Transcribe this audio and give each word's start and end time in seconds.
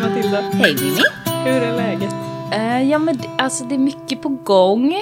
Matilda! 0.00 0.40
Hej 0.40 0.74
Mimmi! 0.74 1.02
Hur 1.44 1.62
är 1.62 1.76
läget? 1.76 2.12
Uh, 2.54 2.90
ja 2.90 2.98
men 2.98 3.18
alltså 3.38 3.64
det 3.64 3.74
är 3.74 3.78
mycket 3.78 4.22
på 4.22 4.28
gång. 4.28 4.94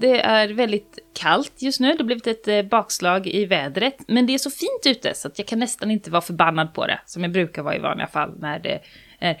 Det 0.00 0.20
är 0.20 0.48
väldigt 0.48 0.98
kallt 1.14 1.52
just 1.62 1.80
nu, 1.80 1.92
det 1.92 1.98
har 1.98 2.04
blivit 2.04 2.26
ett 2.26 2.48
eh, 2.48 2.62
bakslag 2.62 3.26
i 3.26 3.44
vädret. 3.44 3.96
Men 4.08 4.26
det 4.26 4.34
är 4.34 4.38
så 4.38 4.50
fint 4.50 4.96
ute 4.96 5.14
så 5.14 5.28
att 5.28 5.38
jag 5.38 5.46
kan 5.46 5.58
nästan 5.58 5.90
inte 5.90 6.10
vara 6.10 6.22
förbannad 6.22 6.74
på 6.74 6.86
det. 6.86 7.00
Som 7.06 7.22
jag 7.22 7.32
brukar 7.32 7.62
vara 7.62 7.76
i 7.76 7.78
vanliga 7.78 8.06
fall 8.06 8.38
när 8.38 8.58
det 8.58 8.80
är 9.18 9.38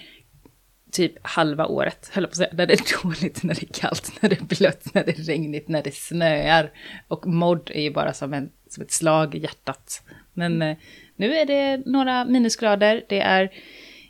typ 0.92 1.12
halva 1.22 1.66
året, 1.66 2.10
höll 2.12 2.24
på 2.24 2.30
att 2.30 2.36
säga. 2.36 2.50
När 2.52 2.66
det 2.66 2.74
är 2.74 3.02
dåligt, 3.02 3.42
när 3.42 3.54
det 3.54 3.62
är 3.62 3.80
kallt, 3.80 4.12
när 4.20 4.28
det 4.28 4.40
är 4.40 4.56
blött, 4.56 4.94
när 4.94 5.04
det 5.04 5.18
är 5.18 5.22
regnigt, 5.22 5.68
när 5.68 5.82
det 5.82 5.94
snöar. 5.94 6.70
Och 7.08 7.26
mod 7.26 7.70
är 7.74 7.82
ju 7.82 7.90
bara 7.90 8.12
som, 8.12 8.34
en, 8.34 8.50
som 8.68 8.82
ett 8.82 8.92
slag 8.92 9.34
i 9.34 9.38
hjärtat. 9.38 10.02
Men 10.32 10.62
eh, 10.62 10.76
nu 11.16 11.34
är 11.34 11.46
det 11.46 11.82
några 11.86 12.24
minusgrader, 12.24 13.04
det 13.08 13.20
är 13.20 13.50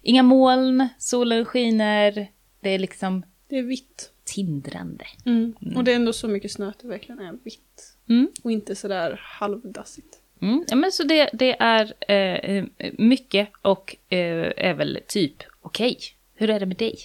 inga 0.04 0.22
moln, 0.22 0.88
solen 0.98 1.44
skiner, 1.44 2.26
det 2.60 2.70
är 2.70 2.78
liksom 2.78 3.22
Det 3.48 3.58
är 3.58 3.62
vitt. 3.62 4.10
tindrande. 4.24 5.04
Mm. 5.26 5.54
Och 5.76 5.84
det 5.84 5.92
är 5.92 5.96
ändå 5.96 6.12
så 6.12 6.28
mycket 6.28 6.52
snö 6.52 6.68
att 6.68 6.78
det 6.78 6.88
verkligen 6.88 7.18
är 7.20 7.38
vitt. 7.45 7.96
Mm. 8.09 8.28
Och 8.45 8.52
inte 8.52 8.74
sådär 8.74 9.20
halvdassigt. 9.22 10.20
Mm. 10.40 10.64
Ja, 10.68 10.76
men 10.76 10.92
så 10.92 11.02
det, 11.02 11.30
det 11.32 11.56
är 11.60 12.10
eh, 12.10 12.64
mycket 12.98 13.48
och 13.62 13.96
eh, 14.09 14.52
är 14.56 14.74
väl 14.74 15.00
typ 15.09 15.42
okej. 15.60 15.98
Hur 16.34 16.50
är 16.50 16.60
det 16.60 16.66
med 16.66 16.76
dig? 16.76 16.98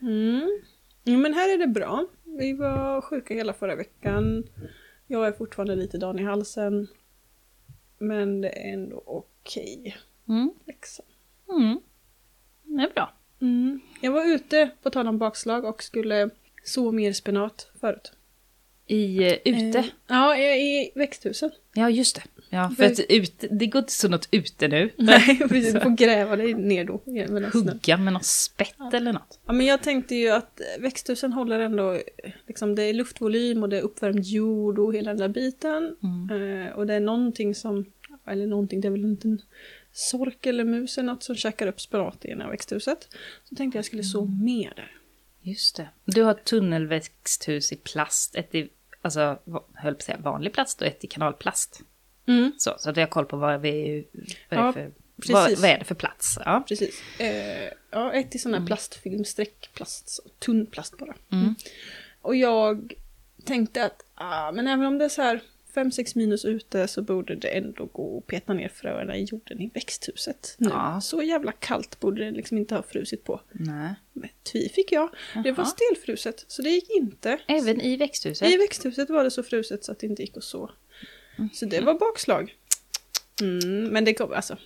Mm. 0.00 0.60
Jo 1.04 1.18
men 1.18 1.34
här 1.34 1.54
är 1.54 1.58
det 1.58 1.66
bra. 1.66 2.06
Vi 2.24 2.52
var 2.52 3.00
sjuka 3.00 3.34
hela 3.34 3.52
förra 3.52 3.74
veckan. 3.76 4.44
Jag 5.06 5.26
är 5.26 5.32
fortfarande 5.32 5.76
lite 5.76 5.98
dan 5.98 6.18
i 6.18 6.22
halsen. 6.22 6.88
Men 7.98 8.40
det 8.40 8.48
är 8.48 8.72
ändå 8.72 9.02
okej. 9.06 9.96
Mm. 10.28 10.50
Liksom. 10.66 11.04
Mm. 11.48 11.80
Det 12.68 12.82
är 12.82 12.90
bra. 12.94 13.12
Mm. 13.40 13.80
Jag 14.00 14.12
var 14.12 14.34
ute, 14.34 14.70
på 14.82 14.90
tal 14.90 15.08
om 15.08 15.18
bakslag, 15.18 15.64
och 15.64 15.82
skulle 15.82 16.30
så 16.64 16.92
mer 16.92 17.12
spenat 17.12 17.70
förut. 17.80 18.12
I, 18.86 19.26
eh, 19.26 19.34
ute? 19.44 19.78
Eh, 19.78 19.84
ja, 20.06 20.36
i, 20.38 20.92
växthusen. 20.94 21.50
Ja, 21.74 21.90
just 21.90 22.16
det. 22.16 22.22
Ja, 22.50 22.72
för 22.76 22.84
att 22.84 23.00
ute, 23.08 23.48
det 23.50 23.66
går 23.66 23.78
inte 23.78 23.92
så 23.92 24.08
något 24.08 24.28
ute 24.30 24.68
nu. 24.68 24.90
Nej, 24.96 25.38
precis. 25.48 25.74
Du 25.74 25.80
får 25.80 25.96
gräva 25.96 26.36
dig 26.36 26.54
ner 26.54 26.84
då. 26.84 27.00
snön. 27.04 27.50
Hugga 27.52 27.96
med 27.96 28.12
något 28.12 28.24
spett 28.24 28.94
eller 28.94 29.12
något. 29.12 29.40
Ja, 29.46 29.52
men 29.52 29.66
jag 29.66 29.82
tänkte 29.82 30.14
ju 30.14 30.28
att 30.28 30.60
växthusen 30.78 31.32
håller 31.32 31.60
ändå, 31.60 31.98
liksom 32.46 32.74
det 32.74 32.82
är 32.82 32.94
luftvolym 32.94 33.62
och 33.62 33.68
det 33.68 33.78
är 33.78 33.82
uppvärmd 33.82 34.24
jord 34.24 34.78
och 34.78 34.94
hela 34.94 35.10
den 35.10 35.18
där 35.18 35.28
biten. 35.28 35.96
Mm. 36.02 36.66
Eh, 36.66 36.72
och 36.72 36.86
det 36.86 36.94
är 36.94 37.00
någonting 37.00 37.54
som, 37.54 37.84
eller 38.26 38.46
någonting, 38.46 38.80
det 38.80 38.88
är 38.88 38.92
väl 38.92 39.04
inte 39.04 39.28
en 39.28 39.42
sork 39.98 40.46
eller 40.46 40.64
mus 40.64 40.98
eller 40.98 41.12
något 41.12 41.22
som 41.22 41.36
käkar 41.36 41.66
upp 41.66 41.80
spenat 41.80 42.24
i 42.24 42.30
ena 42.30 42.50
växthuset. 42.50 43.08
Så 43.44 43.54
tänkte 43.54 43.78
jag 43.78 43.84
skulle 43.84 44.02
så 44.02 44.22
Mm. 44.22 44.44
mer 44.44 44.72
där. 44.76 44.92
Just 45.40 45.76
det. 45.76 45.88
Du 46.04 46.22
har 46.22 46.34
tunnelväxthus 46.34 47.72
i 47.72 47.76
plast, 47.76 48.34
ett 48.36 48.54
i, 48.54 48.68
alltså, 49.02 49.38
höll 49.74 49.94
på 49.94 49.98
att 49.98 50.02
säga 50.02 50.18
vanlig 50.18 50.52
plast 50.52 50.80
och 50.80 50.86
ett 50.86 51.04
i 51.04 51.06
kanalplast. 51.06 51.80
Mm, 52.26 52.52
Så, 52.58 52.74
så 52.78 52.90
att 52.90 52.96
jag 52.96 53.06
har 53.06 53.10
koll 53.10 53.26
på 53.26 53.36
vad, 53.36 53.60
vi, 53.60 54.04
vad, 54.50 54.60
Ja, 54.60 54.68
är 54.68 54.72
för, 54.72 54.92
vad, 55.32 55.58
vad 55.58 55.70
är 55.70 55.78
det 55.78 55.84
för 55.84 55.94
plats. 55.94 56.38
Ja. 56.44 56.64
precis. 56.68 57.02
Eh, 57.20 57.70
ja, 57.90 58.12
ett 58.12 58.34
i 58.34 58.38
sån 58.38 58.54
här 58.54 58.66
plastfilm, 58.66 59.24
streckplast, 59.24 60.08
så, 60.08 60.22
tunn 60.38 60.66
plast 60.66 60.98
bara. 60.98 61.14
Mm. 61.32 61.54
Och 62.22 62.36
jag 62.36 62.92
tänkte 63.44 63.84
att, 63.84 64.04
ah, 64.14 64.52
men 64.52 64.66
även 64.66 64.86
om 64.86 64.98
det 64.98 65.04
är 65.04 65.08
så 65.08 65.22
här 65.22 65.40
5-6 65.74 66.12
minus 66.18 66.44
ute 66.44 66.88
så 66.88 67.02
borde 67.02 67.34
det 67.34 67.48
ändå 67.48 67.84
gå 67.84 68.18
att 68.18 68.26
peta 68.26 68.52
ner 68.52 68.68
fröerna 68.68 69.16
i 69.16 69.24
jorden 69.24 69.60
i 69.60 69.70
växthuset. 69.74 70.54
Nu. 70.58 70.68
Ja. 70.68 71.00
Så 71.00 71.22
jävla 71.22 71.52
kallt 71.52 72.00
borde 72.00 72.24
det 72.24 72.30
liksom 72.30 72.58
inte 72.58 72.74
ha 72.74 72.82
frusit 72.82 73.24
på. 73.24 73.40
Nej. 73.52 73.94
Men 74.12 74.28
tvi 74.52 74.68
fick 74.68 74.92
jag. 74.92 75.10
Det 75.34 75.52
var 75.52 75.64
Jaha. 75.64 75.66
stelfruset, 75.66 76.44
så 76.48 76.62
det 76.62 76.70
gick 76.70 76.90
inte. 76.90 77.38
Även 77.48 77.80
i 77.80 77.96
växthuset? 77.96 78.48
I 78.48 78.56
växthuset 78.56 79.10
var 79.10 79.24
det 79.24 79.30
så 79.30 79.42
fruset 79.42 79.84
så 79.84 79.92
att 79.92 79.98
det 79.98 80.06
inte 80.06 80.22
gick 80.22 80.36
att 80.36 80.44
så. 80.44 80.70
Så 81.52 81.66
det 81.66 81.80
var 81.80 81.98
bakslag. 81.98 82.54
Mm, 83.40 83.84
men 83.84 84.04
det 84.04 84.14
kom, 84.14 84.32
alltså, 84.32 84.56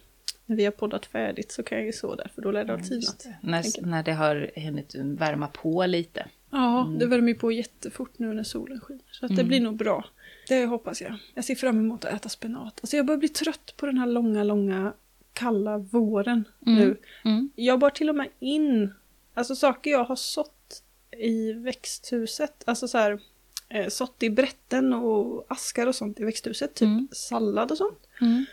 när 0.46 0.56
vi 0.56 0.64
har 0.64 0.72
poddat 0.72 1.06
färdigt 1.06 1.52
så 1.52 1.62
kan 1.62 1.78
jag 1.78 1.86
ju 1.86 1.92
så 1.92 2.14
där, 2.14 2.30
för 2.34 2.42
då 2.42 2.50
lär 2.50 2.64
det 2.64 2.72
ha 2.72 2.80
tinat. 2.80 3.26
När, 3.40 3.86
när 3.86 4.02
det 4.02 4.12
har 4.12 4.50
hunnit 4.56 4.94
värma 4.94 5.48
på 5.48 5.86
lite. 5.86 6.28
Ja, 6.50 6.96
det 6.98 7.06
värmer 7.06 7.28
ju 7.28 7.34
på 7.34 7.52
jättefort 7.52 8.18
nu 8.18 8.32
när 8.32 8.42
solen 8.42 8.80
skiner. 8.80 9.04
Så 9.10 9.26
att 9.26 9.36
det 9.36 9.44
blir 9.44 9.60
nog 9.60 9.76
bra. 9.76 10.04
Det 10.52 10.66
hoppas 10.66 11.00
jag. 11.00 11.14
Jag 11.34 11.44
ser 11.44 11.54
fram 11.54 11.78
emot 11.78 12.04
att 12.04 12.12
äta 12.12 12.28
spenat. 12.28 12.80
Alltså 12.82 12.96
jag 12.96 13.06
börjar 13.06 13.18
bli 13.18 13.28
trött 13.28 13.74
på 13.76 13.86
den 13.86 13.98
här 13.98 14.06
långa, 14.06 14.44
långa 14.44 14.92
kalla 15.32 15.78
våren 15.78 16.44
nu. 16.60 16.96
Mm. 17.24 17.50
Jag 17.54 17.78
bar 17.78 17.90
till 17.90 18.08
och 18.08 18.14
med 18.14 18.28
in, 18.40 18.94
alltså 19.34 19.54
saker 19.56 19.90
jag 19.90 20.04
har 20.04 20.16
sått 20.16 20.82
i 21.18 21.52
växthuset, 21.52 22.62
alltså 22.64 22.88
så 22.88 22.98
här, 22.98 23.20
eh, 23.68 23.88
sått 23.88 24.22
i 24.22 24.30
brätten 24.30 24.92
och 24.92 25.46
askar 25.48 25.86
och 25.86 25.94
sånt 25.94 26.20
i 26.20 26.24
växthuset, 26.24 26.74
typ 26.74 26.86
Mm. 26.86 27.08
sallad 27.12 27.70
och 27.70 27.76
sånt. 27.78 27.98
Mm. 28.20 28.44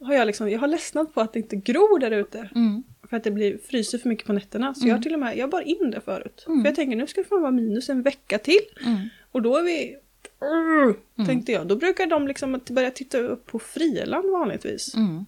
Har 0.00 0.14
jag, 0.14 0.26
liksom, 0.26 0.50
jag 0.50 0.58
har 0.60 0.68
ledsnat 0.68 1.14
på 1.14 1.20
att 1.20 1.32
det 1.32 1.38
inte 1.38 1.56
gror 1.56 1.98
där 1.98 2.10
ute. 2.10 2.48
Mm. 2.54 2.82
För 3.10 3.16
att 3.16 3.24
det 3.24 3.30
blir, 3.30 3.58
fryser 3.58 3.98
för 3.98 4.08
mycket 4.08 4.26
på 4.26 4.32
nätterna. 4.32 4.74
Så 4.74 4.88
jag 4.88 4.94
har 4.94 5.02
till 5.02 5.14
och 5.14 5.20
med, 5.20 5.36
jag 5.36 5.50
bar 5.50 5.60
in 5.60 5.90
det 5.90 6.00
förut. 6.00 6.44
Mm. 6.46 6.62
För 6.62 6.68
jag 6.68 6.76
tänker 6.76 6.96
nu 6.96 7.06
ska 7.06 7.20
det 7.22 7.28
fan 7.28 7.40
vara 7.42 7.52
minus 7.52 7.88
en 7.88 8.02
vecka 8.02 8.38
till. 8.38 8.60
Mm. 8.86 9.08
Och 9.32 9.42
då 9.42 9.56
är 9.56 9.62
vi... 9.62 9.96
Urr, 10.40 11.24
Tänkte 11.26 11.52
jag. 11.52 11.66
Då 11.66 11.76
brukar 11.76 12.06
de 12.06 12.28
liksom 12.28 12.60
börja 12.70 12.90
titta 12.90 13.18
upp 13.18 13.46
på 13.46 13.58
Frieland 13.58 14.30
vanligtvis. 14.30 14.94
Mm. 14.94 15.24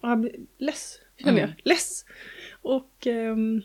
Och 0.00 0.08
jag 0.08 0.20
blir 0.20 0.36
less, 0.58 0.98
känner 1.16 1.38
jag. 1.38 1.48
Mm. 1.48 1.56
Less! 1.64 2.04
Och 2.62 3.06
ehm, 3.06 3.62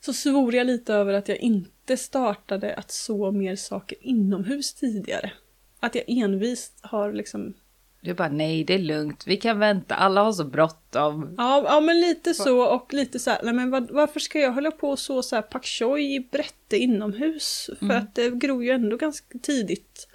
så 0.00 0.12
svor 0.12 0.54
jag 0.54 0.66
lite 0.66 0.94
över 0.94 1.14
att 1.14 1.28
jag 1.28 1.38
inte 1.38 1.96
startade 1.96 2.74
att 2.74 2.90
så 2.90 3.32
mer 3.32 3.56
saker 3.56 3.98
inomhus 4.00 4.74
tidigare. 4.74 5.32
Att 5.80 5.94
jag 5.94 6.04
envist 6.06 6.78
har 6.82 7.12
liksom... 7.12 7.54
Du 8.02 8.14
bara, 8.14 8.28
nej 8.28 8.64
det 8.64 8.74
är 8.74 8.78
lugnt, 8.78 9.26
vi 9.26 9.36
kan 9.36 9.58
vänta, 9.58 9.94
alla 9.94 10.22
har 10.22 10.32
så 10.32 10.44
bråttom. 10.44 11.34
Ja, 11.38 11.62
ja 11.64 11.80
men 11.80 12.00
lite 12.00 12.34
så 12.34 12.60
och 12.60 12.92
lite 12.92 13.18
så 13.18 13.30
här, 13.30 13.40
nej 13.42 13.54
men 13.54 13.70
vad, 13.70 13.90
varför 13.90 14.20
ska 14.20 14.38
jag 14.38 14.52
hålla 14.52 14.70
på 14.70 14.90
och 14.90 14.98
så, 14.98 15.22
så 15.22 15.34
här 15.34 15.42
pak 15.42 15.66
choi 15.66 16.14
i 16.14 16.28
brätte 16.30 16.76
inomhus? 16.76 17.70
För 17.78 17.90
att 17.90 18.14
det 18.14 18.30
gror 18.30 18.64
ju 18.64 18.70
ändå 18.70 18.96
ganska 18.96 19.38
tidigt 19.38 20.08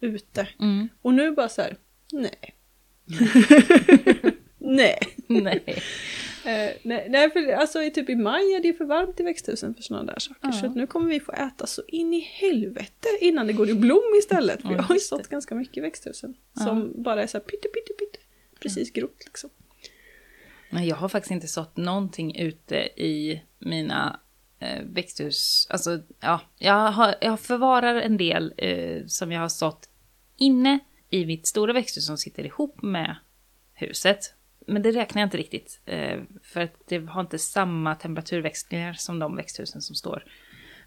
ute. 0.00 0.48
Mm. 0.60 0.88
Och 1.02 1.14
nu 1.14 1.30
bara 1.30 1.48
så 1.48 1.62
här, 1.62 1.76
nej. 2.12 2.54
nej. 4.58 4.98
nej. 5.26 5.82
Eh, 6.46 6.72
nej, 6.82 7.06
nej, 7.08 7.30
för 7.30 7.52
alltså 7.52 7.78
typ 7.94 8.10
i 8.10 8.14
maj 8.14 8.54
är 8.54 8.60
det 8.60 8.68
ju 8.68 8.74
för 8.74 8.84
varmt 8.84 9.20
i 9.20 9.22
växthusen 9.22 9.74
för 9.74 9.82
sådana 9.82 10.12
där 10.12 10.18
saker. 10.18 10.40
Ja. 10.42 10.52
Så 10.52 10.68
nu 10.68 10.86
kommer 10.86 11.08
vi 11.08 11.20
få 11.20 11.32
äta 11.32 11.66
så 11.66 11.82
in 11.88 12.14
i 12.14 12.20
helvete 12.20 13.08
innan 13.20 13.46
det 13.46 13.52
går 13.52 13.68
i 13.68 13.74
blom 13.74 14.14
istället. 14.18 14.62
För 14.62 14.68
Ja, 14.68 14.76
jag 14.76 14.82
har 14.82 14.94
ju 14.94 15.00
sått 15.00 15.28
ganska 15.28 15.54
mycket 15.54 15.76
i 15.76 15.80
växthusen. 15.80 16.36
Ja. 16.52 16.64
Som 16.64 17.02
bara 17.02 17.22
är 17.22 17.26
så 17.26 17.38
här 17.38 17.44
pytte, 17.44 17.68
pytte, 17.68 17.92
pytte. 17.92 18.18
Precis 18.60 18.92
grott 18.92 19.22
liksom. 19.26 19.50
Men 20.70 20.86
jag 20.86 20.96
har 20.96 21.08
faktiskt 21.08 21.30
inte 21.30 21.48
sått 21.48 21.76
någonting 21.76 22.36
ute 22.36 22.76
i 22.96 23.42
mina 23.58 24.20
eh, 24.58 24.82
växthus. 24.84 25.66
Alltså, 25.70 26.00
ja, 26.20 26.40
jag, 26.58 26.90
har, 26.92 27.14
jag 27.20 27.40
förvarar 27.40 27.94
en 27.94 28.16
del 28.16 28.54
eh, 28.56 29.06
som 29.06 29.32
jag 29.32 29.40
har 29.40 29.48
sått 29.48 29.88
inne 30.36 30.78
i 31.10 31.26
mitt 31.26 31.46
stora 31.46 31.72
växthus 31.72 32.06
som 32.06 32.18
sitter 32.18 32.46
ihop 32.46 32.82
med 32.82 33.16
huset. 33.74 34.34
Men 34.66 34.82
det 34.82 34.90
räknar 34.90 35.22
jag 35.22 35.26
inte 35.26 35.36
riktigt. 35.36 35.80
Eh, 35.86 36.20
för 36.42 36.60
att 36.60 36.74
det 36.88 37.06
har 37.06 37.20
inte 37.20 37.38
samma 37.38 37.94
temperaturväxlingar 37.94 38.92
som 38.92 39.18
de 39.18 39.36
växthusen 39.36 39.82
som 39.82 39.96
står 39.96 40.24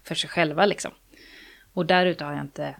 för 0.04 0.14
sig 0.14 0.30
själva 0.30 0.66
liksom. 0.66 0.92
Och 1.72 1.86
där 1.86 2.06
ute 2.06 2.24
har 2.24 2.32
jag 2.32 2.40
inte, 2.40 2.76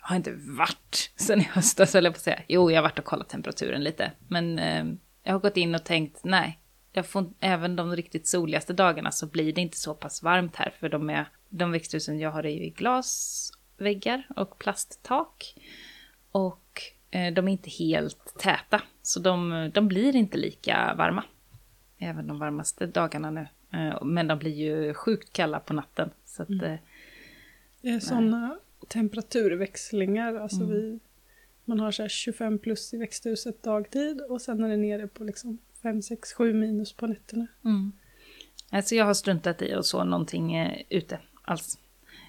har 0.00 0.16
inte 0.16 0.32
varit 0.32 1.12
sen 1.16 1.40
i 1.40 1.44
höstas, 1.44 1.94
eller 1.94 2.08
jag 2.08 2.14
på 2.14 2.18
att 2.18 2.22
säga. 2.22 2.42
Jo, 2.48 2.70
jag 2.70 2.78
har 2.78 2.82
varit 2.82 2.98
och 2.98 3.04
kollat 3.04 3.28
temperaturen 3.28 3.84
lite. 3.84 4.12
Men 4.28 4.58
eh, 4.58 4.84
jag 5.22 5.32
har 5.32 5.40
gått 5.40 5.56
in 5.56 5.74
och 5.74 5.84
tänkt, 5.84 6.24
nej, 6.24 6.58
jag 6.92 7.06
får, 7.06 7.32
även 7.40 7.76
de 7.76 7.96
riktigt 7.96 8.26
soligaste 8.26 8.72
dagarna 8.72 9.12
så 9.12 9.26
blir 9.26 9.52
det 9.52 9.60
inte 9.60 9.76
så 9.76 9.94
pass 9.94 10.22
varmt 10.22 10.56
här. 10.56 10.74
För 10.80 10.88
de, 10.88 11.10
är, 11.10 11.28
de 11.48 11.72
växthusen 11.72 12.18
jag 12.18 12.30
har 12.30 12.46
är 12.46 12.50
ju 12.50 12.64
i 12.64 12.70
glasväggar 12.70 14.26
och 14.36 14.58
plasttak. 14.58 15.54
Och 16.32 16.82
de 17.12 17.48
är 17.48 17.52
inte 17.52 17.70
helt 17.70 18.34
täta. 18.38 18.82
Så 19.02 19.20
de, 19.20 19.70
de 19.74 19.88
blir 19.88 20.16
inte 20.16 20.38
lika 20.38 20.94
varma. 20.98 21.24
Även 21.98 22.26
de 22.26 22.38
varmaste 22.38 22.86
dagarna 22.86 23.30
nu. 23.30 23.46
Eh, 23.72 24.04
men 24.04 24.26
de 24.26 24.38
blir 24.38 24.54
ju 24.54 24.94
sjukt 24.94 25.32
kalla 25.32 25.60
på 25.60 25.72
natten. 25.74 26.10
Så 26.24 26.42
att, 26.42 26.50
eh, 26.50 26.74
Det 27.80 27.88
är 27.88 28.00
sådana 28.00 28.58
temperaturväxlingar. 28.88 30.34
Alltså 30.34 30.62
Mm. 30.62 30.68
vi, 30.70 31.00
man 31.64 31.80
har 31.80 31.90
så 31.90 32.02
här 32.02 32.08
25 32.08 32.58
plus 32.58 32.94
i 32.94 32.96
växthuset 32.98 33.62
dagtid 33.62 34.20
och 34.20 34.40
sen 34.40 34.64
är 34.64 34.68
det 34.68 34.76
nere 34.76 35.06
på 35.08 35.24
liksom 35.24 35.58
5, 35.82 36.02
6, 36.02 36.32
7 36.32 36.52
minus 36.54 36.92
på 36.92 37.06
nätterna. 37.06 37.46
Mm. 37.64 37.92
Alltså 38.70 38.94
jag 38.94 39.04
har 39.04 39.14
struntat 39.14 39.62
i 39.62 39.72
att 39.72 39.86
så 39.86 40.04
någonting 40.04 40.54
eh, 40.54 40.82
ute 40.88 41.18
alls. 41.42 41.78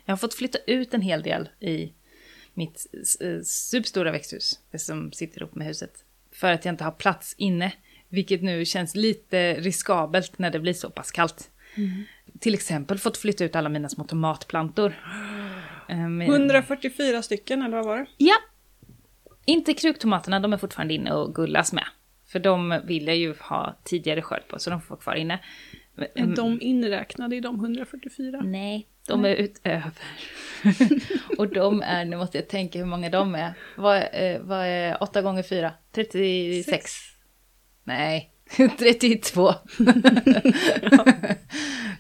Jag 0.06 0.12
har 0.12 0.18
fått 0.18 0.34
flytta 0.34 0.58
ut 0.68 0.94
en 0.94 1.02
hel 1.02 1.24
del 1.24 1.50
i 1.60 1.94
mitt 2.54 2.88
eh, 3.22 3.42
superstora 3.44 4.12
växthus, 4.12 4.60
det 4.72 4.80
som 4.80 5.12
sitter 5.12 5.42
ihop 5.42 5.56
med 5.56 5.68
huset. 5.68 6.04
För 6.32 6.52
att 6.52 6.66
jag 6.66 6.74
inte 6.74 6.84
har 6.84 6.92
plats 6.92 7.36
inne. 7.38 7.74
Vilket 8.10 8.44
nu 8.44 8.66
känns 8.66 8.96
lite 8.96 9.54
riskabelt 9.54 10.40
när 10.40 10.50
det 10.52 10.60
blir 10.60 10.74
så 10.74 10.90
pass 10.90 11.12
kallt. 11.12 11.50
Till 12.40 12.54
exempel 12.54 12.98
fått 12.98 13.18
flytta 13.18 13.44
ut 13.46 13.56
alla 13.56 13.70
mina 13.70 13.90
små 13.90 14.04
tomatplantor. 14.04 14.94
Eh, 15.90 15.98
med- 16.10 16.28
144 16.30 17.22
stycken 17.22 17.62
eller 17.62 17.78
vad 17.78 17.86
var 17.86 17.98
det? 17.98 18.06
Ja. 18.18 18.36
Inte 19.46 19.74
kruktomaterna, 19.74 20.40
de 20.40 20.54
är 20.54 20.58
fortfarande 20.58 20.94
inne 20.94 21.12
och 21.14 21.36
gullas 21.36 21.74
med. 21.74 21.86
För 22.26 22.40
de 22.40 22.82
vill 22.86 23.08
jag 23.08 23.18
ju 23.18 23.36
ha 23.40 23.80
tidigare 23.84 24.22
skörd 24.22 24.48
på, 24.48 24.60
så 24.60 24.70
de 24.70 24.82
får 24.82 24.90
vara 24.96 25.02
kvar 25.02 25.16
inne. 25.16 25.40
Är 26.16 26.36
de 26.36 26.62
inräknade 26.62 27.36
i 27.36 27.40
de 27.40 27.56
144? 27.56 28.42
Nej, 28.46 28.88
de 29.08 29.26
är 29.26 29.36
utöver. 29.36 29.92
och 31.38 31.48
de 31.48 31.82
är, 31.82 32.06
nu 32.06 32.18
måste 32.18 32.38
jag 32.38 32.48
tänka 32.48 32.80
hur 32.80 32.86
många 32.86 33.10
de 33.10 33.36
är. 33.36 33.54
Vad, 33.78 33.98
eh, 33.98 34.40
vad 34.42 34.66
är 34.66 35.04
8 35.04 35.22
gånger 35.22 35.44
4? 35.44 35.74
36? 35.92 36.66
Sex. 36.70 36.92
Nej, 37.84 38.34
32. 38.80 39.54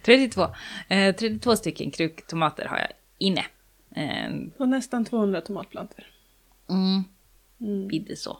32. 0.05 0.47
Eh, 0.89 1.15
32 1.15 1.55
stycken 1.55 1.91
kruktomater 1.91 2.65
har 2.65 2.77
jag 2.77 2.87
inne. 3.17 3.45
Eh, 3.95 4.33
Och 4.57 4.69
nästan 4.69 5.05
200 5.05 5.41
tomatplantor. 5.41 6.05
mm, 6.69 7.03
Mm. 7.61 7.87
bidde 7.87 8.15
så. 8.15 8.37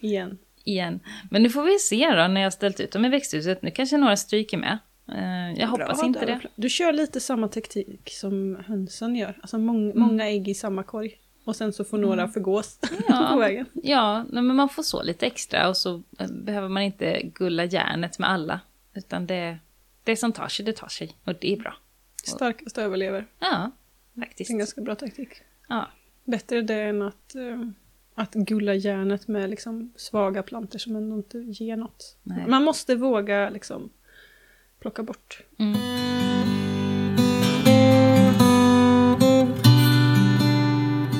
Igen. 0.00 0.38
igen. 0.64 1.00
Men 1.30 1.42
nu 1.42 1.50
får 1.50 1.62
vi 1.64 1.78
se 1.78 2.10
då 2.16 2.26
när 2.28 2.40
jag 2.40 2.52
ställt 2.52 2.80
ut 2.80 2.92
dem 2.92 3.04
i 3.04 3.08
växthuset. 3.08 3.62
Nu 3.62 3.70
kanske 3.70 3.96
några 3.96 4.16
stryker 4.16 4.56
med. 4.56 4.78
Eh, 5.12 5.52
Jag 5.60 5.68
hoppas 5.68 5.98
Bra 5.98 6.06
inte 6.06 6.26
det. 6.26 6.40
Du 6.56 6.68
kör 6.68 6.92
lite 6.92 7.20
samma 7.20 7.48
taktik 7.48 8.10
som 8.12 8.56
hönsen 8.66 9.16
gör. 9.16 9.38
Alltså 9.40 9.56
mång- 9.58 9.90
Mm. 9.90 9.98
många 10.02 10.28
ägg 10.28 10.48
i 10.48 10.54
samma 10.54 10.82
korg. 10.82 11.20
Och 11.44 11.56
sen 11.56 11.72
så 11.72 11.84
får 11.84 11.98
några 11.98 12.28
förgås 12.28 12.78
Ja. 13.08 13.28
på 13.32 13.38
vägen. 13.38 13.66
Ja, 13.74 14.24
men 14.30 14.46
man 14.56 14.68
får 14.68 14.82
så 14.82 15.02
lite 15.02 15.26
extra 15.26 15.68
och 15.68 15.76
så 15.76 16.02
eh, 16.18 16.28
behöver 16.32 16.68
man 16.68 16.82
inte 16.82 17.20
gulla 17.34 17.64
järnet 17.64 18.18
med 18.18 18.30
alla. 18.30 18.60
Utan 18.94 19.26
det, 19.26 19.58
det 20.04 20.16
som 20.16 20.32
tar 20.32 20.48
sig, 20.48 20.64
det 20.66 20.72
tar 20.76 20.88
sig. 20.88 21.16
Och 21.24 21.34
det 21.40 21.52
är 21.52 21.56
bra. 21.56 21.74
Starkaste 22.24 22.82
överlever. 22.82 23.26
Ja, 23.38 23.46
Det 24.14 24.20
är 24.20 24.22
en 24.24 24.28
faktiskt. 24.28 24.50
ganska 24.50 24.80
bra 24.80 24.94
taktik. 24.94 25.28
Ja, 25.68 25.88
Bättre 26.24 26.62
det 26.62 26.74
än 26.82 27.02
att, 27.02 27.34
eh, 27.34 27.68
att 28.14 28.34
gulla 28.34 28.74
järnet 28.74 29.28
med 29.28 29.50
liksom 29.50 29.92
svaga 29.96 30.42
plantor 30.42 30.78
som 30.78 30.96
ändå 30.96 31.16
inte 31.16 31.38
ger 31.38 31.76
något. 31.76 32.16
Nej. 32.22 32.44
Man 32.48 32.64
måste 32.64 32.94
våga 32.94 33.50
liksom 33.50 33.90
plocka 34.80 35.02
bort. 35.02 35.40
mm. 35.58 35.76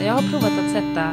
Jag 0.00 0.14
har 0.14 0.30
provat 0.30 0.58
att 0.58 0.70
sätta 0.70 1.10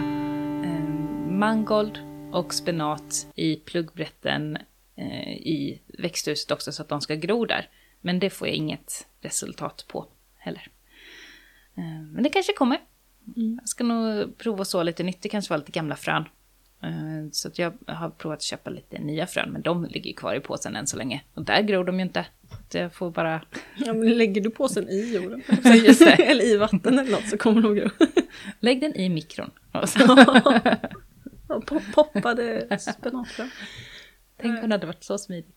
eh, 0.63 0.83
mangold 1.29 1.99
och 2.31 2.53
spenat 2.53 3.27
i 3.35 3.55
pluggbrätten 3.55 4.57
eh, 4.95 5.31
i 5.31 5.81
växthuset 5.97 6.51
också 6.51 6.71
så 6.71 6.81
att 6.81 6.89
de 6.89 7.01
ska 7.01 7.15
gro 7.15 7.45
där. 7.45 7.69
Men 8.01 8.19
det 8.19 8.29
får 8.29 8.47
jag 8.47 8.57
inget 8.57 9.07
resultat 9.21 9.85
på 9.87 10.07
heller. 10.37 10.67
Eh, 11.75 12.01
men 12.11 12.23
det 12.23 12.29
kanske 12.29 12.53
kommer. 12.53 12.79
Mm. 13.35 13.57
Jag 13.61 13.69
ska 13.69 13.83
nog 13.83 14.37
prova 14.37 14.65
så 14.65 14.83
lite 14.83 15.03
nytt. 15.03 15.21
Det 15.21 15.29
kanske 15.29 15.53
var 15.53 15.57
lite 15.57 15.71
gamla 15.71 15.95
frön. 15.95 16.25
Eh, 16.83 17.29
Så 17.31 17.49
jag 17.55 17.73
har 17.87 18.09
provat 18.09 18.35
att 18.37 18.41
köpa 18.43 18.69
lite 18.69 18.99
nya 18.99 19.27
frön, 19.27 19.49
men 19.51 19.61
de 19.61 19.85
ligger 19.85 20.13
kvar 20.13 20.33
i 20.35 20.39
påsen 20.39 20.75
än 20.75 20.87
så 20.87 20.97
länge. 20.97 21.21
Och 21.33 21.43
där 21.43 21.61
gror 21.61 21.83
de 21.83 21.95
ju 21.99 22.01
inte. 22.05 22.25
Så 22.69 22.77
jag 22.77 22.93
får 22.93 23.11
bara... 23.11 23.41
Ja, 23.77 23.93
men 23.93 24.17
lägger 24.17 24.41
du 24.41 24.49
påsen 24.49 24.89
i 24.89 25.13
jorden 25.15 25.41
Just 25.85 25.99
det. 25.99 26.11
eller 26.31 26.45
i 26.45 26.57
vatten 26.57 26.99
eller 26.99 27.11
något 27.11 27.29
så 27.29 27.37
kommer 27.37 27.61
de 27.61 27.75
gro. 27.75 27.89
Lägg 28.59 28.81
den 28.81 28.95
i 28.95 29.09
mikron. 29.09 29.51
Pop- 31.47 31.93
poppade 31.93 32.79
spenatfrön. 32.79 33.49
Tänk 34.41 34.63
om 34.63 34.69
det 34.69 34.73
hade 34.75 34.87
varit 34.87 35.03
så 35.03 35.17
smidigt. 35.17 35.55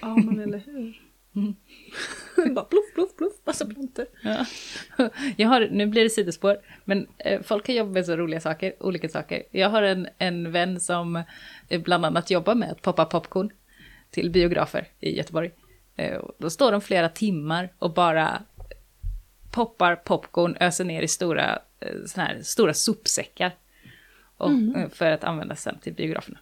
Ja 0.00 0.16
men 0.16 0.40
eller 0.40 0.58
hur. 0.58 1.02
Mm. 1.38 1.54
Bara 2.54 2.64
pluff, 2.64 2.94
pluff, 2.94 3.16
pluff, 3.16 3.32
massa 3.44 3.66
plantor. 3.66 4.06
Ja. 4.22 4.46
Jag 5.36 5.48
har, 5.48 5.68
nu 5.70 5.86
blir 5.86 6.02
det 6.04 6.10
sidospår, 6.10 6.58
men 6.84 7.06
eh, 7.18 7.42
folk 7.42 7.66
kan 7.66 7.74
jobba 7.74 7.90
med 7.90 8.06
så 8.06 8.16
roliga 8.16 8.40
saker, 8.40 8.74
olika 8.80 9.08
saker. 9.08 9.42
Jag 9.50 9.68
har 9.70 9.82
en, 9.82 10.08
en 10.18 10.52
vän 10.52 10.80
som 10.80 11.22
eh, 11.68 11.80
bland 11.80 12.06
annat 12.06 12.30
jobbar 12.30 12.54
med 12.54 12.70
att 12.72 12.82
poppa 12.82 13.04
popcorn 13.04 13.50
till 14.10 14.30
biografer 14.30 14.86
i 15.00 15.16
Göteborg. 15.16 15.50
Eh, 15.96 16.20
Då 16.38 16.50
står 16.50 16.72
de 16.72 16.80
flera 16.80 17.08
timmar 17.08 17.68
och 17.78 17.92
bara 17.94 18.42
poppar 19.50 19.96
popcorn, 19.96 20.56
öser 20.60 20.84
ner 20.84 21.02
i 21.02 21.08
stora, 21.08 21.58
såna 22.06 22.26
här, 22.26 22.42
stora 22.42 22.74
sopsäckar. 22.74 23.52
Och, 24.36 24.50
eh, 24.50 24.88
För 24.88 25.10
att 25.12 25.24
använda 25.24 25.56
sen 25.56 25.78
till 25.78 25.92
biograferna. 25.94 26.38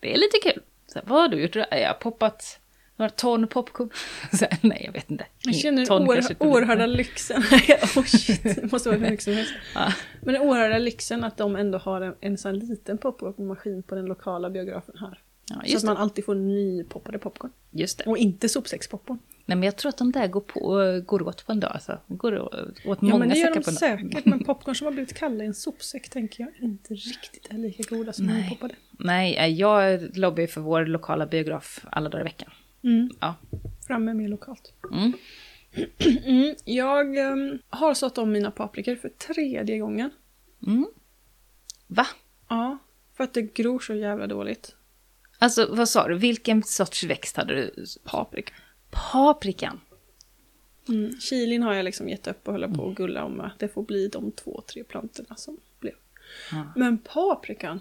Det 0.00 0.14
är 0.14 0.18
lite 0.18 0.38
kul. 0.42 0.62
Så, 0.86 1.00
vad 1.04 1.20
har 1.20 1.28
du 1.28 1.42
gjort? 1.42 1.54
Jag 1.56 1.86
har 1.88 1.94
poppat 1.94 2.60
några 2.96 3.10
ton 3.10 3.46
popcorn. 3.48 3.90
Här, 4.40 4.58
nej, 4.60 4.82
jag 4.84 4.92
vet 4.92 5.10
inte. 5.10 5.26
Jag 5.42 5.54
känner 5.54 5.86
Ton 5.86 6.08
oer- 6.08 6.36
oerhörda 6.38 6.86
lyxen. 7.00 7.42
oh 7.96 8.04
shit, 8.04 8.42
det 8.42 8.72
måste 8.72 8.88
vara 8.88 8.98
hur 8.98 9.10
mycket 9.10 9.24
som 9.24 9.32
helst. 9.32 9.52
Ja. 9.74 9.92
Men 10.22 10.34
den 10.34 10.42
oerhörda 10.42 10.78
lyxen 10.78 11.24
att 11.24 11.36
de 11.36 11.56
ändå 11.56 11.78
har 11.78 12.00
en, 12.00 12.14
en 12.20 12.38
sån 12.38 12.58
liten 12.58 12.98
popcornmaskin 12.98 13.82
på 13.82 13.94
den 13.94 14.04
lokala 14.06 14.50
biografen 14.50 14.94
här. 15.00 15.18
Ja, 15.48 15.62
så 15.66 15.76
att 15.76 15.84
man 15.84 15.96
alltid 15.96 16.24
får 16.24 16.34
nypoppade 16.34 17.18
popcorn. 17.18 17.50
Just 17.70 17.98
det. 17.98 18.04
Och 18.04 18.18
inte 18.18 18.48
sopsäckspopcorn. 18.48 19.18
Nej, 19.44 19.56
men 19.56 19.62
jag 19.62 19.76
tror 19.76 19.88
att 19.88 19.98
de 19.98 20.12
där 20.12 20.26
går, 20.26 20.40
på, 20.40 20.60
går 21.06 21.22
åt 21.22 21.46
på 21.46 21.52
en 21.52 21.60
dag. 21.60 21.70
Alltså. 21.74 21.98
Går 22.06 22.38
åt 22.38 22.52
Ja 22.84 22.96
många 23.00 23.18
men 23.18 23.28
det 23.28 23.34
gör 23.38 23.54
de 23.54 23.62
säkert, 23.62 24.24
men 24.24 24.44
popcorn 24.44 24.74
som 24.74 24.84
har 24.84 24.92
blivit 24.92 25.14
kalla 25.14 25.44
i 25.44 25.46
en 25.46 25.54
sopsäck 25.54 26.08
tänker 26.08 26.44
jag 26.44 26.52
inte 26.60 26.94
riktigt 26.94 27.46
är 27.50 27.58
lika 27.58 27.96
goda 27.96 28.12
som 28.12 28.26
Nej. 28.26 28.42
nypoppade. 28.42 28.74
Nej, 28.90 29.52
jag 29.52 30.16
lobbar 30.16 30.46
för 30.46 30.60
vår 30.60 30.86
lokala 30.86 31.26
biograf 31.26 31.86
alla 31.90 32.08
dagar 32.08 32.20
i 32.20 32.24
veckan. 32.24 32.50
Mm. 32.82 33.10
Ja. 33.20 33.34
Framme 33.86 34.14
mer 34.14 34.28
lokalt. 34.28 34.72
Mm. 34.92 35.12
Mm. 36.24 36.54
Jag 36.64 37.16
ehm, 37.16 37.58
har 37.68 37.94
sått 37.94 38.18
om 38.18 38.32
mina 38.32 38.50
paprikor 38.50 38.96
för 38.96 39.08
tredje 39.08 39.78
gången. 39.78 40.10
Mm. 40.66 40.86
Va? 41.86 42.06
Ja, 42.48 42.78
för 43.16 43.24
att 43.24 43.34
det 43.34 43.42
gror 43.42 43.78
så 43.78 43.94
jävla 43.94 44.26
dåligt. 44.26 44.74
Alltså, 45.38 45.74
vad 45.74 45.88
sa 45.88 46.08
du? 46.08 46.14
Vilken 46.18 46.62
sorts 46.62 47.04
växt 47.04 47.36
hade 47.36 47.54
du? 47.54 47.84
Paprika. 48.04 48.54
Paprikan. 48.90 49.80
Mm. 50.88 51.20
Chilin 51.20 51.62
har 51.62 51.74
jag 51.74 51.84
liksom 51.84 52.08
gett 52.08 52.26
upp 52.26 52.48
och 52.48 52.52
håller 52.52 52.68
på 52.68 52.88
att 52.88 52.94
gulla 52.94 53.24
om. 53.24 53.50
Det 53.58 53.68
får 53.68 53.82
bli 53.82 54.08
de 54.08 54.32
två, 54.32 54.62
tre 54.72 54.84
plantorna 54.84 55.36
som 55.36 55.56
blev. 55.80 55.94
Ja. 56.52 56.72
Men 56.76 56.98
paprikan, 56.98 57.80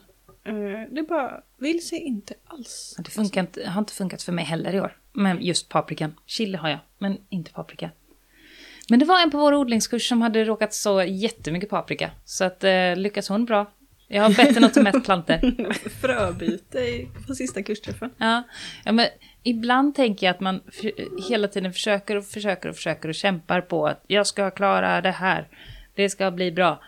det 0.89 1.03
bara 1.09 1.41
vill 1.57 1.87
sig 1.87 1.99
inte 1.99 2.33
alls. 2.45 2.95
Det 2.99 3.11
funkar 3.11 3.41
inte, 3.41 3.69
har 3.69 3.79
inte 3.79 3.93
funkat 3.93 4.23
för 4.23 4.31
mig 4.31 4.45
heller 4.45 4.75
i 4.75 4.79
år. 4.79 4.97
Men 5.13 5.41
just 5.41 5.69
paprikan. 5.69 6.15
Chili 6.25 6.57
har 6.57 6.69
jag, 6.69 6.79
men 6.97 7.17
inte 7.29 7.51
paprika. 7.51 7.89
Men 8.89 8.99
det 8.99 9.05
var 9.05 9.21
en 9.21 9.31
på 9.31 9.37
vår 9.37 9.53
odlingskurs 9.53 10.09
som 10.09 10.21
hade 10.21 10.43
råkat 10.43 10.73
så 10.73 11.03
jättemycket 11.03 11.69
paprika. 11.69 12.11
Så 12.25 12.43
att 12.43 12.63
eh, 12.63 12.95
lyckas 12.95 13.29
hon 13.29 13.45
bra. 13.45 13.71
Jag 14.07 14.23
har 14.23 14.29
bett 14.29 14.53
henne 14.55 14.67
att 14.67 14.73
ta 14.73 14.81
med 14.81 15.05
planter. 15.05 15.53
Fröbyte 16.01 17.05
på 17.27 17.35
sista 17.35 17.63
kursträffen. 17.63 18.09
Ja, 18.17 18.43
ja 18.85 18.91
men 18.91 19.07
ibland 19.43 19.95
tänker 19.95 20.25
jag 20.27 20.33
att 20.33 20.39
man 20.39 20.61
hela 21.29 21.47
tiden 21.47 21.73
försöker 21.73 22.15
och 22.15 22.25
försöker 22.25 22.69
och 22.69 22.75
försöker 22.75 23.09
och 23.09 23.15
kämpar 23.15 23.61
på 23.61 23.87
att 23.87 24.03
jag 24.07 24.27
ska 24.27 24.51
klara 24.51 25.01
det 25.01 25.11
här. 25.11 25.47
Det 25.95 26.09
ska 26.09 26.31
bli 26.31 26.51
bra. 26.51 26.81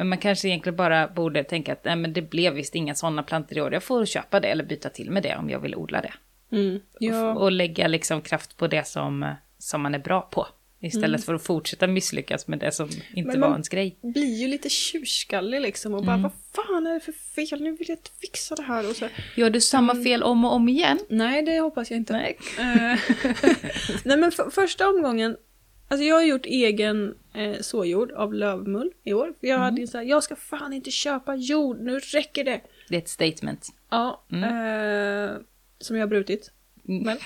Men 0.00 0.08
man 0.08 0.18
kanske 0.18 0.48
egentligen 0.48 0.76
bara 0.76 1.08
borde 1.08 1.44
tänka 1.44 1.72
att 1.72 1.84
nej, 1.84 1.96
men 1.96 2.12
det 2.12 2.22
blev 2.22 2.52
visst 2.54 2.74
inga 2.74 2.94
sådana 2.94 3.22
plantor 3.22 3.58
i 3.58 3.60
år. 3.60 3.72
Jag 3.72 3.82
får 3.82 4.04
köpa 4.06 4.40
det 4.40 4.48
eller 4.48 4.64
byta 4.64 4.88
till 4.88 5.10
med 5.10 5.22
det 5.22 5.36
om 5.36 5.50
jag 5.50 5.60
vill 5.60 5.74
odla 5.76 6.00
det. 6.00 6.12
Mm. 6.56 6.80
Ja, 6.98 7.34
Och 7.34 7.52
lägga 7.52 7.88
liksom 7.88 8.20
kraft 8.22 8.56
på 8.56 8.66
det 8.66 8.86
som, 8.86 9.34
som 9.58 9.80
man 9.82 9.94
är 9.94 9.98
bra 9.98 10.20
på. 10.20 10.46
Istället 10.82 11.24
för 11.24 11.34
att 11.34 11.42
fortsätta 11.42 11.86
misslyckas 11.86 12.46
med 12.48 12.58
det 12.58 12.72
som 12.72 12.88
inte 13.14 13.30
var 13.30 13.38
man- 13.38 13.52
ens 13.52 13.68
grej. 13.68 13.96
blir 14.02 14.34
ju 14.40 14.48
lite 14.48 14.68
tjurskallig 14.68 15.60
liksom 15.60 15.94
och 15.94 16.04
bara 16.04 16.16
vad 16.16 16.32
fan 16.54 16.86
är 16.86 16.94
det 16.94 17.00
för 17.00 17.12
fel? 17.12 17.62
Nu 17.62 17.76
vill 17.76 17.88
jag 17.88 17.98
inte 17.98 18.10
fixa 18.20 18.54
det 18.54 18.62
här 18.62 18.90
och 18.90 18.96
så. 18.96 19.08
Gör 19.36 19.50
du 19.50 19.60
samma 19.60 19.94
fel 20.04 20.22
om 20.22 20.44
och 20.44 20.52
om 20.52 20.68
igen? 20.68 20.98
Nej, 21.08 21.42
det 21.42 21.60
hoppas 21.60 21.90
jag 21.90 21.96
inte. 21.96 22.12
Nej. 22.12 22.38
Eh, 22.58 22.98
Nej 24.04 24.16
men 24.16 24.32
för, 24.32 24.50
första 24.50 24.88
omgången, 24.88 25.36
alltså 25.90 26.04
jag 26.04 26.14
har 26.14 26.22
gjort 26.22 26.46
egen 26.46 27.14
eh, 27.32 27.60
såjord 27.60 28.10
av 28.12 28.34
lövmull 28.34 28.92
i 29.04 29.12
år. 29.12 29.34
För 29.40 29.46
jag 29.46 29.58
hade 29.58 29.80
ju 29.80 29.86
såhär, 29.86 30.04
jag 30.04 30.22
ska 30.22 30.36
fan 30.36 30.72
inte 30.72 30.90
köpa 30.90 31.34
jord, 31.34 31.80
nu 31.80 31.98
räcker 31.98 32.44
det. 32.44 32.60
Det 32.88 32.96
är 32.96 32.98
ett 32.98 33.08
statement. 33.08 33.68
Ja, 33.90 34.22
eh, 34.32 35.30
som 35.78 35.96
jag 35.96 36.02
har 36.02 36.08
brutit. 36.08 36.52
Mm. 36.88 37.02
Men, 37.02 37.18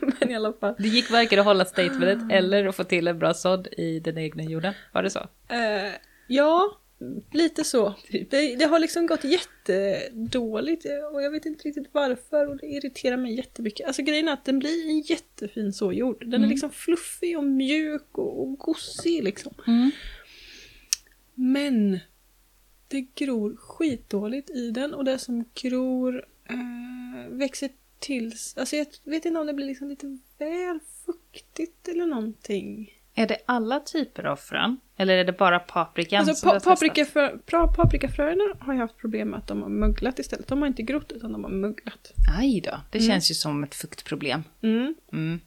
men 0.20 0.30
i 0.30 0.34
alla 0.34 0.52
fall. 0.52 0.74
Det 0.78 0.88
gick 0.88 1.10
varken 1.10 1.38
att 1.38 1.44
hålla 1.44 1.64
statementet 1.64 2.32
eller 2.32 2.66
att 2.66 2.76
få 2.76 2.84
till 2.84 3.08
en 3.08 3.18
bra 3.18 3.34
sådd 3.34 3.68
i 3.72 4.00
den 4.00 4.18
egna 4.18 4.42
jorden. 4.42 4.74
Var 4.92 5.02
det 5.02 5.10
så? 5.10 5.26
Eh, 5.48 5.92
ja, 6.26 6.78
lite 7.32 7.64
så. 7.64 7.94
Det, 8.30 8.56
det 8.56 8.64
har 8.64 8.78
liksom 8.78 9.06
gått 9.06 9.24
jättedåligt 9.24 10.86
och 11.12 11.22
jag 11.22 11.30
vet 11.30 11.46
inte 11.46 11.68
riktigt 11.68 11.88
varför 11.92 12.48
och 12.48 12.56
det 12.56 12.66
irriterar 12.66 13.16
mig 13.16 13.34
jättemycket. 13.34 13.86
Alltså 13.86 14.02
grejen 14.02 14.28
är 14.28 14.32
att 14.32 14.44
den 14.44 14.58
blir 14.58 14.88
en 14.88 15.00
jättefin 15.00 15.72
såjord. 15.72 16.30
Den 16.30 16.44
är 16.44 16.48
liksom 16.48 16.70
fluffig 16.70 17.38
och 17.38 17.44
mjuk 17.44 18.18
och, 18.18 18.42
och 18.42 18.58
gosig 18.58 19.24
liksom. 19.24 19.54
Mm. 19.66 19.90
Men 21.34 21.98
det 22.88 23.00
gror 23.00 23.56
skitdåligt 23.56 24.50
i 24.50 24.70
den 24.70 24.94
och 24.94 25.04
det 25.04 25.18
som 25.18 25.44
gror 25.54 26.26
eh, 26.48 27.28
växer 27.30 27.70
tills, 27.98 28.56
alltså 28.56 28.76
jag 28.76 28.86
vet 29.04 29.24
inte 29.24 29.40
om 29.40 29.46
det 29.46 29.54
blir 29.54 29.66
liksom 29.66 29.88
lite 29.88 30.18
väl 30.38 30.80
fuktigt 31.06 31.88
eller 31.88 32.06
någonting. 32.06 33.01
Är 33.14 33.26
det 33.26 33.36
alla 33.46 33.80
typer 33.80 34.24
av 34.24 34.36
frön? 34.36 34.80
Eller 34.96 35.16
är 35.16 35.24
det 35.24 35.32
bara 35.32 35.58
paprikan 35.58 36.18
Alltså 36.20 36.34
som 36.34 36.46
du 36.46 36.50
pa 36.50 36.54
har 36.54 36.60
testat? 36.60 36.78
paprikafrö, 36.78 37.38
paprikafröna 37.76 38.44
har 38.60 38.72
jag 38.72 38.80
haft 38.80 38.96
problem 38.96 39.28
med 39.28 39.38
att 39.38 39.46
de 39.46 39.62
har 39.62 39.68
möglat 39.68 40.18
istället. 40.18 40.46
De 40.48 40.60
har 40.60 40.66
inte 40.68 40.82
grott 40.82 41.12
utan 41.12 41.32
de 41.32 41.44
har 41.44 41.50
möglat. 41.50 42.12
Aj 42.38 42.60
då, 42.60 42.80
det 42.90 43.00
känns 43.00 43.30
ju 43.30 43.34
som 43.34 43.64
ett 43.64 43.74
fuktproblem. 43.74 44.42
Mm. 44.62 44.94
Mm. 45.12 45.40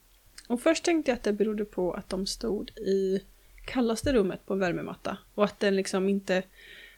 Och 0.47 0.61
först 0.61 0.83
tänkte 0.83 1.11
jag 1.11 1.15
att 1.17 1.23
det 1.23 1.33
berodde 1.33 1.65
på 1.65 1.93
att 1.93 2.09
de 2.09 2.25
stod 2.25 2.69
i 2.69 3.21
kallaste 3.65 4.13
rummet 4.13 4.45
på 4.45 4.53
en 4.53 4.59
värmematta. 4.59 5.17
Och 5.35 5.43
att 5.43 5.59
den 5.59 5.75
liksom 5.75 6.09
inte, 6.09 6.43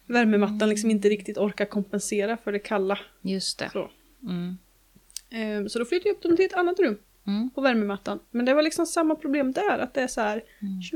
värmemattan 0.05 0.69
liksom 0.69 0.91
inte 0.91 1.09
riktigt 1.09 1.37
orkar 1.37 1.65
kompensera 1.65 2.37
för 2.37 2.51
det 2.51 2.59
kalla. 2.59 2.99
Just 3.21 3.59
det. 3.59 3.69
Så, 3.73 3.89
Mm. 4.23 4.57
Ehm, 5.29 5.69
så 5.69 5.79
då 5.79 5.85
flyttade 5.85 6.09
jag 6.09 6.15
upp 6.15 6.23
dem 6.23 6.35
till 6.35 6.45
ett 6.45 6.53
annat 6.53 6.79
rum 6.79 6.97
Mm. 7.27 7.49
på 7.49 7.61
värmemattan. 7.61 8.19
Men 8.31 8.45
det 8.45 8.53
var 8.53 8.61
liksom 8.61 8.85
samma 8.85 9.15
problem 9.15 9.51
där, 9.51 9.79
att 9.79 9.93
det 9.93 10.01
är 10.01 10.07
så 10.07 10.21
här 10.21 10.41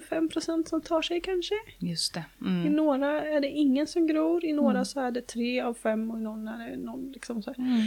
25% 0.10 0.66
som 0.70 0.82
tar 0.82 1.02
sig 1.02 1.22
kanske. 1.22 1.56
Just 1.80 2.14
det. 2.14 2.24
I 2.42 2.46
Mm. 2.46 2.74
några 2.74 3.22
är 3.26 3.40
det 3.42 3.48
ingen 3.48 3.88
som 3.88 4.08
gror, 4.08 4.46
i 4.46 4.54
några 4.54 4.86
så 4.86 5.00
är 5.00 5.12
det 5.12 5.22
tre 5.28 5.62
av 5.62 5.74
fem 5.74 6.12
och 6.12 6.18
i 6.18 6.22
någon 6.22 6.48
är 6.48 6.70
det 6.70 6.78
någon 6.78 7.12
liksom 7.12 7.44
så 7.44 7.50
här. 7.50 7.58
Mm. 7.58 7.82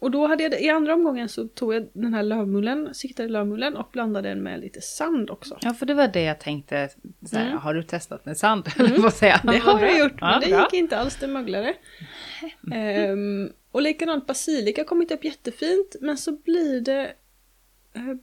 Och 0.00 0.10
då 0.10 0.26
hade 0.26 0.42
jag 0.42 0.52
det, 0.52 0.58
i 0.64 0.68
andra 0.68 0.94
omgången 0.94 1.28
så 1.28 1.48
tog 1.48 1.74
jag 1.74 1.88
den 1.92 2.14
här 2.14 2.22
lövmullen, 2.22 2.94
siktade 2.94 3.28
lövmullen 3.28 3.76
och 3.76 3.88
blandade 3.92 4.28
den 4.28 4.42
med 4.42 4.60
lite 4.60 4.80
sand 4.80 5.30
också. 5.30 5.58
Ja, 5.60 5.74
för 5.74 5.86
det 5.86 5.94
var 5.94 6.08
det 6.08 6.22
jag 6.22 6.40
tänkte. 6.40 6.88
Såhär, 7.26 7.46
Mm. 7.46 7.58
Har 7.58 7.74
du 7.74 7.82
testat 7.82 8.24
med 8.26 8.36
sand? 8.36 8.66
Eller 8.78 8.98
vad 9.02 9.14
säger? 9.14 9.40
Det 9.44 9.58
har 9.58 9.80
jag 9.80 9.98
gjort, 9.98 10.12
Ja, 10.20 10.30
men 10.30 10.40
det 10.40 10.56
bra. 10.56 10.60
gick 10.64 10.72
inte 10.74 10.98
alls, 10.98 11.16
det 11.16 11.26
möglade. 11.28 11.74
Ehm, 12.72 13.52
och 13.70 13.82
likadant 13.82 14.26
basilika 14.26 14.80
har 14.80 14.86
kommit 14.86 15.10
upp 15.12 15.24
jättefint, 15.24 15.96
men 16.00 16.18
så 16.18 16.32
blir 16.32 16.80
det 16.80 17.12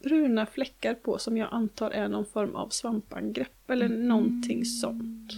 bruna 0.04 0.46
fläckar 0.46 0.94
på 0.94 1.18
som 1.18 1.38
jag 1.38 1.50
antar 1.52 1.92
är 1.92 2.08
någon 2.08 2.26
form 2.26 2.56
av 2.56 2.70
svampangrepp 2.70 3.70
eller 3.70 3.86
Mm. 3.86 4.08
någonting 4.08 4.66
sånt. 4.66 5.34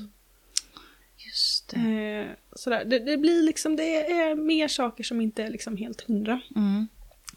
Just 1.17 1.69
det. 1.69 1.79
Eh, 1.79 2.25
sådär. 2.55 2.85
Det, 2.85 2.99
det 2.99 3.17
blir 3.17 3.43
liksom, 3.43 3.75
det 3.75 4.11
är 4.11 4.35
mer 4.35 4.67
saker 4.67 5.03
som 5.03 5.21
inte 5.21 5.43
är 5.43 5.49
liksom 5.49 5.77
helt 5.77 6.01
hundra. 6.01 6.41
Mm. 6.55 6.87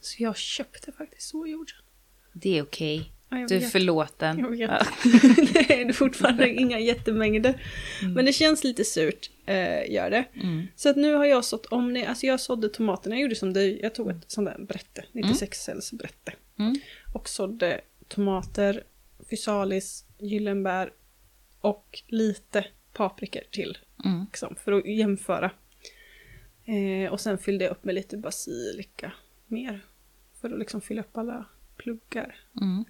Så 0.00 0.22
jag 0.22 0.36
köpte 0.36 0.92
faktiskt 0.92 1.28
såjord. 1.28 1.70
Det 2.32 2.58
är 2.58 2.62
okej. 2.62 3.12
Ja, 3.28 3.38
jag 3.38 3.48
Du 3.48 3.56
är 3.56 3.60
förlåten. 3.60 4.38
Jag 4.38 4.50
vet. 4.50 4.60
Ja. 4.60 4.84
det 5.52 5.82
är 5.82 5.92
fortfarande 5.92 6.48
inga 6.60 6.78
jättemängder. 6.80 7.62
Men 8.14 8.24
det 8.24 8.32
känns 8.32 8.64
lite 8.64 8.84
surt, 8.84 9.30
eh, 9.46 9.90
gör 9.92 10.10
det. 10.10 10.24
Mm. 10.34 10.66
Så 10.76 10.88
att 10.88 10.96
nu 10.96 11.14
har 11.14 11.24
jag 11.24 11.44
sått 11.44 11.66
om 11.66 11.94
det, 11.94 12.06
alltså 12.06 12.26
jag 12.26 12.40
sådde 12.40 12.68
tomaterna, 12.68 13.14
jag 13.14 13.22
gjorde 13.22 13.34
som 13.36 13.52
dig, 13.52 13.80
jag 13.82 13.94
tog 13.94 14.10
ett 14.10 14.24
sånt 14.26 14.46
där 14.48 14.58
brätte, 14.64 15.04
96 15.12 15.58
cells 15.64 15.92
brätte. 15.92 16.32
Mm. 16.60 16.74
Och 17.12 17.28
sådde 17.28 17.80
tomater, 18.08 18.84
fysalis, 19.30 20.04
gyllenbär 20.18 20.92
och 21.60 22.02
lite 22.06 22.64
paprikor 22.92 23.42
till. 23.50 23.78
Mm. 24.04 24.24
Liksom, 24.24 24.54
för 24.56 24.72
att 24.72 24.86
jämföra. 24.86 25.50
Eh, 26.64 27.12
och 27.12 27.20
sen 27.20 27.38
fyllde 27.38 27.64
jag 27.64 27.70
upp 27.72 27.84
med 27.84 27.94
lite 27.94 28.16
basilika 28.16 29.12
mer. 29.46 29.80
För 30.40 30.50
att 30.50 30.58
liksom 30.58 30.80
fylla 30.80 31.00
upp 31.00 31.16
alla 31.18 31.44
pluggar. 31.76 32.36
Mm. 32.60 32.84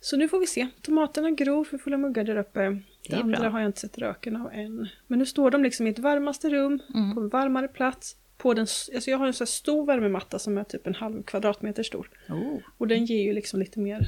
Så 0.00 0.16
nu 0.16 0.28
får 0.28 0.40
vi 0.40 0.46
se. 0.46 0.68
Tomaterna 0.80 1.30
gror 1.30 1.64
för 1.64 1.78
fulla 1.78 1.96
muggar 1.98 2.24
där 2.24 2.36
uppe. 2.36 2.78
Det, 3.08 3.16
andra 3.16 3.40
bra. 3.40 3.48
har 3.48 3.60
jag 3.60 3.68
inte 3.68 3.80
sett 3.80 3.98
röken 3.98 4.36
av 4.36 4.52
än. 4.52 4.88
Men 5.06 5.18
nu 5.18 5.26
står 5.26 5.50
de 5.50 5.62
liksom 5.62 5.86
i 5.86 5.90
ett 5.90 5.98
varmaste 5.98 6.48
rum, 6.50 6.82
Mm. 6.94 7.14
på 7.14 7.20
en 7.20 7.28
varmare 7.28 7.68
plats. 7.68 8.16
På 8.42 8.54
den, 8.54 8.66
alltså 8.94 9.10
jag 9.10 9.18
har 9.18 9.26
en 9.26 9.32
så 9.32 9.46
stor 9.46 9.86
värmematta 9.86 10.38
som 10.38 10.58
är 10.58 10.64
typ 10.64 10.86
en 10.86 10.94
halv 10.94 11.22
kvadratmeter 11.22 11.82
stor. 11.82 12.10
Oh, 12.28 12.58
Och 12.78 12.88
den 12.88 13.04
ger 13.04 13.22
ju 13.22 13.32
liksom 13.32 13.60
lite 13.60 13.80
mer, 13.80 14.06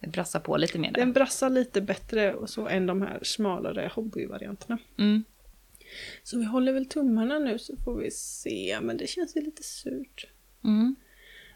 det 0.00 0.08
brassar 0.08 0.40
på 0.40 0.56
lite 0.56 0.78
mer 0.78 0.92
där. 0.92 1.00
den 1.00 1.12
brassar 1.12 1.50
lite 1.50 1.80
bättre 1.80 2.34
och 2.34 2.50
så 2.50 2.68
än 2.68 2.86
de 2.86 3.02
här 3.02 3.18
smalare 3.22 3.90
hobbyvarianterna. 3.94 4.78
Mm. 4.98 5.24
Så 6.22 6.38
vi 6.38 6.44
håller 6.44 6.72
väl 6.72 6.86
tummarna 6.86 7.38
nu 7.38 7.58
så 7.58 7.76
får 7.76 7.96
vi 7.96 8.10
se, 8.10 8.78
men 8.82 8.96
det 8.96 9.06
känns 9.06 9.36
ju 9.36 9.40
lite 9.40 9.62
surt. 9.62 10.26
Mm. 10.64 10.96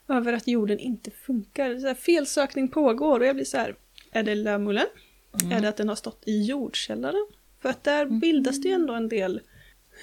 Över 0.08 0.32
att 0.32 0.48
jorden 0.48 0.78
inte 0.78 1.10
funkar. 1.10 1.78
Så 1.78 1.86
här, 1.86 1.94
felsökning 1.94 2.68
pågår 2.68 3.20
och 3.20 3.26
jag 3.26 3.36
blir 3.36 3.44
så 3.44 3.56
här, 3.56 3.76
är 4.12 4.22
det 4.22 4.34
lövmullen? 4.34 4.86
Är 5.52 5.60
det 5.60 5.68
att 5.68 5.76
den 5.76 5.88
har 5.88 5.96
stått 5.96 6.22
i 6.26 6.42
jordkällaren? 6.42 7.26
För 7.60 7.68
att 7.68 7.84
där 7.84 8.06
bildas 8.06 8.60
det 8.60 8.68
ju 8.68 8.74
ändå 8.74 8.94
en 8.94 9.08
del, 9.08 9.40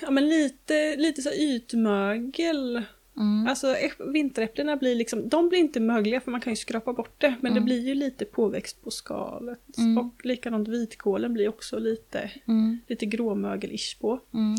ja 0.02 0.12
men 0.12 0.30
lite, 0.30 0.96
lite 0.96 1.22
så 1.22 1.30
ytmögel. 1.32 2.84
Mm. 3.18 3.48
Alltså 3.48 3.68
äpp- 3.68 4.12
vinteräpplena 4.14 4.76
blir 4.78 4.96
liksom, 4.96 5.30
de 5.30 5.50
blir 5.50 5.60
inte 5.60 5.80
mögliga 5.80 6.22
för 6.22 6.32
man 6.32 6.42
kan 6.42 6.54
ju 6.54 6.58
skrapa 6.58 6.94
bort 6.94 7.22
det. 7.22 7.36
Men 7.42 7.54
det 7.54 7.62
blir 7.62 7.88
ju 7.88 7.96
lite 7.96 8.26
påväxt 8.26 8.84
på 8.84 8.92
skalet. 8.92 9.78
Mm. 9.78 9.98
Och 9.98 10.26
likadant 10.26 10.68
vitkålen 10.68 11.34
blir 11.34 11.50
också 11.50 11.80
lite, 11.80 12.32
Mm. 12.48 12.80
lite 12.88 13.06
gråmögel-ish 13.06 14.00
på. 14.00 14.20
Mm. 14.34 14.56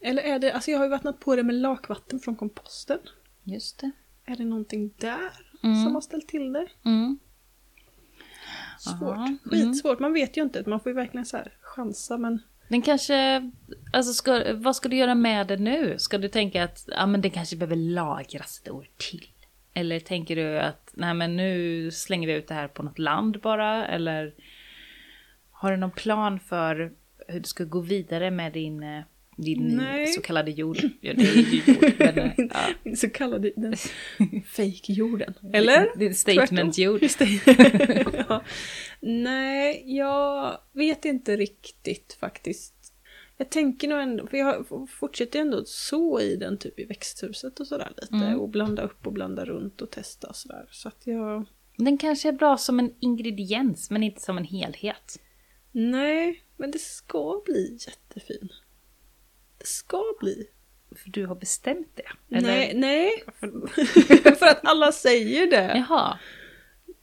Eller 0.00 0.22
är 0.22 0.38
det, 0.38 0.52
alltså 0.52 0.70
jag 0.70 0.78
har 0.78 0.84
ju 0.84 0.90
vattnat 0.90 1.20
på 1.20 1.36
det 1.36 1.42
med 1.42 1.54
lakvatten 1.54 2.20
från 2.20 2.36
komposten. 2.36 2.98
Just 3.44 3.78
det. 3.78 3.90
Är 4.24 4.36
det 4.36 4.44
någonting 4.44 4.94
där 4.98 5.30
Mm. 5.62 5.84
som 5.84 5.94
har 5.94 6.00
ställt 6.00 6.28
till 6.28 6.52
det? 6.52 6.66
Mm. 6.84 7.18
Svårt. 8.78 9.02
Aha, 9.02 9.26
mm. 9.26 9.38
Skitsvårt. 9.44 9.98
Man 9.98 10.12
vet 10.12 10.36
ju 10.36 10.42
inte. 10.42 10.64
Man 10.66 10.80
får 10.80 10.90
ju 10.90 10.96
verkligen 10.96 11.26
så 11.26 11.36
här 11.36 11.52
chansa 11.60 12.18
men... 12.18 12.38
Den 12.70 12.82
kanske, 12.82 13.50
alltså 13.92 14.12
ska, 14.12 14.54
vad 14.54 14.76
ska 14.76 14.88
du 14.88 14.96
göra 14.96 15.14
med 15.14 15.46
det 15.46 15.56
nu? 15.56 15.98
Ska 15.98 16.18
du 16.18 16.28
tänka 16.28 16.64
att 16.64 16.88
ja, 16.88 17.06
men 17.06 17.20
det 17.20 17.30
kanske 17.30 17.56
behöver 17.56 17.76
lagras 17.76 18.60
ett 18.62 18.70
år 18.70 18.88
till? 18.96 19.26
Eller 19.74 20.00
tänker 20.00 20.36
du 20.36 20.58
att 20.58 20.90
nej 20.94 21.14
men 21.14 21.36
nu 21.36 21.90
slänger 21.90 22.28
vi 22.28 22.34
ut 22.34 22.48
det 22.48 22.54
här 22.54 22.68
på 22.68 22.82
något 22.82 22.98
land 22.98 23.40
bara? 23.40 23.86
Eller 23.86 24.34
har 25.50 25.70
du 25.70 25.76
någon 25.76 25.90
plan 25.90 26.40
för 26.40 26.92
hur 27.28 27.40
du 27.40 27.44
ska 27.44 27.64
gå 27.64 27.80
vidare 27.80 28.30
med 28.30 28.52
din, 28.52 28.82
eh, 28.82 29.02
din 29.40 29.76
Nej. 29.76 30.06
så 30.06 30.20
kallade 30.20 30.50
jord? 30.50 30.78
Ja, 31.00 31.14
det 31.14 31.22
är 31.22 31.34
ju 31.34 31.62
jord. 31.66 31.94
Men, 31.98 32.18
eh, 32.18 32.32
ja. 32.36 32.60
Min 32.82 32.96
så 32.96 33.10
kallade 33.10 33.52
den 33.56 33.76
fake-jorden. 34.46 35.34
Eller? 35.52 35.98
Din 35.98 36.14
statement-jord. 36.14 37.02
ja. 38.28 38.42
Nej, 39.00 39.82
jag 39.96 40.58
vet 40.72 41.04
inte 41.04 41.36
riktigt 41.36 42.16
faktiskt. 42.20 42.74
Jag 43.36 43.50
tänker 43.50 43.88
nog 43.88 44.00
ändå, 44.00 44.26
för 44.26 44.36
jag 44.36 44.66
fortsätter 44.88 45.40
ändå 45.40 45.64
så 45.64 46.20
i 46.20 46.36
den 46.36 46.58
typ 46.58 46.80
i 46.80 46.84
växthuset 46.84 47.60
och 47.60 47.66
sådär 47.66 47.92
lite. 47.96 48.14
Mm. 48.14 48.40
Och 48.40 48.48
blanda 48.48 48.82
upp 48.82 49.06
och 49.06 49.12
blanda 49.12 49.44
runt 49.44 49.82
och 49.82 49.90
testa 49.90 50.28
och 50.28 50.36
sådär. 50.36 50.68
Så 50.70 50.88
att 50.88 51.06
jag... 51.06 51.44
Den 51.76 51.98
kanske 51.98 52.28
är 52.28 52.32
bra 52.32 52.56
som 52.56 52.78
en 52.78 52.94
ingrediens 53.00 53.90
men 53.90 54.02
inte 54.02 54.20
som 54.20 54.38
en 54.38 54.44
helhet. 54.44 55.20
Nej, 55.72 56.42
men 56.56 56.70
det 56.70 56.78
ska 56.78 57.42
bli 57.44 57.78
jättefin. 57.86 58.48
Det 59.60 59.66
ska 59.66 60.02
bli. 60.20 60.46
För 60.96 61.10
du 61.10 61.26
har 61.26 61.34
bestämt 61.34 61.88
det? 61.94 62.36
Eller? 62.36 62.48
Nej, 62.48 62.72
nej. 62.74 63.24
för 64.38 64.46
att 64.46 64.60
alla 64.66 64.92
säger 64.92 65.50
det. 65.50 65.72
Jaha. 65.88 66.18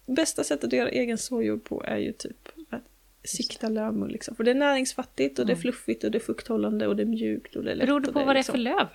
Bästa 0.05 0.43
sättet 0.43 0.63
att 0.63 0.73
göra 0.73 0.89
egen 0.89 1.17
såjord 1.17 1.63
på 1.63 1.83
är 1.83 1.97
ju 1.97 2.11
typ 2.13 2.49
att 2.69 2.83
sikta 3.23 3.69
lövmull 3.69 4.11
liksom. 4.11 4.35
För 4.35 4.43
det 4.43 4.51
är 4.51 4.55
näringsfattigt 4.55 5.39
och 5.39 5.45
det 5.45 5.53
är 5.53 5.57
fluffigt 5.57 6.03
och 6.03 6.11
det 6.11 6.17
är 6.17 6.19
fukthållande 6.19 6.87
och 6.87 6.95
det 6.95 7.03
är 7.03 7.07
mjukt 7.07 7.55
och 7.55 7.63
det 7.63 7.71
är 7.71 7.75
lätt. 7.75 7.87
Beror 7.87 7.99
det 7.99 8.11
på 8.11 8.19
vad 8.19 8.27
det 8.27 8.31
är 8.31 8.33
liksom- 8.35 8.53
för 8.53 8.59
löv? 8.59 8.87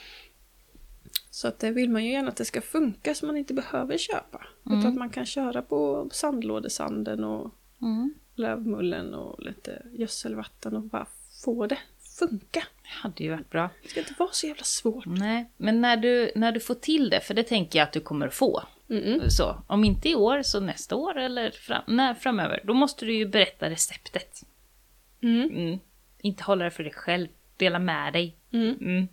Så 1.35 1.47
att 1.47 1.59
det 1.59 1.71
vill 1.71 1.89
man 1.89 2.05
ju 2.05 2.11
gärna 2.11 2.29
att 2.29 2.35
det 2.35 2.45
ska 2.45 2.61
funka 2.61 3.15
så 3.15 3.25
man 3.25 3.37
inte 3.37 3.53
behöver 3.53 3.97
köpa. 3.97 4.47
Mm. 4.65 4.79
Utan 4.79 4.91
att 4.91 4.97
man 4.97 5.09
kan 5.09 5.25
köra 5.25 5.61
på 5.61 6.09
sandlådesanden 6.11 7.23
och 7.23 7.55
Mm. 7.81 8.13
lövmullen 8.35 9.13
och 9.13 9.43
lite 9.43 9.85
gödselvatten 9.91 10.75
och 10.75 10.81
bara 10.83 11.07
få 11.43 11.67
det 11.67 11.77
funka. 12.19 12.63
Det 12.83 12.89
hade 12.89 13.23
ju 13.23 13.31
varit 13.31 13.49
bra. 13.49 13.69
Det 13.83 13.89
ska 13.89 13.99
inte 13.99 14.15
vara 14.17 14.29
så 14.31 14.47
jävla 14.47 14.63
svårt. 14.63 15.05
Nej, 15.05 15.51
men 15.57 15.81
när 15.81 15.97
du, 15.97 16.31
när 16.35 16.51
du 16.51 16.59
får 16.59 16.75
till 16.75 17.09
det, 17.09 17.21
för 17.21 17.33
det 17.33 17.43
tänker 17.43 17.79
jag 17.79 17.83
att 17.83 17.93
du 17.93 17.99
kommer 17.99 18.29
få. 18.29 18.63
Mm. 18.89 19.29
Så, 19.29 19.63
om 19.67 19.83
inte 19.83 20.09
i 20.09 20.15
år 20.15 20.41
så 20.41 20.59
nästa 20.59 20.95
år 20.95 21.17
eller 21.17 21.51
fram, 21.51 21.83
när, 21.87 22.13
framöver. 22.13 22.61
Då 22.63 22.73
måste 22.73 23.05
du 23.05 23.13
ju 23.13 23.27
berätta 23.27 23.69
receptet. 23.69 24.43
Mm. 25.21 25.49
Mm. 25.49 25.79
Inte 26.21 26.43
hålla 26.43 26.65
det 26.65 26.71
för 26.71 26.83
dig 26.83 26.93
själv. 26.93 27.27
Dela 27.57 27.79
med 27.79 28.13
dig. 28.13 28.37
Mm. 28.51 29.07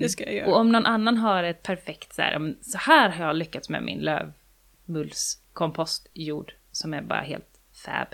Mm. 0.00 0.06
Det 0.06 0.08
ska 0.08 0.24
jag 0.24 0.32
Och 0.32 0.36
göra. 0.50 0.54
om 0.60 0.72
någon 0.72 0.86
annan 0.86 1.16
har 1.16 1.42
ett 1.44 1.62
perfekt 1.62 2.14
så 2.14 2.22
här, 2.22 2.38
"Men 2.38 2.56
så 2.60 2.78
här 2.78 3.08
har 3.10 3.26
jag 3.26 3.36
lyckats 3.36 3.68
med 3.68 3.82
min 3.82 3.98
lövmullskompostjord 3.98 6.52
som 6.72 6.94
är 6.94 7.02
bara 7.02 7.20
helt 7.20 7.60
fab. 7.84 8.08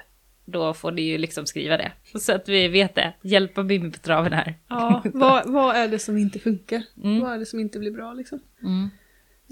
Då 0.44 0.74
får 0.74 0.92
du 0.92 1.02
ju 1.02 1.18
liksom 1.18 1.46
skriva 1.46 1.76
det. 1.76 1.92
Så 2.20 2.32
att 2.32 2.48
vi 2.48 2.68
vet 2.68 2.94
det. 2.94 3.12
Hjälpa 3.22 3.64
Bibi 3.64 3.90
på 3.90 3.98
traven 3.98 4.32
här. 4.32 4.54
Ja, 4.68 5.02
vad, 5.04 5.52
vad 5.52 5.76
är 5.76 5.88
det 5.88 5.98
som 5.98 6.18
inte 6.18 6.38
funkar? 6.38 6.82
Mm. 7.04 7.20
Vad 7.20 7.32
är 7.32 7.38
det 7.38 7.46
som 7.46 7.60
inte 7.60 7.78
blir 7.78 7.90
bra 7.90 8.12
liksom? 8.12 8.40
Mm. 8.62 8.90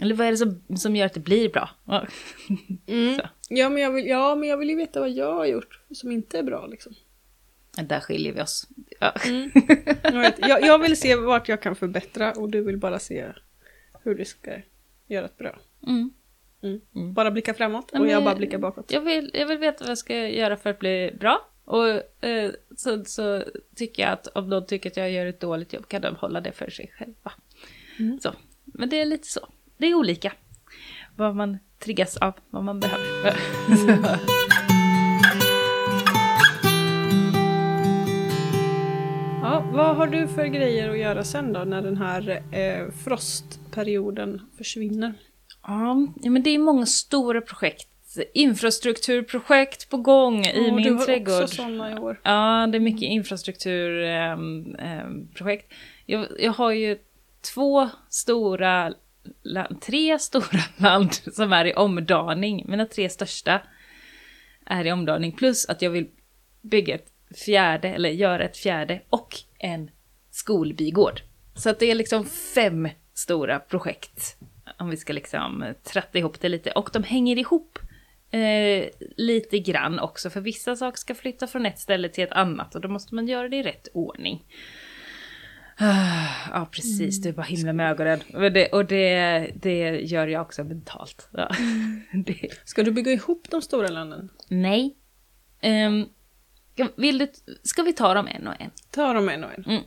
Eller 0.02 0.14
vad 0.14 0.26
är 0.26 0.30
det 0.30 0.36
som, 0.36 0.62
som 0.76 0.96
gör 0.96 1.06
att 1.06 1.14
det 1.14 1.20
blir 1.20 1.48
bra? 1.48 1.70
Mm. 2.86 3.20
Ja, 3.48 3.68
men 3.68 3.82
jag 3.82 3.90
vill, 3.90 4.06
ja, 4.06 4.34
men 4.34 4.48
jag 4.48 4.56
vill 4.56 4.70
ju 4.70 4.76
veta 4.76 5.00
vad 5.00 5.10
jag 5.10 5.32
har 5.34 5.46
gjort 5.46 5.80
som 5.90 6.12
inte 6.12 6.38
är 6.38 6.42
bra 6.42 6.66
liksom. 6.66 6.94
Där 7.82 8.00
skiljer 8.00 8.32
vi 8.32 8.40
oss. 8.42 8.68
Ja. 9.00 9.12
Jag, 10.02 10.12
vet, 10.20 10.38
jag, 10.38 10.62
jag 10.62 10.78
vill 10.78 10.96
se 11.00 11.16
vart 11.16 11.48
jag 11.48 11.62
kan 11.62 11.76
förbättra 11.76 12.32
och 12.32 12.50
du 12.50 12.60
vill 12.60 12.76
bara 12.78 12.98
se 12.98 13.26
hur 14.02 14.14
du 14.14 14.24
ska 14.24 14.50
göra 15.06 15.22
det 15.22 15.36
bra. 15.38 15.58
Mm. 15.86 16.10
Mm. 16.62 16.80
Mm. 16.94 17.14
Bara 17.14 17.30
blicka 17.30 17.54
framåt 17.54 17.90
och 17.90 18.00
men- 18.00 18.10
jag 18.10 18.24
bara 18.24 18.34
blickar 18.34 18.58
bakåt. 18.58 18.92
Jag, 18.92 19.00
vill, 19.00 19.30
jag 19.34 19.46
vill 19.46 19.58
veta 19.58 19.84
vad 19.84 19.90
jag 19.90 19.98
ska 19.98 20.28
göra 20.28 20.56
för 20.56 20.70
att 20.70 20.78
bli 20.78 21.16
bra. 21.20 21.48
Och 21.64 22.24
eh, 22.24 22.50
så, 22.76 23.04
så 23.04 23.44
tycker 23.76 24.02
jag 24.02 24.12
att 24.12 24.26
om 24.26 24.50
de 24.50 24.66
tycker 24.66 24.90
att 24.90 24.96
jag 24.96 25.10
gör 25.10 25.26
ett 25.26 25.40
dåligt 25.40 25.72
jobb 25.72 25.88
kan 25.88 26.02
de 26.02 26.16
hålla 26.16 26.40
det 26.40 26.52
för 26.52 26.70
sig 26.70 26.92
själva. 26.98 27.32
Mm. 27.98 28.20
Så. 28.20 28.34
Men 28.64 28.88
det 28.88 29.00
är 29.00 29.04
lite 29.04 29.28
så. 29.28 29.48
Det 29.76 29.86
är 29.86 29.94
olika. 29.94 30.32
Vad 31.16 31.36
man 31.36 31.58
triggas 31.78 32.16
av, 32.16 32.32
vad 32.50 32.64
man 32.64 32.80
behöver. 32.80 33.34
Ja, 39.54 39.64
vad 39.72 39.96
har 39.96 40.06
du 40.06 40.28
för 40.28 40.46
grejer 40.46 40.90
att 40.90 40.98
göra 40.98 41.24
sen 41.24 41.52
då 41.52 41.64
när 41.64 41.82
den 41.82 41.96
här 41.96 42.42
eh, 42.52 42.90
frostperioden 43.04 44.42
försvinner? 44.58 45.14
Ja, 45.62 45.94
men 46.22 46.42
det 46.42 46.50
är 46.50 46.58
många 46.58 46.86
stora 46.86 47.40
projekt. 47.40 47.88
Infrastrukturprojekt 48.34 49.90
på 49.90 49.96
gång 49.96 50.44
i 50.44 50.66
Ja, 50.66 50.74
min 50.74 50.84
du 50.84 50.92
har 50.92 51.04
trädgård. 51.04 51.42
också 51.42 51.56
sådana 51.56 51.92
i 51.92 51.94
år. 51.94 52.20
Ja, 52.24 52.68
det 52.72 52.78
är 52.78 52.80
mycket 52.80 53.02
infrastrukturprojekt. 53.02 55.72
jag, 56.06 56.26
jag 56.38 56.52
har 56.52 56.72
ju 56.72 56.98
två 57.54 57.88
stora, 58.08 58.94
land, 59.42 59.80
tre 59.80 60.18
stora 60.18 60.60
land 60.76 61.14
som 61.14 61.52
är 61.52 61.64
i 61.64 61.74
omdaning. 61.74 62.64
Mina 62.68 62.86
tre 62.86 63.08
största 63.08 63.60
är 64.66 64.86
i 64.86 64.92
omdaning. 64.92 65.32
Plus 65.32 65.68
att 65.68 65.82
jag 65.82 65.90
vill 65.90 66.06
bygga 66.62 66.94
ett 66.94 67.13
fjärde, 67.36 67.88
eller 67.88 68.10
göra 68.10 68.44
ett 68.44 68.56
fjärde 68.56 69.00
och 69.10 69.36
en 69.58 69.90
skolbygård. 70.30 71.20
Så 71.54 71.70
att 71.70 71.78
det 71.78 71.90
är 71.90 71.94
liksom 71.94 72.24
fem 72.26 72.88
stora 73.14 73.58
projekt. 73.58 74.36
Om 74.78 74.90
vi 74.90 74.96
ska 74.96 75.12
liksom 75.12 75.74
tratta 75.82 76.18
ihop 76.18 76.40
det 76.40 76.48
lite. 76.48 76.70
Och 76.70 76.90
de 76.92 77.02
hänger 77.02 77.38
ihop 77.38 77.78
eh, 78.30 78.84
lite 79.16 79.58
grann 79.58 79.98
också. 79.98 80.30
För 80.30 80.40
vissa 80.40 80.76
saker 80.76 80.98
ska 80.98 81.14
flytta 81.14 81.46
från 81.46 81.66
ett 81.66 81.78
ställe 81.78 82.08
till 82.08 82.24
ett 82.24 82.32
annat. 82.32 82.74
Och 82.74 82.80
då 82.80 82.88
måste 82.88 83.14
man 83.14 83.28
göra 83.28 83.48
det 83.48 83.56
i 83.56 83.62
rätt 83.62 83.88
ordning. 83.94 84.44
Ah, 85.78 86.26
Ja, 86.52 86.68
precis. 86.72 87.22
Du 87.22 87.32
bara 87.32 87.42
himla 87.42 87.72
med 87.72 87.90
ögonen. 87.90 88.20
Och 88.34 88.52
det, 88.52 88.68
och 88.68 88.84
det, 88.84 89.50
det 89.54 90.00
gör 90.00 90.26
jag 90.26 90.42
också 90.42 90.64
mentalt. 90.64 91.28
Ja. 91.32 91.50
Det, 92.26 92.48
Ska 92.64 92.82
du 92.82 92.90
bygga 92.90 93.12
ihop 93.12 93.46
de 93.50 93.62
stora 93.62 93.88
landen? 93.88 94.28
nej. 94.48 94.96
Um, 95.62 96.08
vill 96.96 97.18
du, 97.18 97.32
ska 97.62 97.82
vi 97.82 97.92
ta 97.92 98.14
dem 98.14 98.28
en 98.28 98.46
och 98.46 98.60
en? 98.60 98.70
Ta 98.90 99.12
dem 99.12 99.28
en 99.28 99.44
och 99.44 99.50
en. 99.54 99.64
Mm. 99.64 99.82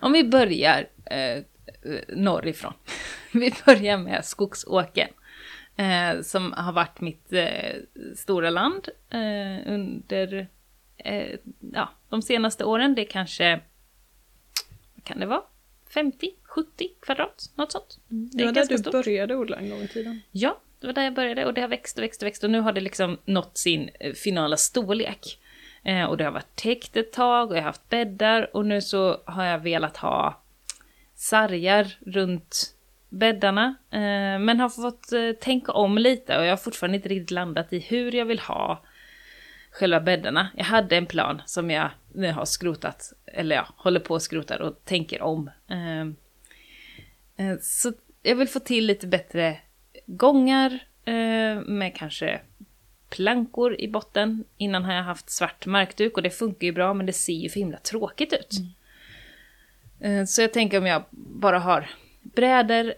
Om 0.00 0.12
vi 0.12 0.24
börjar 0.24 0.88
eh, 1.04 1.42
norrifrån. 2.08 2.72
vi 3.32 3.54
börjar 3.66 3.98
med 3.98 4.24
Skogsåken. 4.24 5.08
Eh, 5.76 6.20
som 6.22 6.52
har 6.52 6.72
varit 6.72 7.00
mitt 7.00 7.32
eh, 7.32 7.48
stora 8.16 8.50
land 8.50 8.88
eh, 9.10 9.72
under 9.72 10.48
eh, 10.96 11.38
ja, 11.72 11.88
de 12.08 12.22
senaste 12.22 12.64
åren. 12.64 12.94
Det 12.94 13.02
är 13.02 13.10
kanske, 13.10 13.60
vad 14.94 15.04
kan 15.04 15.20
det 15.20 15.26
vara? 15.26 15.42
50, 15.94 16.30
70 16.42 16.88
kvadrat, 17.00 17.50
något 17.54 17.72
sånt. 17.72 17.98
Det 18.08 18.42
är 18.42 18.46
var 18.46 18.52
där 18.52 18.66
du 18.66 18.78
stort. 18.78 18.92
började 18.92 19.36
odla 19.36 19.56
en 19.56 19.70
gång 19.70 19.82
i 19.82 19.88
tiden. 19.88 20.20
Ja, 20.30 20.60
det 20.80 20.86
var 20.86 20.94
där 20.94 21.02
jag 21.02 21.14
började 21.14 21.46
och 21.46 21.54
det 21.54 21.60
har 21.60 21.68
växt 21.68 21.98
och 21.98 22.04
växt 22.04 22.22
och 22.22 22.26
växt 22.26 22.44
och 22.44 22.50
nu 22.50 22.60
har 22.60 22.72
det 22.72 22.80
liksom 22.80 23.18
nått 23.24 23.58
sin 23.58 23.90
eh, 24.00 24.12
finala 24.12 24.56
storlek. 24.56 25.38
Eh, 25.84 26.04
och 26.04 26.16
det 26.16 26.24
har 26.24 26.30
varit 26.30 26.56
täckt 26.56 26.96
ett 26.96 27.12
tag 27.12 27.50
och 27.50 27.56
jag 27.56 27.62
har 27.62 27.66
haft 27.66 27.88
bäddar 27.88 28.56
och 28.56 28.66
nu 28.66 28.80
så 28.80 29.22
har 29.24 29.44
jag 29.44 29.58
velat 29.58 29.96
ha 29.96 30.42
sargar 31.14 31.98
runt 32.06 32.74
bäddarna. 33.08 33.74
Eh, 33.90 34.38
men 34.38 34.60
har 34.60 34.68
fått 34.68 35.12
eh, 35.12 35.30
tänka 35.40 35.72
om 35.72 35.98
lite 35.98 36.38
och 36.38 36.44
jag 36.44 36.50
har 36.50 36.56
fortfarande 36.56 36.96
inte 36.96 37.08
riktigt 37.08 37.30
landat 37.30 37.72
i 37.72 37.78
hur 37.78 38.14
jag 38.14 38.24
vill 38.24 38.38
ha 38.38 38.82
själva 39.70 40.00
bäddarna. 40.00 40.48
Jag 40.56 40.64
hade 40.64 40.96
en 40.96 41.06
plan 41.06 41.42
som 41.46 41.70
jag 41.70 41.90
nu 42.12 42.32
har 42.32 42.44
skrotat, 42.44 43.12
eller 43.26 43.56
ja, 43.56 43.66
håller 43.76 44.00
på 44.00 44.14
att 44.14 44.22
skrota 44.22 44.64
och 44.64 44.84
tänker 44.84 45.22
om. 45.22 45.50
Eh, 45.68 46.00
eh, 47.46 47.58
så 47.60 47.92
jag 48.22 48.36
vill 48.36 48.48
få 48.48 48.60
till 48.60 48.86
lite 48.86 49.06
bättre 49.06 49.58
gångar 50.06 50.78
eh, 51.04 51.60
med 51.66 51.96
kanske 51.96 52.40
plankor 53.14 53.80
i 53.80 53.88
botten. 53.88 54.44
Innan 54.56 54.84
har 54.84 54.94
jag 54.94 55.02
haft 55.02 55.30
svart 55.30 55.66
markduk 55.66 56.16
och 56.16 56.22
det 56.22 56.30
funkar 56.30 56.66
ju 56.66 56.72
bra 56.72 56.94
men 56.94 57.06
det 57.06 57.12
ser 57.12 57.32
ju 57.32 57.48
för 57.48 57.60
himla 57.60 57.78
tråkigt 57.78 58.32
ut. 58.32 58.50
Eh, 60.00 60.24
så 60.24 60.40
jag 60.42 60.52
tänker 60.52 60.78
om 60.78 60.86
jag 60.86 61.04
bara 61.10 61.58
har 61.58 61.90
brädor 62.22 62.94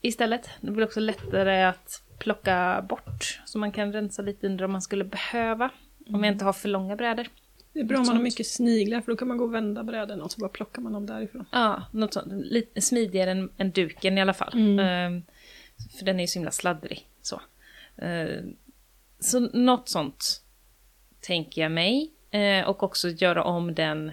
istället. 0.00 0.50
Det 0.60 0.70
blir 0.70 0.86
också 0.86 1.00
lättare 1.00 1.62
att 1.62 2.02
plocka 2.18 2.86
bort 2.88 3.40
så 3.44 3.58
man 3.58 3.72
kan 3.72 3.92
rensa 3.92 4.22
lite 4.22 4.46
under 4.46 4.64
om 4.64 4.72
man 4.72 4.82
skulle 4.82 5.04
behöva. 5.04 5.70
Om 6.06 6.24
jag 6.24 6.34
inte 6.34 6.44
har 6.44 6.52
för 6.52 6.68
långa 6.68 6.96
brädor. 6.96 7.26
Det 7.72 7.80
är 7.80 7.84
bra 7.84 7.96
om 7.96 8.02
Något 8.02 8.08
man 8.08 8.16
har 8.16 8.22
mycket 8.22 8.46
sniglar 8.46 9.00
för 9.00 9.12
då 9.12 9.16
kan 9.16 9.28
man 9.28 9.36
gå 9.36 9.44
och 9.44 9.54
vända 9.54 9.84
bräden 9.84 10.22
och 10.22 10.32
så 10.32 10.40
bara 10.40 10.48
plockar 10.48 10.82
man 10.82 10.92
dem 10.92 11.06
därifrån. 11.06 11.44
Ja, 11.52 11.82
något 11.92 12.14
sånt. 12.14 12.26
Lite 12.32 12.80
smidigare 12.80 13.30
än, 13.30 13.50
än 13.56 13.70
duken 13.70 14.18
i 14.18 14.20
alla 14.20 14.34
fall. 14.34 14.52
Mm. 14.54 14.78
Ehm, 14.78 15.22
för 15.98 16.04
den 16.04 16.16
är 16.16 16.20
ju 16.22 16.26
så 16.26 16.38
himla 16.38 16.50
sladdrig. 16.50 17.06
Så, 17.22 17.40
Ehm, 18.00 18.56
så 19.20 19.40
något 19.40 19.88
sånt 19.88 20.42
tänker 21.20 21.62
jag 21.62 21.72
mig. 21.72 22.12
Eh, 22.30 22.68
och 22.68 22.82
också 22.82 23.08
göra 23.08 23.44
om 23.44 23.74
den 23.74 24.12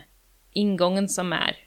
ingången 0.51 1.09
som 1.09 1.33
är 1.33 1.57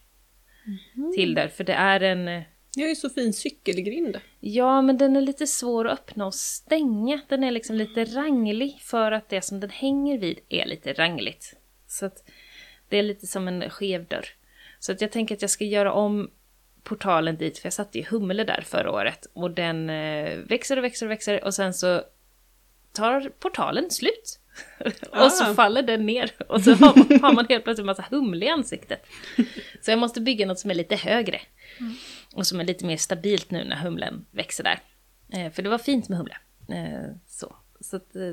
till 1.14 1.34
där. 1.34 1.48
För 1.48 1.64
det 1.64 1.72
är 1.72 2.00
en... 2.00 2.28
eh, 2.28 2.42
Jag 2.76 2.84
har 2.84 2.88
ju 2.88 2.94
så 2.96 3.10
fin 3.10 3.32
cykelgrind. 3.32 4.20
Ja, 4.40 4.82
men 4.82 4.98
den 4.98 5.16
är 5.16 5.20
lite 5.20 5.46
svår 5.46 5.88
att 5.88 5.92
öppna 5.98 6.26
och 6.26 6.34
stänga. 6.34 7.20
Den 7.28 7.44
är 7.44 7.50
liksom 7.50 7.76
lite 7.76 8.04
ranglig 8.04 8.78
för 8.80 9.12
att 9.12 9.28
det 9.28 9.42
som 9.42 9.60
den 9.60 9.70
hänger 9.70 10.18
vid 10.18 10.38
är 10.48 10.66
lite 10.66 10.92
rangligt. 10.92 11.56
Så 11.86 12.06
att 12.06 12.30
det 12.88 12.96
är 12.98 13.02
lite 13.02 13.26
som 13.26 13.48
en 13.48 13.70
skev 13.70 14.06
dörr. 14.06 14.26
Så 14.78 14.92
att 14.92 15.00
jag 15.00 15.12
tänker 15.12 15.34
att 15.34 15.42
jag 15.42 15.50
ska 15.50 15.64
göra 15.64 15.92
om 15.92 16.30
portalen 16.82 17.36
dit, 17.36 17.58
för 17.58 17.66
jag 17.66 17.72
satte 17.72 17.98
ju 17.98 18.04
Humle 18.04 18.44
där 18.44 18.60
förra 18.66 18.92
året. 18.92 19.26
Och 19.32 19.50
den 19.50 19.90
eh, 19.90 20.36
växer 20.38 20.76
och 20.76 20.84
växer 20.84 21.06
och 21.06 21.10
växer 21.10 21.44
och 21.44 21.54
sen 21.54 21.74
så 21.74 22.02
tar 22.92 23.28
portalen 23.28 23.90
slut. 23.90 24.38
och 25.10 25.32
så 25.32 25.44
Ah. 25.44 25.54
faller 25.54 25.82
den 25.82 26.06
ner 26.06 26.30
och 26.48 26.62
så 26.62 26.70
har, 26.74 27.20
har 27.22 27.32
man 27.32 27.46
helt 27.48 27.64
plötsligt 27.64 27.78
en 27.82 27.86
massa 27.86 28.04
humle 28.10 28.46
i 28.46 28.48
ansiktet. 28.48 29.06
Så 29.80 29.90
jag 29.90 29.98
måste 29.98 30.20
bygga 30.20 30.46
något 30.46 30.58
som 30.58 30.70
är 30.70 30.74
lite 30.74 30.96
högre. 30.96 31.40
Och 32.34 32.46
som 32.46 32.60
är 32.60 32.64
lite 32.64 32.84
mer 32.86 32.96
stabilt 32.96 33.50
nu 33.50 33.64
när 33.64 33.76
humlen 33.76 34.26
växer 34.30 34.64
där. 34.64 34.80
Eh, 35.32 35.52
för 35.52 35.62
det 35.62 35.68
var 35.68 35.78
fint 35.78 36.08
med 36.08 36.18
humle. 36.18 36.36
Eh, 36.68 37.10
så 37.26 37.56
så 37.80 37.96
att, 37.96 38.16
eh, 38.16 38.30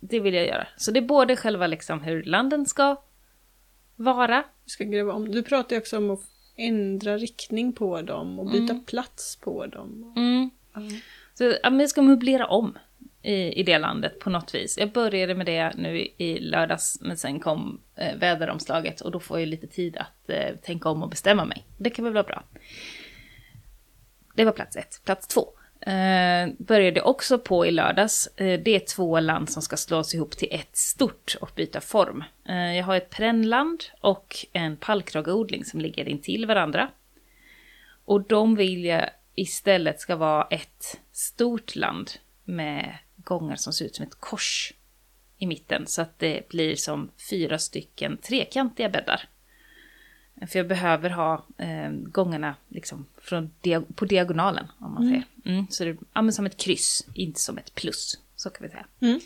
det 0.00 0.20
vill 0.20 0.34
jag 0.34 0.46
göra. 0.46 0.66
Så 0.76 0.90
det 0.90 1.00
är 1.00 1.06
både 1.06 1.36
själva 1.36 1.66
liksom 1.66 2.00
hur 2.02 2.22
landen 2.22 2.66
ska 2.66 3.02
vara. 3.96 4.44
Du 4.64 4.70
ska 4.70 4.84
gräva 4.84 5.12
om. 5.12 5.30
Du 5.30 5.42
pratar 5.42 5.76
ju 5.76 5.80
också 5.80 5.96
om 5.96 6.10
att 6.10 6.20
ändra 6.56 7.18
riktning 7.18 7.72
på 7.72 8.02
dem 8.02 8.38
och 8.38 8.50
byta 8.50 8.72
Mm. 8.72 8.84
plats 8.84 9.36
på 9.36 9.66
dem. 9.66 10.12
Mm. 10.16 10.50
Så 11.34 11.44
ja, 11.62 11.70
men 11.70 11.80
jag 11.80 11.90
ska 11.90 12.02
möblera 12.02 12.46
om 12.46 12.78
i, 13.22 13.60
i 13.60 13.62
det 13.62 13.78
landet 13.78 14.18
på 14.18 14.30
något 14.30 14.54
vis. 14.54 14.78
Jag 14.78 14.92
började 14.92 15.34
med 15.34 15.46
det 15.46 15.72
nu 15.76 16.08
i 16.16 16.38
lördags, 16.40 16.98
men 17.00 17.16
sen 17.16 17.40
kom 17.40 17.80
eh, 17.96 18.16
väderomslaget 18.16 19.00
och 19.00 19.10
då 19.10 19.20
får 19.20 19.40
jag 19.40 19.48
lite 19.48 19.66
tid 19.66 19.96
att 19.96 20.30
eh, 20.30 20.56
tänka 20.62 20.88
om 20.88 21.02
och 21.02 21.10
bestämma 21.10 21.44
mig. 21.44 21.64
Det 21.78 21.90
kan 21.90 22.04
väl 22.04 22.14
vara 22.14 22.24
bra. 22.24 22.42
Det 24.34 24.44
var 24.44 24.52
plats 24.52 24.76
ett. 24.76 25.00
Plats 25.04 25.26
två. 25.26 25.48
Eh, 25.80 26.48
började 26.58 27.00
också 27.02 27.38
på 27.38 27.66
i 27.66 27.70
lördags. 27.70 28.26
Eh, 28.36 28.60
det 28.60 28.76
är 28.76 28.80
två 28.80 29.20
land 29.20 29.50
som 29.50 29.62
ska 29.62 29.76
slås 29.76 30.14
ihop 30.14 30.36
till 30.36 30.48
ett 30.50 30.76
stort 30.76 31.36
och 31.40 31.50
byta 31.54 31.80
form. 31.80 32.24
Eh, 32.48 32.76
jag 32.76 32.84
har 32.84 32.96
ett 32.96 33.10
perennland 33.10 33.84
och 34.00 34.36
en 34.52 34.76
pallkrageodling 34.76 35.64
som 35.64 35.80
ligger 35.80 36.08
intill 36.08 36.46
varandra. 36.46 36.90
Och 38.04 38.22
de 38.22 38.56
vill 38.56 38.84
jag 38.84 39.10
istället 39.34 40.00
ska 40.00 40.16
vara 40.16 40.46
ett 40.50 41.00
stort 41.12 41.76
land 41.76 42.10
med 42.44 42.98
gångar 43.28 43.56
som 43.56 43.72
ser 43.72 43.84
ut 43.84 43.96
som 43.96 44.06
ett 44.06 44.20
kors 44.20 44.72
i 45.38 45.46
mitten. 45.46 45.86
Så 45.86 46.02
att 46.02 46.18
det 46.18 46.48
blir 46.48 46.76
som 46.76 47.10
fyra 47.30 47.58
stycken 47.58 48.16
trekantiga 48.16 48.88
bäddar. 48.88 49.28
För 50.46 50.58
jag 50.58 50.68
behöver 50.68 51.10
ha 51.10 51.46
eh, 51.58 51.90
gångarna 51.90 52.54
liksom 52.68 53.06
från 53.18 53.50
dia 53.60 53.82
på 53.94 54.04
diagonalen, 54.04 54.66
om 54.78 54.94
man 54.94 55.08
säger. 55.08 55.24
Mm, 55.44 55.66
så 55.70 55.84
det 55.84 55.96
ja, 56.12 56.32
som 56.32 56.46
ett 56.46 56.56
kryss, 56.56 57.06
inte 57.14 57.40
som 57.40 57.58
ett 57.58 57.74
plus. 57.74 58.18
Så 58.36 58.50
kan 58.50 58.66
vi 58.66 58.70
säga. 58.70 58.86
Mm. 59.00 59.20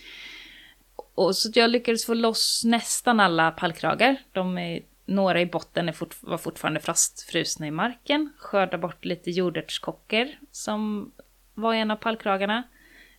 Och 1.14 1.36
så 1.36 1.50
jag 1.54 1.70
lyckades 1.70 2.06
få 2.06 2.14
loss 2.14 2.62
nästan 2.64 3.20
alla 3.20 3.50
pallkragar. 3.50 4.16
De 4.32 4.58
är, 4.58 4.82
några 5.04 5.40
i 5.40 5.46
botten 5.46 5.88
är 5.88 5.92
fort, 5.92 6.16
var 6.20 6.38
fortfarande 6.38 6.80
fastfrusna 6.80 7.66
i 7.66 7.70
marken. 7.70 8.32
Skörda 8.38 8.78
bort 8.78 9.04
lite 9.04 9.30
jordärtskockor 9.30 10.28
som 10.50 11.12
var 11.54 11.74
en 11.74 11.90
av 11.90 11.96
pallkragarna. 11.96 12.62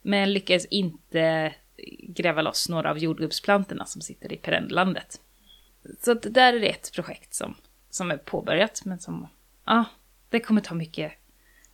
Men 0.03 0.33
lyckades 0.33 0.65
inte 0.65 1.53
gräva 1.99 2.41
loss 2.41 2.69
några 2.69 2.89
av 2.89 2.97
jordgubbsplantorna 2.97 3.85
som 3.85 4.01
sitter 4.01 4.33
i 4.33 4.37
perennlandet. 4.37 5.21
Så 6.01 6.11
att 6.11 6.21
där 6.21 6.53
är 6.53 6.59
det 6.59 6.69
ett 6.69 6.91
projekt 6.93 7.33
som, 7.33 7.55
som 7.89 8.11
är 8.11 8.17
påbörjat, 8.17 8.81
men 8.85 8.99
som, 8.99 9.27
ja, 9.65 9.85
det 10.29 10.39
kommer 10.39 10.61
ta 10.61 10.75
mycket 10.75 11.11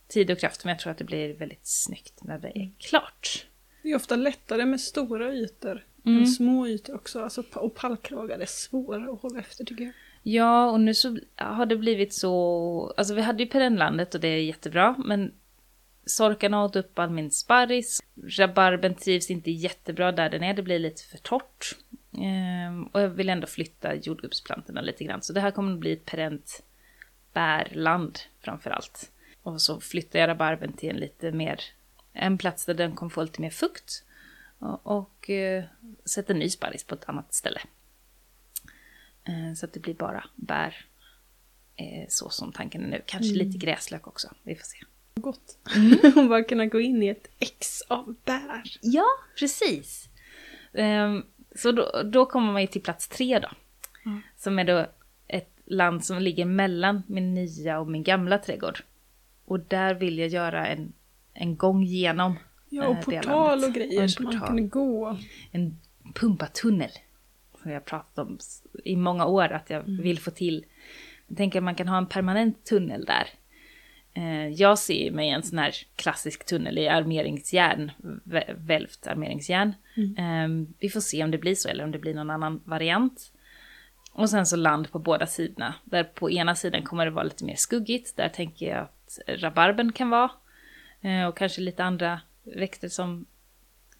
tid 0.08 0.30
och 0.30 0.38
kraft, 0.38 0.64
men 0.64 0.70
jag 0.72 0.78
tror 0.78 0.90
att 0.90 0.98
det 0.98 1.04
blir 1.04 1.34
väldigt 1.34 1.66
snyggt 1.66 2.24
när 2.24 2.38
det 2.38 2.58
är 2.58 2.70
klart. 2.78 3.46
Det 3.82 3.90
är 3.90 3.96
ofta 3.96 4.16
lättare 4.16 4.64
med 4.64 4.80
stora 4.80 5.32
ytor 5.32 5.84
Mm. 6.06 6.18
än 6.18 6.26
små 6.26 6.66
ytor 6.66 6.94
också. 6.94 7.22
Alltså, 7.22 7.44
och 7.54 7.74
pallkragar 7.74 8.38
är 8.38 8.46
svåra 8.46 9.12
att 9.12 9.20
hålla 9.20 9.38
efter 9.38 9.64
tycker 9.64 9.84
jag. 9.84 9.92
Ja, 10.22 10.70
och 10.70 10.80
nu 10.80 10.94
så 10.94 11.18
har 11.36 11.66
det 11.66 11.76
blivit 11.76 12.14
så... 12.14 12.94
Alltså 12.96 13.14
vi 13.14 13.22
hade 13.22 13.42
ju 13.42 13.48
perennlandet 13.48 14.14
och 14.14 14.20
det 14.20 14.28
är 14.28 14.42
jättebra, 14.42 14.94
men 14.98 15.32
sorkarna 16.06 16.64
åt 16.64 16.76
upp 16.76 16.98
all 16.98 17.10
min 17.10 17.30
sparris. 17.30 18.02
Rabarben 18.38 18.94
trivs 18.94 19.30
inte 19.30 19.50
jättebra 19.50 20.12
där 20.12 20.30
den 20.30 20.42
är, 20.42 20.54
det 20.54 20.62
blir 20.62 20.78
lite 20.78 21.02
för 21.02 21.18
torrt. 21.18 21.76
Ehm, 22.18 22.84
och 22.84 23.00
jag 23.00 23.08
vill 23.08 23.28
ändå 23.28 23.46
flytta 23.46 23.94
jordgubbsplantorna 23.94 24.80
lite 24.80 25.04
grann, 25.04 25.22
så 25.22 25.32
det 25.32 25.40
här 25.40 25.50
kommer 25.50 25.72
att 25.72 25.78
bli 25.78 25.92
ett 25.92 26.04
perent 26.04 26.62
bärland 27.32 28.18
framför 28.40 28.70
allt. 28.70 29.10
Och 29.42 29.62
så 29.62 29.80
flyttar 29.80 30.18
jag 30.18 30.28
rabarben 30.28 30.72
till 30.72 30.90
en 30.90 30.96
lite 30.96 31.32
mer... 31.32 31.60
En 32.12 32.38
plats 32.38 32.66
där 32.66 32.74
den 32.74 32.94
kommer 32.94 33.10
få 33.10 33.22
lite 33.22 33.40
mer 33.40 33.50
fukt. 33.50 34.04
Och, 34.58 34.86
och 34.86 35.30
eh, 35.30 35.64
sätter 36.04 36.34
ny 36.34 36.48
sparris 36.48 36.84
på 36.84 36.94
ett 36.94 37.08
annat 37.08 37.34
ställe. 37.34 37.60
Eh, 39.24 39.54
Så 39.56 39.66
att 39.66 39.72
det 39.72 39.80
blir 39.80 39.94
bara 39.94 40.24
bär. 40.36 40.86
eh, 41.76 42.06
Så 42.08 42.30
som 42.30 42.52
tanken 42.52 42.84
är 42.84 42.88
nu. 42.88 43.02
Kanske 43.06 43.34
lite 43.34 43.58
gräslök 43.58 44.06
också. 44.06 44.28
Vi 44.42 44.54
får 44.54 44.64
se. 44.64 44.78
Gott. 45.20 45.58
Mm. 45.76 45.98
Och 46.16 46.28
bara 46.28 46.42
kunna 46.42 46.66
gå 46.66 46.80
in 46.80 47.02
i 47.02 47.08
ett 47.08 47.28
ex 47.38 47.82
av 47.88 48.14
bär. 48.24 48.62
Ja, 48.80 49.06
precis. 49.38 50.08
Ehm, 50.74 51.22
Så 51.54 51.72
då, 51.72 52.02
då 52.04 52.26
kommer 52.26 52.52
man 52.52 52.60
ju 52.60 52.66
till 52.66 52.82
plats 52.82 53.08
tre 53.08 53.38
då. 53.38 53.48
Mm. 54.06 54.20
Som 54.36 54.58
är 54.58 54.64
då 54.64 54.86
ett 55.28 55.52
land 55.64 56.04
som 56.04 56.18
ligger 56.18 56.44
mellan 56.44 57.02
min 57.06 57.34
nya 57.34 57.80
och 57.80 57.88
min 57.88 58.02
gamla 58.02 58.38
trädgård. 58.38 58.78
Och 59.44 59.60
där 59.60 59.94
vill 59.94 60.18
jag 60.18 60.28
göra 60.28 60.66
en, 60.66 60.92
en 61.34 61.56
gång 61.56 61.82
genom 61.84 62.34
Ja, 62.68 62.84
eh, 62.84 62.90
och 62.90 63.04
portal 63.04 63.64
och 63.64 63.72
grejer 63.72 64.08
så 64.08 64.22
man 64.22 64.40
kan 64.40 64.68
gå. 64.68 65.18
en 65.50 65.78
pumpatunnel. 66.14 66.90
Som 67.62 67.70
jag 67.70 67.84
pratat 67.84 68.18
om 68.18 68.38
i 68.84 68.96
många 68.96 69.26
år 69.26 69.52
att 69.52 69.70
jag 69.70 69.82
vill 69.82 70.18
få 70.18 70.30
till. 70.30 70.64
Jag 71.26 71.36
tänker 71.36 71.58
att 71.58 71.64
man 71.64 71.74
kan 71.74 71.88
ha 71.88 71.98
en 71.98 72.06
permanent 72.06 72.64
tunnel 72.64 73.04
där. 73.04 73.28
Eh, 74.20 74.48
Jag 74.48 74.78
ser 74.78 75.10
mig 75.10 75.28
en 75.28 75.42
sån 75.42 75.58
här 75.58 75.74
klassisk 75.96 76.46
tunnel 76.46 76.78
i 76.78 76.88
armeringsjärn, 76.88 77.90
vä- 78.24 78.54
välvt 78.66 79.06
armeringsjärn. 79.06 79.74
Eh, 80.18 80.48
Vi 80.78 80.88
får 80.88 81.00
se 81.00 81.24
om 81.24 81.30
det 81.30 81.38
blir 81.38 81.54
så 81.54 81.68
eller 81.68 81.84
om 81.84 81.90
det 81.90 81.98
blir 81.98 82.14
någon 82.14 82.30
annan 82.30 82.62
variant. 82.64 83.32
Och 84.12 84.30
sen 84.30 84.46
så 84.46 84.56
land 84.56 84.92
på 84.92 84.98
båda 84.98 85.26
sidorna. 85.26 85.74
Där 85.84 86.04
på 86.04 86.30
ena 86.30 86.54
sidan 86.54 86.82
kommer 86.82 87.04
det 87.04 87.10
vara 87.10 87.24
lite 87.24 87.44
mer 87.44 87.54
skuggigt. 87.56 88.16
Där 88.16 88.28
tänker 88.28 88.66
jag 88.66 88.78
att 88.80 89.18
rabarben 89.28 89.92
kan 89.92 90.10
vara. 90.10 90.30
Eh, 91.00 91.24
Och 91.26 91.36
kanske 91.36 91.60
lite 91.60 91.84
andra 91.84 92.20
växter 92.42 92.88
som 92.88 93.26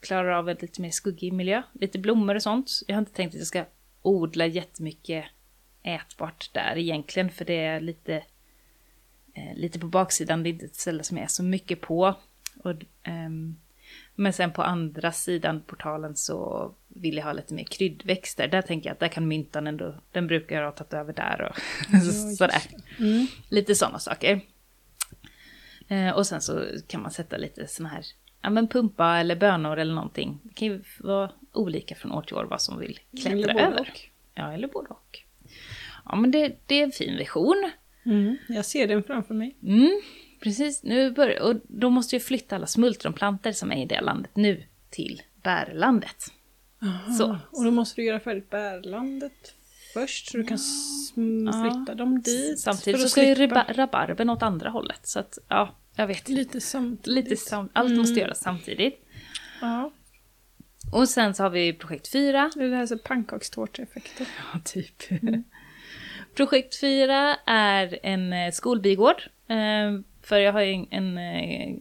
klarar 0.00 0.30
av 0.30 0.48
en 0.48 0.56
lite 0.60 0.80
mer 0.82 0.90
skuggig 0.90 1.32
miljö. 1.32 1.62
Lite 1.72 1.98
blommor 1.98 2.34
och 2.34 2.42
sånt. 2.42 2.70
Jag 2.86 2.94
har 2.94 3.00
inte 3.00 3.12
tänkt 3.12 3.34
att 3.34 3.38
jag 3.38 3.46
ska 3.46 3.64
odla 4.02 4.46
jättemycket 4.46 5.24
ätbart 5.82 6.50
där 6.54 6.78
egentligen. 6.78 7.30
För 7.30 7.44
det 7.44 7.64
är 7.64 7.80
lite, 7.80 8.22
eh, 9.34 9.56
lite 9.56 9.78
på 9.78 9.86
baksidan. 9.86 10.42
Det 10.42 10.48
är 10.48 10.52
inte 10.52 10.64
ett 10.66 10.76
ställe 10.76 11.02
som 11.04 11.16
jag 11.16 11.24
är 11.24 11.28
så 11.28 11.42
mycket 11.42 11.80
på. 11.80 12.14
Och, 12.64 12.74
ehm, 13.02 13.56
men 14.14 14.32
sen 14.32 14.52
på 14.52 14.62
andra 14.62 15.12
sidan 15.12 15.60
portalen 15.60 16.16
så 16.16 16.70
vill 16.88 17.16
jag 17.16 17.24
ha 17.24 17.32
lite 17.32 17.54
mer 17.54 17.64
kryddväxter. 17.64 18.48
Där 18.48 18.62
tänker 18.62 18.88
jag 18.88 18.94
att 18.94 19.00
där 19.00 19.08
kan 19.08 19.28
myntan 19.28 19.66
ändå, 19.66 19.94
den 20.12 20.26
brukar 20.26 20.56
jag 20.56 20.64
ha 20.64 20.72
tagit 20.72 20.92
över 20.94 21.12
där 21.12 21.42
och 21.50 21.56
sådär. 22.36 22.62
Mm. 22.98 23.26
Lite 23.48 23.74
sådana 23.74 23.98
saker. 23.98 24.40
Eh, 25.88 26.10
och 26.10 26.26
sen 26.26 26.40
så 26.40 26.64
kan 26.86 27.02
man 27.02 27.10
sätta 27.10 27.36
lite 27.36 27.66
såna 27.66 27.88
här, 27.88 28.04
ja 28.42 28.50
men 28.50 28.68
pumpa 28.68 29.18
eller 29.18 29.36
bönor 29.36 29.78
eller 29.78 29.94
någonting. 29.94 30.38
Det 30.42 30.54
kan 30.54 30.68
ju 30.68 30.82
vara 30.98 31.30
olika 31.52 31.94
från 31.94 32.12
år 32.12 32.22
till 32.22 32.36
år 32.36 32.44
vad 32.44 32.62
som 32.62 32.78
vill 32.78 32.98
klättra 33.20 33.52
Eller 33.52 33.60
över. 33.66 33.80
och. 33.80 34.00
Ja, 34.34 34.52
eller 34.52 34.68
både 34.68 34.88
och. 34.88 35.18
Ja, 36.04 36.16
men 36.16 36.30
det, 36.30 36.56
det 36.66 36.74
är 36.74 36.84
en 36.84 36.92
fin 36.92 37.16
vision. 37.18 37.70
Mm. 38.06 38.36
Jag 38.48 38.64
ser 38.64 38.86
den 38.88 39.02
framför 39.02 39.34
mig. 39.34 39.56
Mm, 39.62 40.00
precis. 40.42 40.82
Nu 40.82 41.10
börjar, 41.10 41.40
och 41.42 41.54
då 41.68 41.90
måste 41.90 42.14
jag 42.16 42.22
flytta 42.22 42.56
alla 42.56 42.66
smultronplanter 42.66 43.52
som 43.52 43.72
är 43.72 43.82
i 43.82 43.86
det 43.86 44.00
landet 44.00 44.30
nu 44.36 44.62
till 44.90 45.22
bärlandet. 45.42 46.26
Så. 47.18 47.38
Och 47.50 47.64
då 47.64 47.70
måste 47.70 48.00
du 48.00 48.04
göra 48.06 48.20
färdigt 48.20 48.50
bärlandet 48.50 49.54
först 49.94 50.30
så 50.30 50.36
du 50.36 50.44
kan 50.44 50.56
sm- 50.56 51.50
Ja. 51.52 51.70
flytta 51.70 51.94
dem 51.94 52.20
dit. 52.22 52.58
Samtidigt 52.60 53.00
så 53.00 53.08
ska 53.08 53.22
ju 53.28 53.34
slippa- 53.34 53.54
raba- 53.54 53.72
rabarben 53.72 54.30
åt 54.30 54.42
andra 54.42 54.70
hållet. 54.70 55.06
Så 55.06 55.20
att, 55.20 55.38
ja, 55.48 55.74
jag 55.96 56.06
vet. 56.06 56.28
Lite 56.28 56.60
samtidigt. 56.60 57.06
Lite 57.30 57.36
sam- 57.36 57.68
allt 57.72 57.96
måste 57.96 58.20
göras 58.20 58.40
samtidigt. 58.40 59.06
Ja, 59.60 59.92
Och 60.92 61.08
sen 61.08 61.34
så 61.34 61.42
har 61.42 61.50
vi 61.50 61.72
projekt 61.72 62.08
4. 62.08 62.50
det 62.54 62.64
är 62.64 62.70
här 62.76 62.86
så 62.86 62.98
pannkakstårteffekten. 62.98 64.26
Ja, 64.54 64.60
typ 64.64 65.02
projekt 66.34 66.80
4 66.80 67.36
är 67.46 67.98
en 68.02 68.32
eh, 68.32 68.50
skolbigård. 68.50 69.22
Eh, 69.48 70.00
för 70.22 70.38
jag 70.38 70.52
har 70.52 70.60
ju 70.60 70.86
en, 70.90 71.18
eh, 71.18 71.76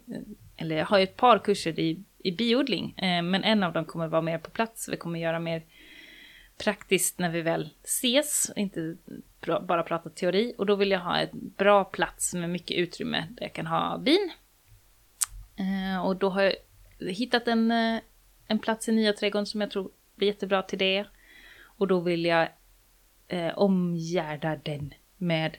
eller 0.57 0.77
jag 0.77 0.85
har 0.85 0.97
ju 0.97 1.03
ett 1.03 1.17
par 1.17 1.39
kurser 1.39 1.79
i, 1.79 2.03
i 2.17 2.31
biodling. 2.31 2.93
Men 3.23 3.43
en 3.43 3.63
av 3.63 3.73
dem 3.73 3.85
kommer 3.85 4.07
vara 4.07 4.21
mer 4.21 4.37
på 4.37 4.49
plats. 4.49 4.89
Vi 4.89 4.97
kommer 4.97 5.19
göra 5.19 5.39
mer 5.39 5.63
praktiskt 6.57 7.19
när 7.19 7.29
vi 7.29 7.41
väl 7.41 7.69
ses. 7.83 8.51
Inte 8.55 8.95
bara 9.61 9.83
prata 9.83 10.09
teori. 10.09 10.53
Och 10.57 10.65
då 10.65 10.75
vill 10.75 10.91
jag 10.91 10.99
ha 10.99 11.17
en 11.17 11.53
bra 11.57 11.83
plats 11.83 12.33
med 12.33 12.49
mycket 12.49 12.77
utrymme 12.77 13.27
där 13.29 13.43
jag 13.43 13.53
kan 13.53 13.67
ha 13.67 13.97
bin. 13.97 14.31
Och 16.03 16.15
då 16.15 16.29
har 16.29 16.41
jag 16.41 16.55
hittat 17.13 17.47
en, 17.47 17.71
en 18.47 18.59
plats 18.61 18.89
i 18.89 18.91
nya 18.91 19.13
trädgården 19.13 19.45
som 19.45 19.61
jag 19.61 19.71
tror 19.71 19.91
blir 20.15 20.27
jättebra 20.27 20.61
till 20.61 20.79
det. 20.79 21.05
Och 21.63 21.87
då 21.87 21.99
vill 21.99 22.25
jag 22.25 22.49
eh, 23.29 23.57
omgärda 23.57 24.55
den 24.55 24.93
med 25.17 25.57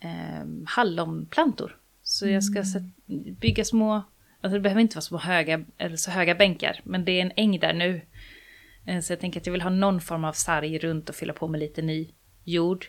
eh, 0.00 0.46
hallonplantor. 0.66 1.76
Så 2.02 2.28
jag 2.28 2.44
ska 2.44 2.64
sätt, 2.64 2.82
bygga 3.40 3.64
små, 3.64 4.02
alltså 4.40 4.54
det 4.54 4.60
behöver 4.60 4.80
inte 4.80 4.96
vara 4.96 5.02
små 5.02 5.18
höga, 5.18 5.64
eller 5.78 5.96
så 5.96 6.10
höga 6.10 6.34
bänkar, 6.34 6.80
men 6.84 7.04
det 7.04 7.12
är 7.12 7.22
en 7.22 7.32
äng 7.36 7.60
där 7.60 7.74
nu. 7.74 8.00
Eh, 8.86 9.00
så 9.00 9.12
jag 9.12 9.20
tänker 9.20 9.40
att 9.40 9.46
jag 9.46 9.52
vill 9.52 9.62
ha 9.62 9.70
någon 9.70 10.00
form 10.00 10.24
av 10.24 10.32
sarg 10.32 10.78
runt 10.78 11.08
och 11.08 11.14
fylla 11.14 11.32
på 11.32 11.48
med 11.48 11.60
lite 11.60 11.82
ny 11.82 12.10
jord. 12.44 12.86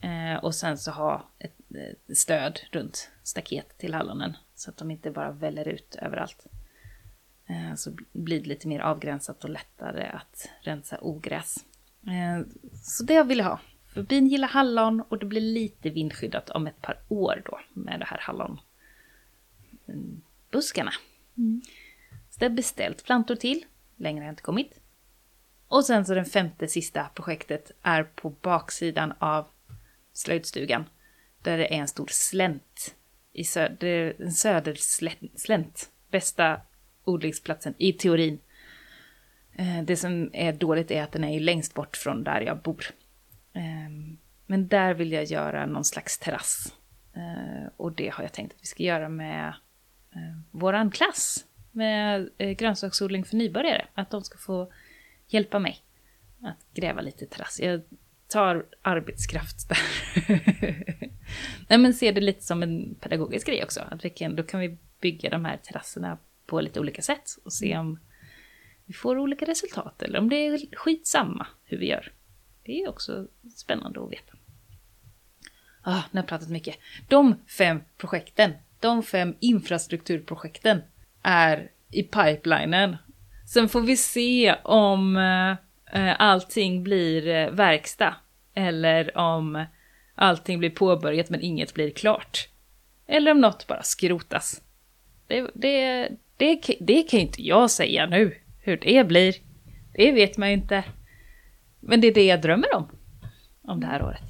Eh, 0.00 0.44
och 0.44 0.54
sen 0.54 0.78
så 0.78 0.90
ha 0.90 1.30
ett, 1.38 1.56
ett 2.08 2.18
stöd 2.18 2.60
runt 2.72 3.10
staket 3.22 3.78
till 3.78 3.94
hallonen. 3.94 4.36
Så 4.54 4.70
att 4.70 4.76
de 4.76 4.90
inte 4.90 5.10
bara 5.10 5.30
väller 5.30 5.68
ut 5.68 5.96
överallt. 6.02 6.46
Eh, 7.46 7.74
så 7.74 7.96
blir 8.12 8.40
det 8.40 8.48
lite 8.48 8.68
mer 8.68 8.80
avgränsat 8.80 9.44
och 9.44 9.50
lättare 9.50 10.06
att 10.06 10.50
rensa 10.62 10.98
ogräs. 11.00 11.64
Eh, 12.06 12.40
Så 12.82 13.04
det 13.04 13.22
vill 13.22 13.38
jag 13.38 13.44
ha. 13.44 13.60
För 13.94 14.02
bin 14.02 14.26
gillar 14.26 14.48
hallon 14.48 15.00
och 15.00 15.18
det 15.18 15.26
blir 15.26 15.40
lite 15.40 15.90
vindskyddat 15.90 16.50
om 16.50 16.66
ett 16.66 16.82
par 16.82 16.98
år 17.08 17.42
då 17.44 17.60
med 17.72 18.00
det 18.00 18.06
här 18.06 18.18
hallonbuskarna. 18.20 20.92
det 22.38 22.50
beställt 22.50 23.04
plantor 23.04 23.36
till. 23.36 23.64
Längre 23.96 24.20
har 24.20 24.26
jag 24.26 24.32
inte 24.32 24.42
kommit. 24.42 24.80
Och 25.68 25.84
sen 25.84 26.06
så 26.06 26.14
den 26.14 26.24
femte 26.24 26.68
sista 26.68 27.08
projektet 27.14 27.70
är 27.82 28.02
på 28.02 28.30
baksidan 28.30 29.12
av 29.18 29.46
slöjdstugan. 30.12 30.84
Där 31.42 31.58
det 31.58 31.74
är 31.74 31.78
en 31.78 31.88
stor 31.88 32.08
slänt. 32.10 32.94
I 33.32 33.44
söder, 33.44 34.14
en 34.18 34.32
söderslänt. 34.32 35.90
Bästa 36.10 36.60
odlingsplatsen 37.04 37.74
i 37.78 37.92
teorin. 37.92 38.38
Eh, 39.58 39.82
Det 39.82 39.96
som 39.96 40.30
är 40.32 40.52
dåligt 40.52 40.90
är 40.90 41.02
att 41.02 41.12
den 41.12 41.24
är 41.24 41.40
längst 41.40 41.74
bort 41.74 41.96
från 41.96 42.24
där 42.24 42.40
jag 42.40 42.58
bor. 42.62 42.84
Ehm, 43.52 44.18
men 44.46 44.68
där 44.68 44.94
vill 44.94 45.12
jag 45.12 45.24
göra 45.24 45.66
någon 45.66 45.84
slags 45.84 46.18
terrass. 46.18 46.74
Eh, 47.16 47.68
Och 47.76 47.92
det 47.92 48.08
har 48.08 48.24
jag 48.24 48.32
tänkt 48.32 48.54
att 48.54 48.62
vi 48.62 48.66
ska 48.66 48.82
göra 48.82 49.08
med 49.08 49.48
eh, 50.14 50.38
våran 50.50 50.90
klass. 50.90 51.44
Med 51.72 52.28
eh, 52.38 52.50
grönsaksodling 52.50 53.24
för 53.24 53.36
nybörjare. 53.36 53.86
Att 53.94 54.10
de 54.10 54.22
ska 54.22 54.38
få 54.38 54.72
hjälpa 55.28 55.58
mig 55.58 55.78
att 56.42 56.74
gräva 56.74 57.00
lite 57.00 57.26
terrass. 57.26 57.60
Jag 57.60 57.80
tar 58.28 58.66
arbetskraft 58.82 59.68
där. 59.68 59.78
Nej 61.68 61.78
men 61.78 61.94
ser 61.94 62.12
det 62.12 62.20
lite 62.20 62.42
som 62.42 62.62
en 62.62 62.94
pedagogisk 63.00 63.46
grej 63.46 63.64
också. 63.64 63.80
Att 63.90 64.04
vi 64.04 64.10
kan, 64.10 64.36
då 64.36 64.42
kan 64.42 64.60
vi 64.60 64.78
bygga 65.00 65.30
de 65.30 65.44
här 65.44 65.56
terrasserna 65.56 66.18
på 66.46 66.60
lite 66.60 66.80
olika 66.80 67.02
sätt 67.02 67.36
och 67.44 67.52
se 67.52 67.78
om 67.78 67.98
vi 68.88 68.94
får 68.94 69.18
olika 69.18 69.44
resultat 69.44 70.02
eller 70.02 70.18
om 70.18 70.28
det 70.28 70.36
är 70.36 70.76
skitsamma 70.76 71.46
hur 71.64 71.78
vi 71.78 71.88
gör. 71.88 72.12
Det 72.64 72.82
är 72.82 72.88
också 72.88 73.26
spännande 73.56 74.04
att 74.04 74.12
veta. 74.12 74.32
Ah, 75.82 76.02
nu 76.10 76.18
har 76.18 76.22
jag 76.22 76.26
pratat 76.26 76.48
mycket. 76.48 76.76
De 77.08 77.34
fem 77.58 77.80
projekten, 77.96 78.52
de 78.80 79.02
fem 79.02 79.34
infrastrukturprojekten 79.40 80.80
är 81.22 81.70
i 81.90 82.02
pipelinen. 82.02 82.96
Sen 83.46 83.68
får 83.68 83.80
vi 83.80 83.96
se 83.96 84.54
om 84.62 85.16
eh, 85.16 85.50
eh 86.00 86.16
allting 86.18 86.82
blir 86.82 87.28
eh, 87.28 87.50
verkstad 87.50 88.14
eller 88.54 89.18
om 89.18 89.64
allting 90.14 90.58
blir 90.58 90.70
påbörjat 90.70 91.30
men 91.30 91.40
inget 91.40 91.74
blir 91.74 91.90
klart. 91.90 92.48
Eller 93.06 93.30
om 93.30 93.40
något 93.40 93.66
bara 93.66 93.82
skrotas. 93.82 94.62
Det, 95.26 95.50
det, 95.54 96.08
det, 96.36 96.76
det 96.80 97.02
kan 97.02 97.20
ju 97.20 97.26
inte 97.26 97.42
jag 97.42 97.70
säga 97.70 98.06
nu, 98.06 98.34
hur 98.68 98.76
det 98.76 99.06
blir. 99.06 99.34
Det 99.94 100.12
vet 100.12 100.36
man 100.36 100.48
ju 100.48 100.54
inte. 100.54 100.84
Men 101.80 102.00
det 102.00 102.06
är 102.06 102.14
det 102.14 102.26
jag 102.26 102.42
drömmer 102.42 102.74
om, 102.74 102.88
om 103.62 103.80
det 103.80 103.86
här 103.86 104.02
året. 104.02 104.22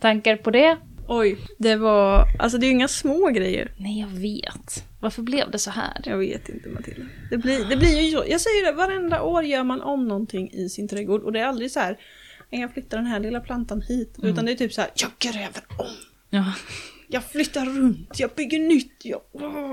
Tankar 0.00 0.36
på 0.36 0.50
det? 0.50 0.76
Oj, 1.08 1.38
det 1.58 1.76
var... 1.76 2.24
Alltså 2.38 2.58
det 2.58 2.66
är 2.66 2.68
ju 2.68 2.74
inga 2.74 2.88
små 2.88 3.26
grejer. 3.26 3.72
Nej, 3.78 4.00
jag 4.00 4.08
vet. 4.08 4.84
Varför 5.00 5.22
blev 5.22 5.50
det 5.50 5.58
så 5.58 5.70
här? 5.70 6.02
Jag 6.04 6.18
vet 6.18 6.48
inte 6.48 6.68
Matilda. 6.68 7.06
Det 7.30 7.38
blir, 7.38 7.64
det 7.64 7.76
blir 7.76 8.00
ju 8.00 8.10
så. 8.10 8.24
Jag 8.28 8.40
säger 8.40 8.66
det, 8.66 8.72
varenda 8.72 9.22
år 9.22 9.44
gör 9.44 9.64
man 9.64 9.80
om 9.80 10.08
någonting 10.08 10.50
i 10.52 10.68
sin 10.68 10.88
trädgård 10.88 11.22
och 11.22 11.32
det 11.32 11.40
är 11.40 11.46
aldrig 11.46 11.70
så 11.70 11.80
här 11.80 11.98
jag 12.50 12.72
flyttar 12.72 12.96
den 12.96 13.06
här 13.06 13.20
lilla 13.20 13.40
plantan 13.40 13.82
hit. 13.82 14.18
Utan 14.22 14.44
det 14.44 14.52
är 14.52 14.56
typ 14.56 14.72
så 14.72 14.80
här, 14.80 14.90
jag 14.94 15.10
gräver 15.18 15.62
om. 15.78 15.86
Ja, 16.30 16.52
Jag 17.12 17.24
flyttar 17.24 17.66
runt, 17.66 18.20
jag 18.20 18.30
bygger 18.36 18.58
nytt. 18.58 19.04
Jag, 19.04 19.20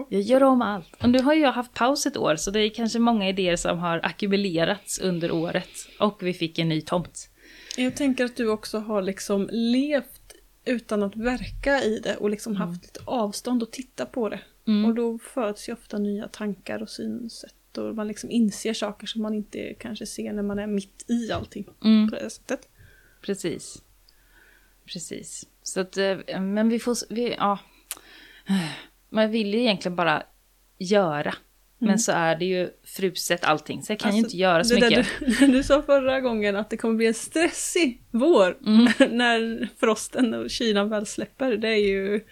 jag 0.09 0.21
gör 0.21 0.43
om 0.43 0.61
allt. 0.61 1.03
Och 1.03 1.09
nu 1.09 1.19
har 1.21 1.33
jag 1.33 1.51
haft 1.51 1.73
paus 1.73 2.05
ett 2.05 2.17
år, 2.17 2.35
så 2.35 2.51
det 2.51 2.59
är 2.59 2.69
kanske 2.69 2.99
många 2.99 3.29
idéer 3.29 3.55
som 3.55 3.79
har 3.79 3.99
ackumulerats 4.03 4.99
under 4.99 5.31
året. 5.31 5.69
Och 5.99 6.23
vi 6.23 6.33
fick 6.33 6.59
en 6.59 6.69
ny 6.69 6.81
tomt. 6.81 7.29
Jag 7.77 7.95
tänker 7.95 8.25
att 8.25 8.35
du 8.35 8.47
också 8.49 8.79
har 8.79 9.01
liksom 9.01 9.49
levt 9.51 10.33
utan 10.65 11.03
att 11.03 11.15
verka 11.15 11.83
i 11.83 11.99
det 11.99 12.15
och 12.15 12.29
liksom 12.29 12.55
haft 12.55 12.83
lite 12.83 12.99
avstånd 13.05 13.63
och 13.63 13.71
titta 13.71 14.05
på 14.05 14.29
det. 14.29 14.39
Mm. 14.67 14.85
Och 14.85 14.95
då 14.95 15.19
föds 15.19 15.69
ju 15.69 15.73
ofta 15.73 15.97
nya 15.97 16.27
tankar 16.27 16.81
och 16.81 16.89
synsätt 16.89 17.77
och 17.77 17.95
man 17.95 18.07
liksom 18.07 18.31
inser 18.31 18.73
saker 18.73 19.07
som 19.07 19.21
man 19.21 19.33
inte 19.33 19.73
kanske 19.73 20.05
ser 20.05 20.33
när 20.33 20.43
man 20.43 20.59
är 20.59 20.67
mitt 20.67 21.05
i 21.07 21.31
allting 21.31 21.65
Mm. 21.83 22.09
på 22.09 22.15
det 22.15 22.29
sättet. 22.29 22.67
Precis. 23.21 23.81
Precis. 24.85 25.45
Så 25.67 25.79
att, 25.79 25.97
eh, 25.97 26.39
men 26.41 26.69
vi 26.69 26.79
får, 26.79 27.13
vi, 27.13 27.35
ja. 27.37 27.59
Man 29.09 29.31
vill 29.31 29.53
ju 29.53 29.59
egentligen 29.59 29.95
bara 29.95 30.23
göra. 30.77 31.33
Men 31.79 31.99
så 31.99 32.11
är 32.11 32.35
det 32.35 32.45
ju 32.45 32.69
fruset 32.83 33.43
allting, 33.43 33.83
så 33.83 33.91
jag 33.91 33.99
kan 33.99 34.11
ju 34.11 34.17
Alltså, 34.17 34.27
inte 34.27 34.37
göra 34.37 34.63
så 34.63 34.73
mycket. 34.73 35.07
Du, 35.19 35.47
du 35.51 35.63
sa 35.63 35.81
förra 35.81 36.21
gången 36.21 36.55
att 36.55 36.69
det 36.69 36.77
kommer 36.77 36.95
bli 36.95 37.07
en 37.07 37.13
stressig 37.13 38.03
vår 38.11 38.57
Mm. 38.65 38.85
när 39.17 39.69
frosten 39.79 40.33
och 40.33 40.49
kylan 40.49 40.89
väl 40.89 41.05
släpper. 41.05 41.57
Det 41.57 41.69
är 41.69 41.87
ju... 41.87 42.25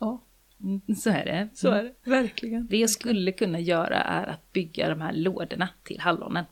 Ja, 0.00 0.22
Mm, 0.60 0.80
Så 0.96 1.10
är 1.10 1.24
det. 1.24 1.48
så 1.54 1.70
är 1.70 1.82
det. 1.82 2.10
Verkligen. 2.10 2.66
Det 2.66 2.76
jag 2.76 2.90
skulle 2.90 3.32
kunna 3.32 3.60
göra 3.60 4.02
är 4.02 4.26
att 4.26 4.52
bygga 4.52 4.88
de 4.88 5.00
här 5.00 5.12
lådorna 5.12 5.68
till 5.84 6.00
hallonen. 6.00 6.44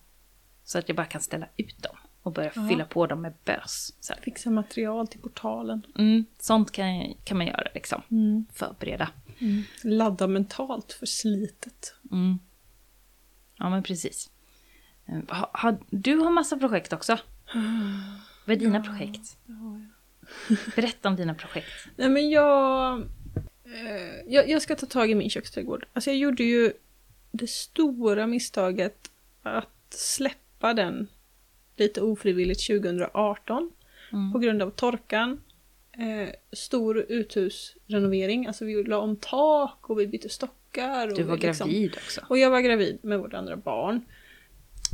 Så 0.64 0.78
att 0.78 0.88
jag 0.88 0.96
bara 0.96 1.06
kan 1.06 1.20
ställa 1.20 1.46
ut 1.56 1.82
dem 1.82 1.96
och 2.24 2.32
börja 2.32 2.50
Ja. 2.54 2.68
fylla 2.68 2.84
på 2.84 3.06
dem 3.06 3.20
med 3.22 3.32
bös. 3.44 3.92
Här. 4.08 4.20
Fixa 4.22 4.50
material 4.50 5.08
till 5.08 5.20
portalen. 5.20 5.86
Mm, 5.98 6.24
sånt 6.38 6.72
kan, 6.72 7.14
kan 7.24 7.36
man 7.38 7.46
göra 7.46 7.68
liksom. 7.74 8.02
Förbereda. 8.52 9.08
Ladda 9.82 10.26
mentalt 10.26 10.92
för 10.92 11.06
slitet. 11.06 11.94
Mm. 12.12 12.38
Ja 13.58 13.70
men 13.70 13.82
precis. 13.82 14.30
Eh, 15.06 15.36
Ha, 15.36 15.50
ha, 15.52 15.76
du 15.90 16.16
har 16.16 16.30
massa 16.30 16.56
projekt 16.56 16.92
också. 16.92 17.18
Vad 18.46 18.56
är 18.56 18.60
dina 18.60 18.82
projekt? 18.82 19.36
Det 19.46 19.52
har 19.52 19.78
jag. 20.48 20.58
Berätta 20.76 21.08
om 21.08 21.16
dina 21.16 21.34
projekt. 21.34 21.68
Nej 21.96 22.08
men 22.08 22.30
jag, 22.30 23.00
eh, 23.64 24.14
jag... 24.26 24.48
Jag 24.48 24.62
ska 24.62 24.76
ta 24.76 24.86
tag 24.86 25.10
i 25.10 25.14
min 25.14 25.30
köksträdgård. 25.30 25.86
Alltså 25.92 26.10
jag 26.10 26.16
gjorde 26.18 26.44
ju 26.44 26.72
det 27.32 27.50
stora 27.50 28.26
misstaget 28.26 29.10
att 29.42 29.68
släppa 29.90 30.74
den 30.74 31.08
lite 31.76 32.00
ofrivilligt 32.00 32.66
2018. 32.66 33.70
Mm. 34.12 34.32
På 34.32 34.38
grund 34.38 34.62
av 34.62 34.70
torkan. 34.70 35.40
Eh, 35.92 36.28
stor 36.52 37.06
uthusrenovering. 37.08 38.46
Alltså 38.46 38.64
vi 38.64 38.84
la 38.84 38.98
om 38.98 39.16
tak 39.16 39.90
och 39.90 40.00
vi 40.00 40.06
bytte 40.06 40.28
stockar. 40.28 41.08
Och 41.08 41.16
Du 41.16 41.22
var 41.22 41.36
liksom- 41.36 41.68
gravid 41.68 41.94
också. 41.96 42.20
Och 42.28 42.38
jag 42.38 42.50
var 42.50 42.60
gravid 42.60 42.98
med 43.02 43.18
vårt 43.18 43.34
andra 43.34 43.56
barn. 43.56 44.00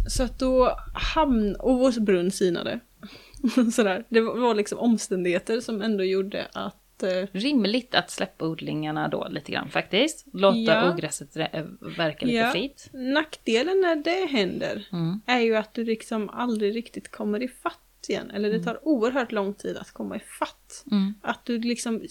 Så 0.08 0.22
att 0.22 0.38
då 0.38 0.76
hamn... 1.14 1.56
Och 1.56 1.78
vår 1.78 2.00
brunn 2.00 2.30
sinade. 2.30 2.80
Sådär. 3.72 4.04
Det 4.08 4.20
var 4.20 4.36
var 4.36 4.54
liksom 4.54 4.78
omständigheter 4.78 5.60
som 5.60 5.82
ändå 5.82 6.04
gjorde 6.04 6.48
att... 6.52 6.76
Eh, 7.02 7.26
Rimligt 7.32 7.94
att 7.94 8.10
släppa 8.10 8.46
odlingarna 8.46 9.08
då 9.08 9.28
lite 9.30 9.52
grann 9.52 9.70
faktiskt. 9.70 10.26
Låta 10.32 10.58
Ja. 10.58 10.92
ogräset 10.92 11.36
rä- 11.36 11.76
verka 11.96 12.26
lite 12.26 12.38
Ja. 12.38 12.50
fritt. 12.50 12.88
nackdelen 12.92 13.80
när 13.80 13.96
det 13.96 14.26
händer 14.30 14.88
Mm. 14.92 15.20
är 15.26 15.40
ju 15.40 15.56
att 15.56 15.74
du 15.74 15.84
liksom 15.84 16.28
aldrig 16.28 16.76
riktigt 16.76 17.10
kommer 17.10 17.42
i 17.42 17.48
fatt 17.48 17.78
igen. 18.08 18.30
Eller 18.30 18.50
det 18.50 18.64
tar 18.64 18.88
oerhört 18.88 19.32
lång 19.32 19.54
tid 19.54 19.76
att 19.76 19.90
komma 19.92 20.16
i 20.16 20.20
fatt. 20.20 20.84
Mm. 20.90 21.14
Att 21.22 21.44
du 21.44 21.58
liksom 21.58 22.02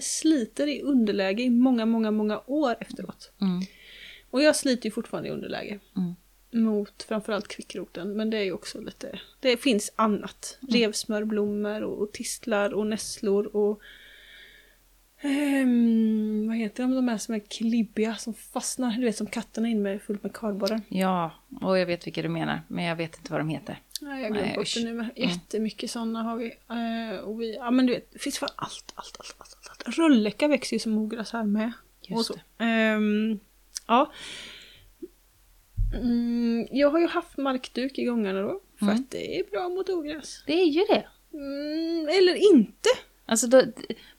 sliter 0.00 0.66
i 0.66 0.82
underläge 0.82 1.42
i 1.42 1.50
många, 1.50 1.86
många, 1.86 2.10
många 2.10 2.40
år 2.46 2.76
efteråt. 2.80 3.32
Mm. 3.40 3.60
Och 4.30 4.42
jag 4.42 4.56
sliter 4.56 4.86
ju 4.86 4.90
fortfarande 4.90 5.28
i 5.28 5.32
underläge. 5.32 5.78
Mm. 5.96 6.14
Mot 6.50 7.02
framförallt 7.02 7.48
kvickroten. 7.48 8.16
Men 8.16 8.30
det 8.30 8.36
är 8.38 8.42
ju 8.42 8.52
också 8.52 8.80
lite... 8.80 9.20
Det 9.40 9.56
finns 9.56 9.92
annat. 9.96 10.58
Revsmörblommor 10.68 11.82
och, 11.82 12.02
och 12.02 12.12
tistlar 12.12 12.74
och 12.74 12.86
nässlor 12.86 13.56
och... 13.56 13.80
ehm, 15.20 16.44
vad 16.48 16.56
heter 16.56 16.82
de, 16.82 16.94
de 16.94 17.08
här 17.08 17.18
som 17.18 17.34
är 17.34 17.38
klibbiga 17.38 18.16
som 18.16 18.34
fastnar? 18.34 18.90
Du 18.90 19.04
vet 19.04 19.16
som 19.16 19.26
katterna 19.26 19.68
in 19.68 19.82
med 19.82 20.02
fullt 20.02 20.22
med 20.22 20.32
kardborrar. 20.32 20.80
Ja, 20.88 21.30
och 21.60 21.78
jag 21.78 21.86
vet 21.86 22.06
vilka 22.06 22.22
du 22.22 22.28
menar, 22.28 22.60
men 22.68 22.84
jag 22.84 22.96
vet 22.96 23.16
inte 23.18 23.32
vad 23.32 23.40
de 23.40 23.48
heter. 23.48 23.78
Nej, 24.00 24.22
jag 24.22 24.32
glömde 24.32 24.54
bort 24.54 24.74
det 24.74 24.84
nu. 24.84 24.92
Men 24.94 25.10
jättemycket 25.16 25.90
sådana 25.90 26.22
har 26.22 26.36
vi. 26.36 26.46
Eh, 26.46 27.18
och 27.20 27.40
vi. 27.40 27.54
Ja 27.54 27.70
men 27.70 27.86
du 27.86 27.92
vet, 27.92 28.12
det 28.12 28.18
finns 28.18 28.38
för 28.38 28.48
allt, 28.56 28.92
allt, 28.94 29.16
allt, 29.18 29.36
allt. 29.38 29.56
allt. 29.86 29.98
Rölleka 29.98 30.48
växer 30.48 30.76
ju 30.76 30.80
som 30.80 30.98
ogräs 30.98 31.32
här 31.32 31.44
med. 31.44 31.72
Just. 32.02 32.30
Ehm, 32.58 33.38
ja. 33.86 34.12
Mm, 35.94 36.66
jag 36.70 36.90
har 36.90 37.00
ju 37.00 37.06
haft 37.06 37.36
markduk 37.36 37.98
i 37.98 38.04
gångarna 38.04 38.42
då. 38.42 38.60
För 38.78 38.84
Mm. 38.86 38.96
att 38.96 39.10
det 39.10 39.38
är 39.40 39.44
bra 39.50 39.68
mot 39.68 39.88
ogräs. 39.88 40.42
Det 40.46 40.52
är 40.52 40.66
ju 40.66 40.80
det. 40.88 41.06
Mm, 41.32 42.08
eller 42.08 42.52
inte. 42.54 42.88
Alltså 43.28 43.46
då, 43.46 43.62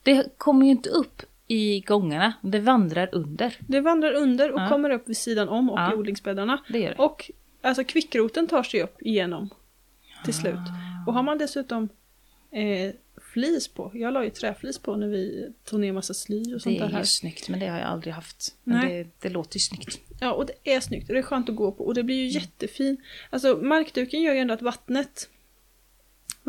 det 0.04 0.38
kommer 0.38 0.66
ju 0.66 0.72
inte 0.72 0.90
upp 0.90 1.22
i 1.48 1.80
gångarna, 1.80 2.34
det 2.42 2.60
vandrar 2.60 3.10
under. 3.12 3.58
Det 3.68 3.82
vandrar 3.82 4.14
under 4.14 4.52
och 4.52 4.60
Ja. 4.62 4.70
kommer 4.70 4.90
upp 4.90 5.10
vid 5.10 5.18
sidan 5.18 5.50
om 5.50 5.70
och 5.70 5.80
Ja. 5.80 5.94
i 5.94 5.96
odlingsbäddarna. 5.96 6.64
Det 6.70 6.80
gör 6.80 6.90
det. 6.90 6.96
Och 6.96 7.32
alltså 7.62 7.84
kvickroten 7.84 8.48
tar 8.48 8.64
sig 8.64 8.82
upp 8.84 9.02
igenom 9.02 9.50
till 10.26 10.34
slut. 10.34 10.56
Och 11.08 11.14
har 11.14 11.24
man 11.24 11.38
dessutom 11.38 11.90
eh, 12.52 12.94
flis 13.34 13.68
på, 13.68 13.92
jag 13.94 14.14
la 14.14 14.24
ju 14.24 14.30
träflis 14.30 14.80
på 14.80 14.96
när 14.96 15.08
vi 15.08 15.54
tog 15.64 15.80
ner 15.80 15.94
massa 15.94 16.14
sly 16.14 16.40
och 16.44 16.52
Det 16.54 16.60
sånt 16.60 16.78
där 16.80 16.86
är 16.86 16.90
här. 16.90 17.00
ju 17.00 17.06
snyggt, 17.06 17.50
men 17.50 17.60
det 17.60 17.68
har 17.68 17.80
jag 17.80 17.88
aldrig 17.88 18.14
haft. 18.14 18.56
Men 18.64 18.78
Nej. 18.78 19.04
det, 19.04 19.28
det 19.28 19.34
låter 19.34 19.56
ju 19.56 19.60
snyggt. 19.60 20.00
Ja, 20.20 20.32
och 20.34 20.46
det 20.46 20.74
är 20.76 20.80
snyggt 20.80 21.10
och 21.10 21.14
det 21.14 21.20
är 21.20 21.24
skönt 21.24 21.50
att 21.50 21.56
gå 21.56 21.72
på 21.72 21.84
och 21.86 21.94
det 21.94 22.04
blir 22.04 22.16
ju 22.16 22.28
jättefin. 22.28 22.98
Alltså 23.30 23.58
markduken 23.62 24.22
gör 24.22 24.34
ju 24.34 24.40
ändå 24.40 24.54
att 24.54 24.62
vattnet 24.62 25.30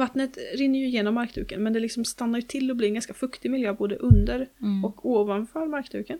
Vattnet 0.00 0.38
rinner 0.54 0.78
ju 0.78 0.86
igenom 0.86 1.14
markduken 1.14 1.62
men 1.62 1.72
det 1.72 1.80
liksom 1.80 2.04
stannar 2.04 2.38
ju 2.38 2.42
till 2.42 2.70
och 2.70 2.76
blir 2.76 2.88
en 2.88 2.94
ganska 2.94 3.14
fuktig 3.14 3.50
miljö 3.50 3.72
både 3.74 3.96
under 3.96 4.48
Mm. 4.60 4.84
och 4.84 5.06
ovanför 5.10 5.66
markduken. 5.66 6.18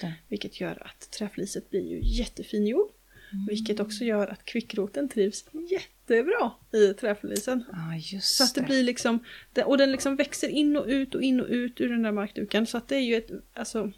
Det. 0.00 0.14
Vilket 0.28 0.60
gör 0.60 0.82
att 0.86 1.10
träfliset 1.10 1.70
blir 1.70 1.86
ju 1.90 2.00
jättefin 2.02 2.66
jord. 2.66 2.90
Mm. 3.32 3.46
Vilket 3.46 3.80
också 3.80 4.04
gör 4.04 4.26
att 4.26 4.44
kvickroten 4.44 5.08
trivs 5.08 5.44
jättebra 5.70 6.50
i 6.72 6.94
träflisen. 6.94 7.64
Just 8.12 8.36
Så 8.36 8.44
att 8.44 8.54
det 8.54 8.62
blir 8.62 8.82
liksom, 8.82 9.18
det- 9.52 9.64
och 9.64 9.78
den 9.78 9.92
liksom 9.92 10.16
växer 10.16 10.48
in 10.48 10.76
och 10.76 10.86
ut 10.86 11.14
och 11.14 11.22
in 11.22 11.40
och 11.40 11.46
ut 11.48 11.80
ur 11.80 11.88
den 11.88 12.02
där 12.02 12.12
markduken. 12.12 12.66
Så 12.66 12.76
att 12.78 12.88
det 12.88 12.96
är 12.96 13.00
ju 13.00 13.14
ett, 13.16 13.30
alltså, 13.54 13.92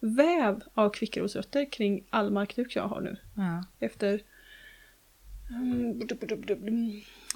väv 0.00 0.60
av 0.74 0.90
kvickrotsrötter 0.90 1.72
kring 1.72 2.06
all 2.10 2.30
markduk 2.30 2.76
jag 2.76 2.88
har 2.88 3.00
nu. 3.00 3.16
Ja. 3.36 3.64
Efter, 3.86 4.22
mm, 5.50 5.98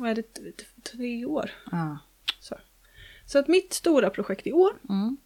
vad 0.00 0.10
är 0.10 0.14
det, 0.14 0.82
tre 0.82 1.24
år. 1.24 1.50
Ja. 1.70 1.98
Så. 2.40 2.56
så 3.26 3.38
att 3.38 3.48
mitt 3.48 3.72
stora 3.72 4.10
projekt 4.10 4.46
i 4.46 4.52
år 4.52 4.72
Mm. 4.88 5.16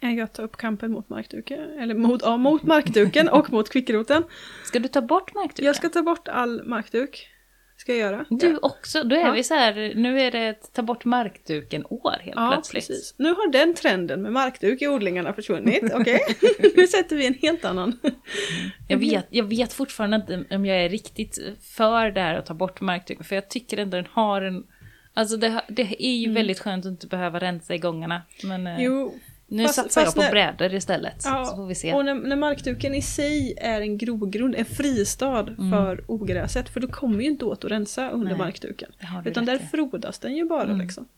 är 0.00 0.22
att 0.22 0.34
ta 0.34 0.42
upp 0.42 0.56
kampen 0.56 0.92
mot 0.92 1.08
markduken, 1.08 1.78
eller 1.78 1.94
mot, 1.94 2.22
ja, 2.22 2.36
mot 2.36 2.62
markduken 2.62 3.28
och 3.28 3.52
mot 3.52 3.68
kvickroten. 3.70 4.24
Ska 4.64 4.78
du 4.78 4.88
ta 4.88 5.02
bort 5.02 5.34
markduken? 5.34 5.66
Jag 5.66 5.76
ska 5.76 5.88
ta 5.88 6.02
bort 6.02 6.28
all 6.28 6.64
markduk. 6.64 7.28
Ska 7.82 7.92
jag 7.92 8.00
göra. 8.12 8.24
Du 8.30 8.56
också, 8.56 9.04
då 9.04 9.16
är 9.16 9.20
Ja. 9.20 9.30
vi 9.32 9.42
så 9.44 9.54
här, 9.54 9.92
nu 9.94 10.20
är 10.20 10.30
det 10.30 10.38
ett 10.46 10.72
ta 10.72 10.82
bort 10.82 11.04
markduken 11.04 11.84
år 11.86 12.16
helt 12.20 12.36
Ja, 12.36 12.50
plötsligt. 12.52 12.88
precis. 12.88 13.14
Nu 13.18 13.28
har 13.28 13.52
den 13.52 13.74
trenden 13.74 14.22
med 14.22 14.32
markduk 14.32 14.82
i 14.82 14.88
odlingarna 14.88 15.32
försvunnit. 15.32 15.82
Okej, 15.94 16.20
nu 16.76 16.86
sätter 16.86 17.16
vi 17.16 17.26
en 17.26 17.34
helt 17.34 17.64
annan. 17.64 17.98
Jag 18.88 18.98
vet, 18.98 19.26
jag 19.30 19.44
vet 19.44 19.72
fortfarande 19.72 20.16
inte 20.16 20.56
om 20.56 20.66
jag 20.66 20.76
är 20.84 20.88
riktigt 20.88 21.38
för 21.62 22.10
det 22.10 22.20
här 22.20 22.34
att 22.34 22.46
ta 22.46 22.54
bort 22.54 22.80
markduken, 22.80 23.24
för 23.24 23.34
jag 23.34 23.48
tycker 23.50 23.76
ändå 23.78 23.96
den 23.96 24.06
har 24.12 24.42
en... 24.42 24.64
Alltså 25.14 25.36
det, 25.36 25.62
det 25.68 25.96
är 26.06 26.16
ju 26.16 26.32
väldigt 26.32 26.60
skönt 26.60 26.86
att 26.86 26.90
inte 26.90 27.06
behöva 27.06 27.38
rensa 27.38 27.74
i 27.74 27.78
gångarna. 27.78 28.22
Men 28.44 28.66
eh, 28.66 28.72
Mm. 28.74 28.84
Jo, 28.84 29.14
nu 29.52 29.62
fast- 29.62 29.74
satsar 29.74 30.04
fast 30.04 30.16
jag 30.16 30.24
på 30.24 30.34
när- 30.34 30.54
brädor 30.56 30.74
istället. 30.76 31.22
så 31.22 31.56
får 31.56 31.66
vi 31.66 31.74
se. 31.74 31.94
och 31.94 32.04
när, 32.04 32.14
när 32.14 32.36
markduken 32.36 32.94
i 32.94 33.02
sig 33.02 33.54
är 33.60 33.80
en 33.80 33.98
grogrund, 33.98 34.54
en 34.54 34.64
fristad 34.64 35.46
för 35.70 36.04
ogräset, 36.08 36.68
för 36.68 36.80
då 36.80 36.86
kommer 36.88 37.20
ju 37.22 37.26
inte 37.30 37.44
åt 37.44 37.64
att 37.64 37.70
rensa 37.70 38.10
under 38.10 38.28
Nej, 38.28 38.38
markduken. 38.38 38.90
du 39.24 39.30
Utan 39.30 39.44
där 39.46 39.58
frodas 39.58 40.18
den 40.18 40.36
ju 40.36 40.44
bara 40.44 40.72
liksom. 40.72 41.08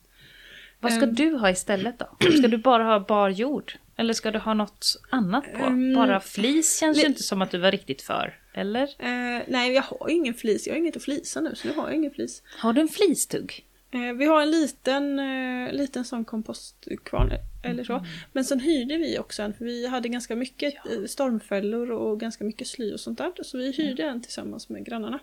Vad 0.80 0.92
ska 0.92 1.02
ehm. 1.02 1.14
du 1.14 1.36
ha 1.36 1.50
istället 1.50 1.98
då? 1.98 2.06
Ska 2.38 2.48
du 2.48 2.58
bara 2.58 2.84
ha 2.84 3.00
bar 3.00 3.28
jord? 3.30 3.72
Eller 3.96 4.12
ska 4.14 4.30
du 4.30 4.38
ha 4.38 4.54
något 4.54 4.86
annat 5.10 5.44
på? 5.58 5.64
Ehm, 5.64 5.94
bara 5.94 6.20
flis 6.20 6.78
känns 6.80 6.98
ju 6.98 7.06
inte 7.06 7.22
som 7.22 7.42
att 7.42 7.50
du 7.50 7.58
var 7.58 7.70
riktigt 7.70 8.02
för. 8.02 8.38
Eller? 8.54 8.82
Eh, 8.82 9.42
nej, 9.48 9.72
jag 9.72 9.82
har 9.82 10.10
ingen 10.10 10.34
flis. 10.34 10.66
Jag 10.66 10.74
har 10.74 10.78
inget 10.78 10.96
att 10.96 11.02
flisa 11.02 11.40
nu, 11.40 11.54
så 11.54 11.68
nu 11.68 11.74
har 11.74 11.86
jag 11.86 11.94
ingen 11.94 12.10
flis. 12.10 12.42
Har 12.58 12.72
du 12.72 12.80
en 12.80 12.88
flistugg? 12.88 13.64
Eh, 13.94 14.12
vi 14.12 14.24
har 14.24 14.42
en 14.42 14.50
liten, 14.50 15.18
eh, 15.18 15.72
liten 15.72 16.04
sån 16.04 16.24
kompostkvarn 16.24 17.32
eller 17.62 17.84
så. 17.84 18.04
Men 18.32 18.44
sen 18.44 18.60
hyrde 18.60 18.96
vi 18.96 19.18
också 19.18 19.42
en, 19.42 19.54
för 19.54 19.64
vi 19.64 19.86
hade 19.86 20.08
ganska 20.08 20.36
mycket 20.36 20.74
eh, 20.74 21.04
stormfällor 21.06 21.90
och 21.90 22.20
ganska 22.20 22.44
mycket 22.44 22.66
sly 22.66 22.92
och 22.92 23.00
sånt 23.00 23.18
där. 23.18 23.32
Så 23.42 23.58
vi 23.58 23.72
hyrde 23.72 24.02
en 24.02 24.22
tillsammans 24.22 24.68
med 24.68 24.86
grannarna. 24.86 25.18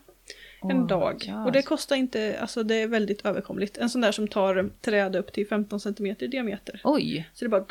En 0.61 0.81
Oh 0.81 0.87
dag. 0.87 1.23
God. 1.27 1.45
Och 1.45 1.51
det 1.51 1.61
kostar 1.61 1.95
inte, 1.95 2.37
alltså 2.41 2.63
det 2.63 2.75
är 2.75 2.87
väldigt 2.87 3.25
överkomligt. 3.25 3.77
En 3.77 3.89
sån 3.89 4.01
där 4.01 4.11
som 4.11 4.27
tar 4.27 4.69
träd 4.81 5.15
upp 5.15 5.33
till 5.33 5.47
15 5.47 5.79
cm 5.79 6.05
i 6.19 6.27
diameter. 6.27 6.81
Oj! 6.83 7.29
Så 7.33 7.45
det 7.45 7.49
bara... 7.49 7.65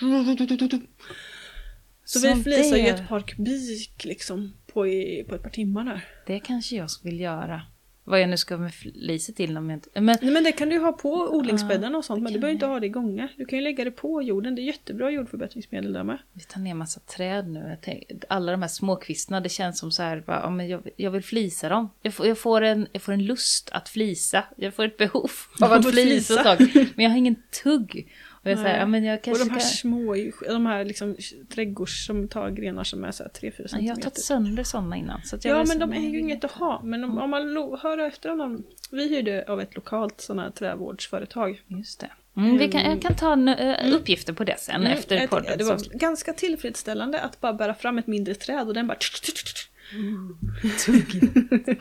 Så 2.04 2.18
Som 2.18 2.38
vi 2.38 2.42
flisar 2.44 2.76
ju 2.76 2.86
ett 2.86 3.08
par 3.08 3.20
kubik 3.20 4.04
liksom 4.04 4.52
på, 4.66 4.86
i, 4.86 5.24
på 5.28 5.34
ett 5.34 5.42
par 5.42 5.50
timmar 5.50 5.84
där. 5.84 6.04
Det 6.26 6.40
kanske 6.40 6.76
jag 6.76 6.88
vill 7.04 7.20
göra. 7.20 7.62
Vad 8.10 8.20
jag 8.20 8.28
nu 8.28 8.36
ska 8.36 8.56
med 8.56 8.74
fliset 8.74 9.36
till 9.36 9.56
om 9.56 9.70
jag 9.70 9.76
inte... 9.76 10.00
Men 10.00 10.16
Nej, 10.22 10.30
men 10.30 10.44
det 10.44 10.52
kan 10.52 10.68
du 10.68 10.78
ha 10.78 10.92
på 10.92 11.12
odlingsbäddarna 11.12 11.98
och 11.98 12.04
sånt, 12.04 12.18
det 12.18 12.22
men 12.22 12.32
du 12.32 12.38
behöver 12.38 12.54
inte 12.54 12.66
ha 12.66 12.80
det 12.80 12.86
i 12.86 12.88
gångar. 12.88 13.32
Du 13.36 13.44
kan 13.44 13.58
ju 13.58 13.62
lägga 13.62 13.84
det 13.84 13.90
på 13.90 14.22
jorden, 14.22 14.54
det 14.54 14.62
är 14.62 14.64
jättebra 14.64 15.10
jordförbättringsmedel 15.10 15.92
där 15.92 16.04
med. 16.04 16.18
vi 16.32 16.40
tar 16.40 16.60
ner 16.60 16.74
massa 16.74 17.00
träd 17.00 17.48
nu. 17.48 17.60
Jag 17.68 17.78
tänk, 17.82 18.04
alla 18.28 18.52
de 18.52 18.62
här 18.62 18.68
småkvistarna, 18.68 19.40
det 19.40 19.48
känns 19.48 19.78
som 19.78 19.92
så 19.92 20.02
här, 20.02 20.22
bara, 20.26 20.40
ja, 20.40 20.50
men 20.50 20.68
jag, 20.68 20.88
jag 20.96 21.10
vill 21.10 21.22
flisa 21.22 21.68
dem. 21.68 21.90
Jag 22.02 22.14
får, 22.14 22.26
jag, 22.26 22.38
får 22.38 22.62
en, 22.62 22.86
jag 22.92 23.02
får 23.02 23.12
en 23.12 23.24
lust 23.24 23.70
att 23.72 23.88
flisa. 23.88 24.44
Jag 24.56 24.74
får 24.74 24.84
ett 24.84 24.96
behov 24.96 25.30
av 25.60 25.72
att 25.72 25.90
flisa 25.90 26.42
tag. 26.42 26.58
Men 26.74 27.04
jag 27.04 27.10
har 27.10 27.18
ingen 27.18 27.36
tugg. 27.62 28.08
Och 28.42 28.50
jag 28.50 28.58
säger, 28.58 28.70
Nej. 28.72 28.80
ja 28.80 28.86
men 28.86 29.04
jag 29.04 29.18
Och 29.18 29.22
kanske 29.24 29.44
de 29.44 29.50
här 29.50 29.58
ska... 29.60 29.76
små, 29.76 30.16
de 30.48 30.66
här 30.66 30.84
liksom 30.84 31.16
trädgårds 31.54 32.06
som 32.06 32.28
tar 32.28 32.50
grenar 32.50 32.84
som 32.84 33.04
är 33.04 33.10
så 33.10 33.22
här 33.22 33.30
3-4 33.30 33.52
Ja, 33.72 33.78
Jag 33.80 33.94
har 33.94 34.02
tagit 34.02 34.18
sönder 34.24 34.62
sådana 34.64 34.96
innan. 34.96 35.22
Så 35.24 35.38
Ja 35.42 35.56
men 35.56 35.66
så- 35.66 35.78
de 35.78 35.92
är 35.92 36.08
ju 36.10 36.18
inget 36.20 36.44
att 36.44 36.50
ha. 36.52 36.80
Men 36.84 37.04
om, 37.04 37.18
om 37.18 37.30
man 37.30 37.56
hör 37.82 37.98
efter 37.98 38.30
om 38.32 38.38
dem. 38.38 38.64
Vi 38.90 39.08
hyrde 39.08 39.44
av 39.48 39.60
ett 39.60 39.74
lokalt 39.74 40.20
sån 40.20 40.38
här 40.38 40.50
trävårdsföretag. 40.50 41.62
Just 41.66 42.00
det. 42.00 42.10
Mm, 42.36 42.58
vi 42.58 42.68
kan, 42.68 42.90
jag 42.90 43.02
kan 43.02 43.14
ta 43.16 43.32
en, 43.32 43.48
uh, 43.48 43.94
uppgifter 43.94 44.32
på 44.32 44.44
det 44.44 44.58
sen 44.58 44.80
Mm, 44.80 44.92
efter 44.92 45.26
podden. 45.26 45.58
Det 45.58 45.64
var 45.64 45.78
så- 45.78 45.90
ganska 45.94 46.32
tillfredsställande 46.32 47.20
att 47.20 47.40
bara 47.40 47.52
bära 47.52 47.74
fram 47.74 47.98
ett 47.98 48.06
mindre 48.06 48.34
träd 48.34 48.68
och 48.68 48.74
den 48.74 48.86
bara... 48.86 48.96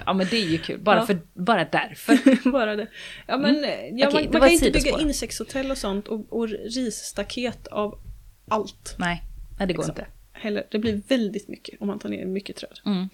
Ja 0.05 0.13
men 0.13 0.27
det 0.29 0.37
är 0.37 0.47
ju 0.49 0.57
kul, 0.57 0.79
bara, 0.79 0.97
Ja. 0.97 1.05
för, 1.05 1.19
bara 1.33 1.65
därför. 1.65 2.49
bara 2.51 2.75
det. 2.75 2.87
Ja 3.27 3.37
men 3.37 3.63
eh, 3.63 3.69
ja, 3.93 4.07
Okej, 4.07 4.23
man, 4.23 4.31
man 4.31 4.41
kan 4.41 4.51
inte 4.51 4.71
bygga 4.71 4.99
insektshotell 4.99 5.71
och 5.71 5.77
sånt 5.77 6.07
och, 6.07 6.33
och 6.33 6.47
risstaket 6.49 7.67
av 7.67 7.99
allt. 8.47 8.95
Nej, 8.99 9.23
nej 9.59 9.67
det 9.67 9.73
går 9.73 9.83
Liksom. 9.83 9.91
inte. 9.91 10.07
Heller. 10.31 10.67
Det 10.71 10.79
blir 10.79 11.01
väldigt 11.07 11.47
mycket 11.47 11.81
om 11.81 11.87
man 11.87 11.99
tar 11.99 12.09
ner 12.09 12.25
mycket 12.25 12.55
träd. 12.55 12.79
Mm. 12.85 13.09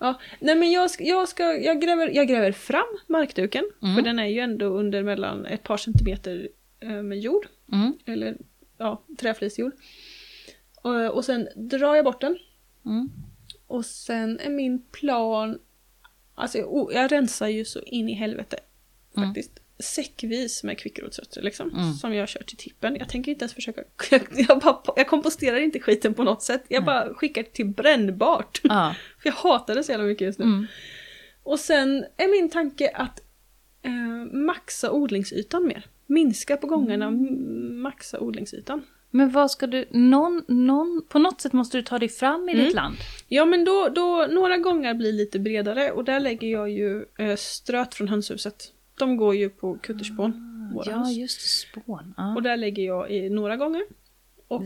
Ja, 0.00 0.20
nej 0.40 0.54
men 0.54 0.70
jag, 0.72 0.90
ska, 0.90 1.04
jag, 1.04 1.28
ska, 1.28 1.42
jag, 1.44 1.80
gräver, 1.80 2.10
jag 2.14 2.28
gräver 2.28 2.52
fram 2.52 2.86
markduken, 3.08 3.64
Mm. 3.82 3.94
för 3.94 4.02
den 4.02 4.18
är 4.18 4.26
ju 4.26 4.38
ändå 4.40 4.66
under 4.66 5.02
mellan 5.02 5.46
ett 5.46 5.62
par 5.62 5.76
centimeter 5.76 6.48
eh, 6.80 7.02
med 7.02 7.18
jord, 7.18 7.46
Mm. 7.72 7.92
eller 8.06 8.36
ja, 8.78 9.04
träflisjord. 9.20 9.72
Och, 10.82 11.10
och 11.14 11.24
sen 11.24 11.48
drar 11.56 11.94
jag 11.96 12.04
bort 12.04 12.20
den, 12.20 12.38
Mm. 12.86 13.10
Och 13.66 13.84
sen 13.86 14.40
är 14.40 14.50
min 14.50 14.82
plan, 14.82 15.58
alltså 16.34 16.58
jag, 16.58 16.90
jag 16.92 17.12
rensar 17.12 17.48
ju 17.48 17.64
så 17.64 17.80
in 17.80 18.08
i 18.08 18.14
helvete 18.14 18.56
Mm. 19.16 19.28
faktiskt. 19.28 19.60
Säckvis 19.78 20.62
med 20.64 20.78
kvickrotsrötter 20.78 21.42
liksom, 21.42 21.70
Mm. 21.70 21.92
som 21.92 22.14
jag 22.14 22.28
kör 22.28 22.42
till 22.42 22.56
tippen. 22.56 22.96
Jag 22.96 23.08
tänker 23.08 23.32
inte 23.32 23.42
ens 23.42 23.54
försöka, 23.54 23.82
jag, 24.48 24.60
bara, 24.60 24.82
jag 24.96 25.08
komposterar 25.08 25.56
inte 25.60 25.80
skiten 25.80 26.14
på 26.14 26.22
något 26.24 26.42
sätt, 26.42 26.62
jag 26.68 26.84
bara 26.84 27.14
skickar 27.14 27.42
till 27.42 27.66
brännbart. 27.66 28.60
Ja. 28.64 28.94
För 29.22 29.28
jag 29.28 29.34
hatar 29.34 29.74
det 29.74 29.84
så 29.84 29.92
jävla 29.92 30.06
mycket 30.06 30.24
just 30.24 30.38
nu. 30.38 30.44
Mm. 30.44 30.66
Och 31.42 31.60
sen 31.60 32.04
är 32.16 32.28
min 32.30 32.50
tanke 32.50 32.90
att 32.94 33.20
eh, 33.82 33.92
maxa 34.32 34.90
odlingsytan 34.92 35.66
mer. 35.66 35.86
Minska 36.06 36.56
på 36.56 36.66
gångerna, 36.66 37.06
m- 37.06 37.80
maxa 37.82 38.20
odlingsytan. 38.20 38.82
Men 39.16 39.30
vad 39.30 39.50
ska 39.50 39.66
du, 39.66 39.84
någon, 39.90 40.44
någon, 40.48 41.02
på 41.08 41.18
något 41.18 41.40
sätt 41.40 41.52
måste 41.52 41.76
du 41.78 41.82
ta 41.82 41.98
dig 41.98 42.08
fram 42.08 42.48
i 42.48 42.52
Mm. 42.52 42.64
ditt 42.64 42.74
land. 42.74 42.96
Ja 43.28 43.44
men 43.44 43.64
då, 43.64 43.88
då, 43.88 44.26
några 44.30 44.58
gånger 44.58 44.94
blir 44.94 45.12
lite 45.12 45.38
bredare 45.38 45.90
och 45.90 46.04
där 46.04 46.20
lägger 46.20 46.48
jag 46.48 46.70
ju 46.70 47.04
eh, 47.18 47.36
ströt 47.36 47.94
från 47.94 48.08
hönshuset. 48.08 48.72
De 48.98 49.16
går 49.16 49.34
ju 49.34 49.48
på 49.50 49.78
kutterspån, 49.78 50.32
våra 50.74 50.90
Ja, 50.90 50.96
höns. 50.96 51.16
just 51.16 51.40
spån. 51.60 52.14
Ja. 52.16 52.34
Och 52.34 52.42
där 52.42 52.56
lägger 52.56 52.82
jag 52.82 53.10
i 53.10 53.30
några 53.30 53.56
gånger. 53.56 53.82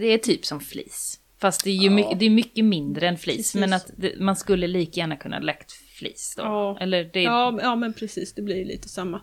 Det 0.01 0.07
är 0.07 0.19
typ 0.19 0.45
som 0.47 0.61
flis. 0.61 1.21
Fast 1.41 1.65
det 1.65 1.71
är 1.71 1.75
ju 1.75 1.85
Ja. 1.87 1.91
mycket, 1.91 2.19
det 2.19 2.27
är 2.27 2.31
mycket 2.31 2.65
mindre 2.65 3.09
än 3.09 3.17
flis. 3.19 3.37
Precis. 3.37 3.55
Men 3.61 3.73
att 3.73 3.91
det, 3.97 4.21
man 4.21 4.37
skulle 4.37 4.67
lika 4.67 5.01
gärna 5.01 5.17
kunna 5.17 5.39
läckt 5.39 5.73
flis 5.73 6.35
då. 6.37 6.43
Ja. 6.43 6.79
Eller 6.81 7.11
det, 7.13 7.23
Ja, 7.23 7.59
ja 7.63 7.77
men 7.77 7.93
precis, 7.93 8.33
det 8.35 8.43
blir 8.43 8.57
ju 8.57 8.65
lite 8.65 8.89
samma. 8.89 9.21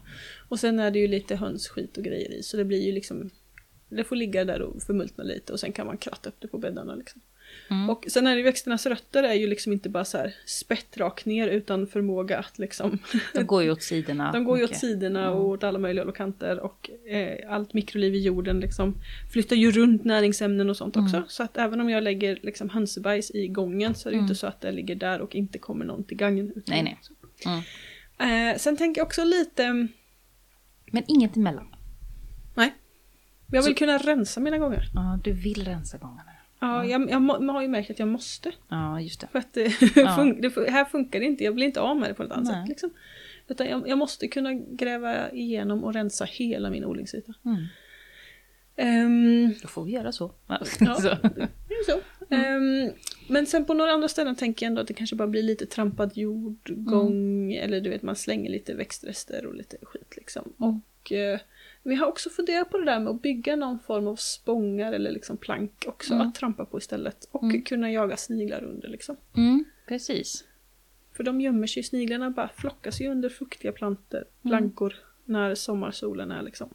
Och 0.49 0.59
sen 0.59 0.79
är 0.79 0.91
det 0.91 0.99
ju 0.99 1.07
lite 1.07 1.35
hönsskit 1.35 1.97
och 1.97 2.03
grejer 2.03 2.31
i 2.33 2.43
så 2.43 2.57
det 2.57 2.65
blir 2.65 2.85
ju 2.85 2.91
liksom 2.91 3.29
Det 3.89 4.04
får 4.04 4.15
ligga 4.15 4.45
där 4.45 4.62
och 4.62 4.82
förmultna 4.84 5.24
lite 5.24 5.54
och 5.54 5.60
sen 5.60 5.71
kan 5.71 5.88
man 5.88 5.98
kratta 5.98 6.30
upp 6.30 6.36
det 6.39 6.48
på 6.48 6.58
bäddarna 6.58 6.95
liksom. 6.95 7.21
Mm. 7.69 7.89
Och 7.89 8.06
sen 8.10 8.28
är 8.28 8.36
det 8.36 8.43
växternas 8.43 8.86
rötter 8.86 9.24
är 9.24 9.34
ju 9.34 9.48
liksom 9.48 9.74
inte 9.74 9.89
bara 9.89 10.06
så 10.06 10.17
här 10.17 10.36
spett 10.45 10.98
rakt 10.98 11.26
ner 11.26 11.48
utan 11.48 11.88
förmåga 11.88 12.39
att 12.39 12.60
liksom 12.60 13.00
de 13.34 13.43
går 13.43 13.63
ju 13.63 13.71
åt 13.71 13.84
sidorna. 13.84 14.32
De 14.32 14.43
går 14.43 14.58
ju 14.58 14.63
åt 14.63 14.76
sidorna 14.76 15.32
och 15.32 15.45
åt 15.50 15.63
alla 15.63 15.80
möjliga 15.80 16.06
och 16.06 16.15
kanter 16.15 16.60
och 16.60 16.89
eh, 17.10 17.54
allt 17.54 17.73
mikroliv 17.73 18.15
i 18.15 18.19
jorden 18.21 18.60
liksom 18.60 18.96
flyttar 19.33 19.56
ju 19.56 19.71
runt 19.71 20.04
näringsämnen 20.04 20.69
och 20.69 20.77
sånt 20.77 20.98
också. 20.98 21.15
Mm. 21.15 21.27
Så 21.29 21.44
att 21.44 21.58
även 21.58 21.81
om 21.81 21.90
jag 21.90 22.04
lägger 22.04 22.40
liksom 22.42 22.69
hönsebajs 22.69 23.31
i 23.31 23.48
gången 23.48 23.96
så 23.96 24.10
är 24.10 24.12
det 24.12 24.15
ju 24.15 24.19
Mm. 24.19 24.25
inte 24.25 24.36
så 24.40 24.48
att 24.48 24.62
det 24.62 24.71
ligger 24.71 24.96
där 24.96 25.21
och 25.21 25.36
inte 25.36 25.58
kommer 25.60 25.86
någon 25.86 26.04
till 26.04 26.17
gagn. 26.17 26.50
utan- 26.56 26.63
Nej, 26.67 26.83
nej. 26.83 27.00
Mm. 28.19 28.52
Eh, 28.52 28.58
sen 28.58 28.77
tänker 28.77 29.02
jag 29.02 29.06
också 29.06 29.23
lite, 29.23 29.88
Men 30.92 31.04
inget 31.08 31.36
emellan. 31.36 31.75
Jag 33.52 33.63
vill 33.63 33.73
Så- 33.73 33.77
kunna 33.79 33.98
rensa 33.98 34.39
mina 34.39 34.58
gånger. 34.58 34.83
Ja, 34.93 35.19
du 35.23 35.31
vill 35.33 35.65
rensa 35.65 35.98
gångarna. 35.98 36.31
Ja, 36.60 36.85
jag, 36.85 37.10
jag, 37.10 37.21
man 37.21 37.50
har 37.50 37.62
ju 37.62 37.67
märkt 37.67 37.89
att 37.91 38.00
jag 38.00 38.08
måste. 38.08 38.52
Ja, 38.69 39.02
just 39.02 39.19
det. 39.21 39.27
För 39.31 39.39
att 39.39 39.54
det, 39.54 39.62
Ja. 39.96 40.15
fun- 40.19 40.41
det, 40.41 40.71
här 40.71 40.85
funkar 40.85 41.19
det 41.19 41.25
inte, 41.25 41.43
jag 41.43 41.56
blir 41.56 41.65
inte 41.65 41.81
av 41.81 41.98
med 41.98 42.10
det 42.10 42.13
på 42.13 42.23
något 42.23 42.31
annat 42.31 42.48
Nej. 42.48 42.62
sätt. 42.62 42.69
Liksom. 42.69 42.89
Utan 43.48 43.67
jag, 43.67 43.87
jag 43.87 43.98
måste 43.98 44.27
kunna 44.27 44.54
gräva 44.54 45.31
igenom 45.31 45.83
och 45.83 45.93
rensa 45.93 46.25
hela 46.25 46.69
min 46.69 46.85
odlingsyta. 46.85 47.33
Mm. 47.46 47.65
Ehm, 48.75 49.54
Då 49.62 49.67
får 49.67 49.83
vi 49.85 49.91
göra 49.91 50.12
så. 50.12 50.31
Ja. 50.48 50.65
så. 50.65 51.02
Det 51.67 51.73
är 51.73 51.91
så. 51.91 52.00
Ehm, 52.35 52.91
men 53.27 53.46
sen 53.46 53.65
på 53.65 53.73
några 53.73 53.91
andra 53.91 54.08
ställen 54.08 54.35
tänker 54.35 54.65
jag 54.65 54.69
ändå 54.69 54.81
att 54.81 54.87
det 54.87 54.93
kanske 54.93 55.15
bara 55.15 55.27
blir 55.27 55.43
lite 55.43 55.65
trampad 55.65 56.17
jordgång. 56.17 57.54
Eller 57.54 57.81
du 57.81 57.89
vet, 57.89 58.02
man 58.02 58.15
slänger 58.15 58.50
lite 58.52 58.73
växtrester 58.73 59.46
och 59.46 59.56
lite 59.56 59.77
skit 59.81 60.13
liksom. 60.17 60.54
Mm. 60.60 60.81
Och 61.04 61.12
eh, 61.12 61.39
vi 61.86 61.96
har 61.96 62.08
också 62.08 62.29
funderat 62.29 62.69
på 62.69 62.77
det 62.77 62.86
där 62.86 63.00
med 63.00 63.12
att 63.13 63.21
bygga 63.21 63.56
någon 63.56 63.79
form 63.79 64.08
av 64.08 64.15
spångar 64.15 64.94
eller 64.94 65.12
liksom 65.12 65.38
plank 65.38 65.86
också 65.88 66.13
Mm. 66.13 66.27
att 66.27 66.36
trampa 66.36 66.65
på 66.65 66.77
istället. 66.77 67.27
Och 67.31 67.44
Mm. 67.44 67.62
kunna 67.62 67.92
jaga 67.92 68.17
sniglar 68.17 68.63
under 68.63 68.88
liksom. 68.88 69.15
Mm, 69.38 69.65
precis. 69.88 70.44
För 71.13 71.23
de 71.23 71.42
gömmer 71.42 71.67
sig, 71.67 71.83
sniglarna 71.83 72.29
bara 72.29 72.50
flockas 72.56 73.02
ju 73.02 73.08
under 73.08 73.29
fuktiga 73.29 73.71
plantor, 73.71 74.17
Mm. 74.17 74.27
plankor, 74.52 74.94
när 75.25 75.56
sommarsolen 75.56 76.31
är 76.31 76.42
liksom 76.44 76.69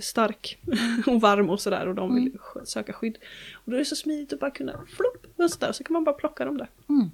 stark 0.00 0.58
och 1.06 1.20
varm 1.20 1.50
och 1.50 1.60
sådär 1.60 1.88
och 1.88 1.94
de 1.94 2.14
vill 2.14 2.26
Mm. 2.26 2.66
söka 2.66 2.92
skydd. 2.92 3.18
Och 3.54 3.70
då 3.70 3.74
är 3.76 3.78
det 3.78 3.84
så 3.84 3.96
smidigt 3.96 4.32
att 4.32 4.40
bara 4.40 4.50
kunna 4.50 4.72
flopp 4.72 5.26
och 5.36 5.50
sådär, 5.50 5.72
så 5.72 5.84
kan 5.84 5.92
man 5.92 6.04
bara 6.04 6.14
plocka 6.14 6.44
dem 6.44 6.56
där. 6.58 6.70
Mm. 6.88 7.10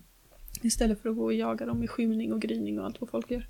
Istället 0.62 1.02
för 1.02 1.08
att 1.10 1.16
gå 1.16 1.24
och 1.24 1.34
jaga 1.34 1.66
dem 1.66 1.82
i 1.82 1.88
skymning 1.88 2.32
och 2.32 2.40
gryning 2.42 2.78
och 2.80 2.84
allt 2.86 3.00
vad 3.00 3.10
folk 3.10 3.30
gör. 3.30 3.46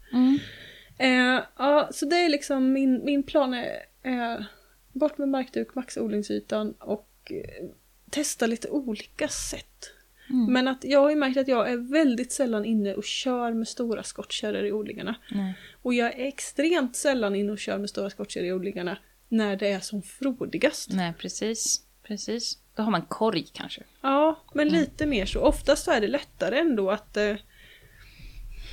Mm. 1.00 1.36
Eh, 1.36 1.42
ja, 1.58 1.88
så 1.92 2.06
det 2.06 2.16
är 2.16 2.28
liksom 2.28 2.72
min, 2.72 3.04
min 3.04 3.22
plan 3.22 3.54
är, 3.54 3.76
är 4.02 4.46
bort 4.92 5.18
med 5.18 5.28
markduk, 5.28 5.74
maxa 5.74 6.02
odlingsytan 6.02 6.72
och 6.72 7.08
eh, 7.30 7.66
testa 8.10 8.46
lite 8.46 8.68
olika 8.70 9.28
sätt. 9.28 9.90
Mm. 10.30 10.52
Men 10.52 10.68
att 10.68 10.84
jag 10.84 11.00
har 11.00 11.10
ju 11.10 11.16
märkt 11.16 11.36
att 11.36 11.48
jag 11.48 11.70
är 11.72 11.76
väldigt 11.76 12.32
sällan 12.32 12.64
inne 12.64 12.94
och 12.94 13.04
kör 13.04 13.52
med 13.52 13.68
stora 13.68 14.02
skottkärror 14.02 14.64
i 14.64 14.72
odlingarna. 14.72 15.14
Nej. 15.30 15.54
Och 15.82 15.94
jag 15.94 16.14
är 16.20 16.26
extremt 16.26 16.96
sällan 16.96 17.34
inne 17.34 17.52
och 17.52 17.58
kör 17.58 17.78
med 17.78 17.90
stora 17.90 18.10
skottkärror 18.10 18.46
i 18.46 18.52
odlingarna 18.52 18.98
när 19.28 19.56
det 19.56 19.68
är 19.68 19.80
som 19.80 20.02
frodigast. 20.02 20.92
Nej, 20.92 21.12
precis. 21.18 21.82
Precis. 22.02 22.58
Då 22.74 22.82
har 22.82 22.90
man 22.90 23.02
korg 23.02 23.46
kanske. 23.52 23.82
Ja, 24.00 24.40
men 24.54 24.68
Mm. 24.68 24.80
lite 24.80 25.06
mer 25.06 25.26
så. 25.26 25.40
Oftast 25.40 25.84
så 25.84 25.90
är 25.90 26.00
det 26.00 26.08
lättare 26.08 26.58
ändå 26.58 26.90
att 26.90 27.16
eh, 27.16 27.36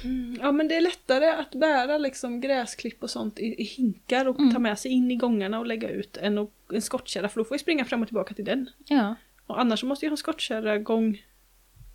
mm, 0.04 0.38
Ja 0.42 0.52
men 0.52 0.68
det 0.68 0.76
är 0.76 0.82
lättare 0.82 1.26
att 1.30 1.52
bära 1.56 1.98
liksom 1.98 2.42
gräsklipp 2.42 3.04
och 3.04 3.10
sånt 3.10 3.40
i, 3.40 3.46
i 3.62 3.64
hinkar 3.64 4.28
och 4.28 4.40
Mm. 4.40 4.54
ta 4.54 4.60
med 4.60 4.80
sig 4.80 4.92
in 4.92 5.12
i 5.12 5.16
gångarna 5.16 5.60
och 5.60 5.66
lägga 5.66 5.90
ut 5.90 6.18
än 6.18 6.48
en 6.74 6.82
skottkärra 6.82 7.30
för 7.30 7.40
då 7.40 7.44
får 7.46 7.56
jag 7.56 7.62
springa 7.62 7.86
fram 7.86 8.02
och 8.02 8.08
tillbaka 8.08 8.34
till 8.34 8.46
den. 8.46 8.70
Ja. 8.86 9.16
Och 9.48 9.60
annars 9.60 9.84
måste 9.84 10.06
jag 10.06 10.10
ha 10.10 10.14
en 10.14 10.18
skottkärra 10.18 10.78
gång 10.78 11.22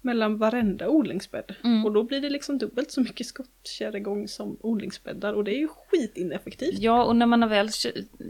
mellan 0.05 0.39
varenda 0.39 0.89
odlingsbädd. 0.89 1.55
Mm. 1.65 1.85
Och 1.85 1.93
då 1.93 2.03
blir 2.03 2.21
det 2.21 2.31
liksom 2.31 2.59
dubbelt 2.59 2.91
så 2.91 3.01
mycket 3.01 3.27
skottkärregång 3.27 4.29
som 4.29 4.57
odlingsbäddar 4.61 5.33
och 5.33 5.45
det 5.45 5.55
är 5.57 5.59
ju 5.59 5.69
skitineffektivt. 5.69 6.79
Ja, 6.79 7.05
och 7.05 7.17
när 7.17 7.27
man 7.27 7.43
har 7.43 7.49
väl... 7.49 7.69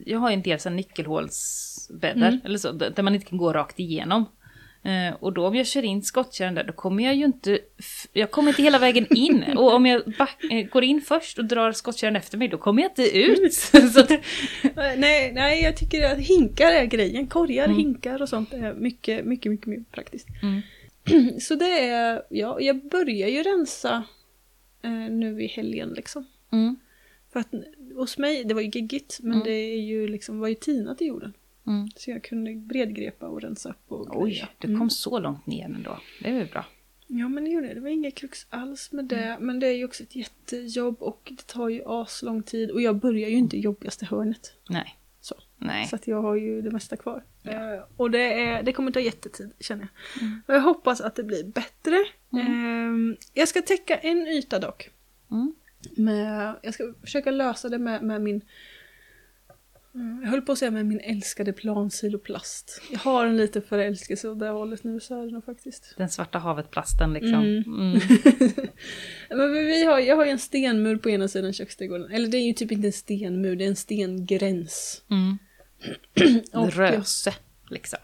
Jag 0.07 0.19
har 0.19 0.31
ju 0.31 0.35
en 0.35 0.43
del 0.43 0.59
så 0.61 0.69
här 0.69 0.77
nyckelhålsbäddar, 0.77 2.29
Mm. 2.29 2.41
eller 2.45 2.59
så, 2.59 2.73
där 2.73 3.03
man 3.03 3.15
inte 3.15 3.27
kan 3.27 3.39
gå 3.39 3.53
rakt 3.53 3.79
igenom. 3.81 4.25
Eh, 4.85 5.15
och 5.21 5.33
då 5.33 5.47
om 5.47 5.55
jag 5.55 5.67
kör 5.67 5.83
in 5.83 6.03
skottkärran 6.03 6.55
där, 6.55 6.65
då 6.65 6.73
kommer 6.73 7.05
jag 7.05 7.15
ju 7.15 7.25
inte... 7.25 7.59
Jag 8.13 8.31
kommer 8.31 8.49
inte 8.49 8.63
hela 8.63 8.79
vägen 8.79 9.07
in. 9.17 9.45
Och 9.57 9.75
om 9.75 9.87
jag 9.87 10.03
eh, 10.51 10.67
går 10.73 10.85
in 10.85 11.01
först 11.01 11.39
och 11.39 11.45
drar 11.45 11.73
skottkärran 11.73 12.17
efter 12.17 12.39
mig, 12.39 12.49
då 12.49 12.59
kommer 12.59 12.83
jag 12.83 12.91
inte 12.91 13.19
ut. 13.19 13.71
att, 13.97 14.11
Nej, 14.99 15.33
nej, 15.33 15.63
jag 15.63 15.77
tycker 15.77 16.03
att 16.13 16.19
hinkar 16.19 16.73
är 16.73 16.85
grejen. 16.85 17.27
Korgar, 17.27 17.65
Mm. 17.65 17.77
hinkar 17.77 18.23
och 18.23 18.29
sånt 18.29 18.53
är 18.53 18.75
mycket, 18.75 19.25
mycket, 19.25 19.53
mycket 19.53 19.67
mer 19.67 19.85
praktiskt. 19.93 20.29
mm. 20.43 20.61
Så 21.41 21.55
det 21.55 21.79
är, 21.89 22.23
ja, 22.29 22.61
jag 22.61 22.89
börjar 22.89 23.29
ju 23.29 23.43
rensa 23.43 24.05
eh, 24.83 24.91
nu 24.91 25.43
i 25.43 25.47
helgen 25.47 25.89
liksom. 25.89 26.27
Mm. 26.53 26.77
För 27.33 27.41
att 27.41 27.49
hos 27.97 28.19
mig, 28.19 28.45
det 28.45 28.55
var 28.55 28.61
ju 28.61 28.69
giggigt, 28.71 29.19
men 29.23 29.33
Mm. 29.33 29.45
det 29.45 29.53
är 29.53 29.81
ju 29.81 30.09
liksom, 30.09 30.41
var 30.41 30.49
ju 30.49 30.55
tinat 30.55 31.03
i 31.03 31.05
jorden. 31.05 31.33
Mm. 31.67 31.89
Så 31.97 32.11
jag 32.11 32.25
kunde 32.25 32.55
bredgrepa 32.55 33.27
och 33.29 33.41
rensa 33.43 33.69
upp 33.71 33.93
och 33.93 34.23
Oj, 34.23 34.31
greja. 34.31 34.49
du 34.59 34.69
Mm. 34.69 34.81
kom 34.81 34.91
så 34.91 35.19
långt 35.19 35.47
ner 35.47 35.65
ändå. 35.65 35.99
Det 36.23 36.29
är 36.31 36.35
väl 36.39 36.47
bra. 36.49 36.65
Ja 37.07 37.29
men 37.29 37.45
det 37.45 37.51
gjorde 37.51 37.67
det, 37.69 37.75
det 37.75 37.81
var 37.81 37.89
inga 37.89 38.11
krux 38.11 38.47
alls 38.51 38.93
med 38.93 39.05
det. 39.05 39.37
Men 39.41 39.61
det 39.61 39.67
är 39.67 39.73
ju 39.77 39.85
också 39.85 40.03
ett 40.03 40.17
jättejobb 40.17 41.03
och 41.03 41.33
det 41.39 41.47
tar 41.47 41.69
ju 41.69 41.83
aslång 41.87 42.43
tid. 42.43 42.71
Och 42.71 42.83
jag 42.83 42.97
börjar 42.97 43.29
ju 43.29 43.37
inte 43.37 43.57
i 43.57 43.61
jobbigaste 43.61 44.07
hörnet. 44.07 44.53
Nej. 44.69 44.97
Så. 45.21 45.35
Nej. 45.57 45.87
Så 45.87 45.97
att 45.97 46.07
jag 46.07 46.23
har 46.23 46.35
ju 46.35 46.63
det 46.63 46.71
mesta 46.71 46.97
kvar. 46.97 47.25
Eh, 47.45 47.83
och 47.97 48.11
det, 48.11 48.43
är, 48.43 48.63
det 48.63 48.73
kommer 48.73 48.91
ta 48.93 49.01
jättetid 49.01 49.53
känner 49.61 49.89
jag. 50.15 50.23
Mm. 50.23 50.43
Och 50.49 50.55
jag 50.55 50.61
hoppas 50.61 51.01
att 51.01 51.15
det 51.17 51.23
blir 51.25 51.45
bättre. 51.45 51.97
Mm. 52.33 53.11
Eh, 53.13 53.17
jag 53.35 53.49
ska 53.49 53.63
täcka 53.63 53.97
en 53.99 54.27
yta 54.27 54.59
dock. 54.59 54.91
Mm. 55.31 55.55
Med, 55.97 56.55
jag 56.63 56.75
ska 56.75 56.95
försöka 57.01 57.31
lösa 57.31 57.69
det 57.69 57.79
med, 57.79 58.03
med 58.03 58.21
min 58.23 58.41
Mm, 59.95 60.21
jag 60.23 60.31
höll 60.31 60.43
på 60.43 60.53
att 60.53 60.59
säga 60.59 60.71
med 60.71 60.87
min 60.87 61.01
älskade 61.01 61.53
plansiloplast. 61.53 62.83
Jag 62.91 62.99
har 62.99 63.27
en 63.27 63.37
liten 63.37 63.63
förälskelse 63.63 64.29
åt 64.29 64.39
det 64.39 64.49
hållet 64.49 64.85
nu 64.85 65.01
så 65.01 65.23
är 65.23 65.27
det 65.27 65.33
nog 65.33 65.45
faktiskt. 65.45 65.95
Den 65.97 66.09
svarta 66.09 66.39
havet-plasten 66.39 67.13
liksom. 67.13 67.35
Mm. 67.35 67.63
Mm. 67.67 68.01
Men 69.31 69.53
vi 69.53 69.85
har, 69.85 69.99
jag 69.99 70.17
har 70.17 70.25
ju 70.25 70.31
en 70.31 70.39
stenmur 70.39 70.97
på 70.97 71.11
ena 71.11 71.29
sidan 71.29 71.53
köksträdgården. 71.53 72.11
Eller 72.11 72.29
det 72.29 72.37
är 72.37 72.47
ju 72.47 72.53
typ 72.53 72.73
inte 72.73 72.89
en 72.89 72.93
stenmur, 72.93 73.57
det 73.57 73.65
är 73.65 73.69
en 73.69 73.77
stengräns. 73.77 75.03
Mm. 75.11 75.39
Och- 76.53 76.73
Röse, 76.73 77.35
liksom. 77.71 77.99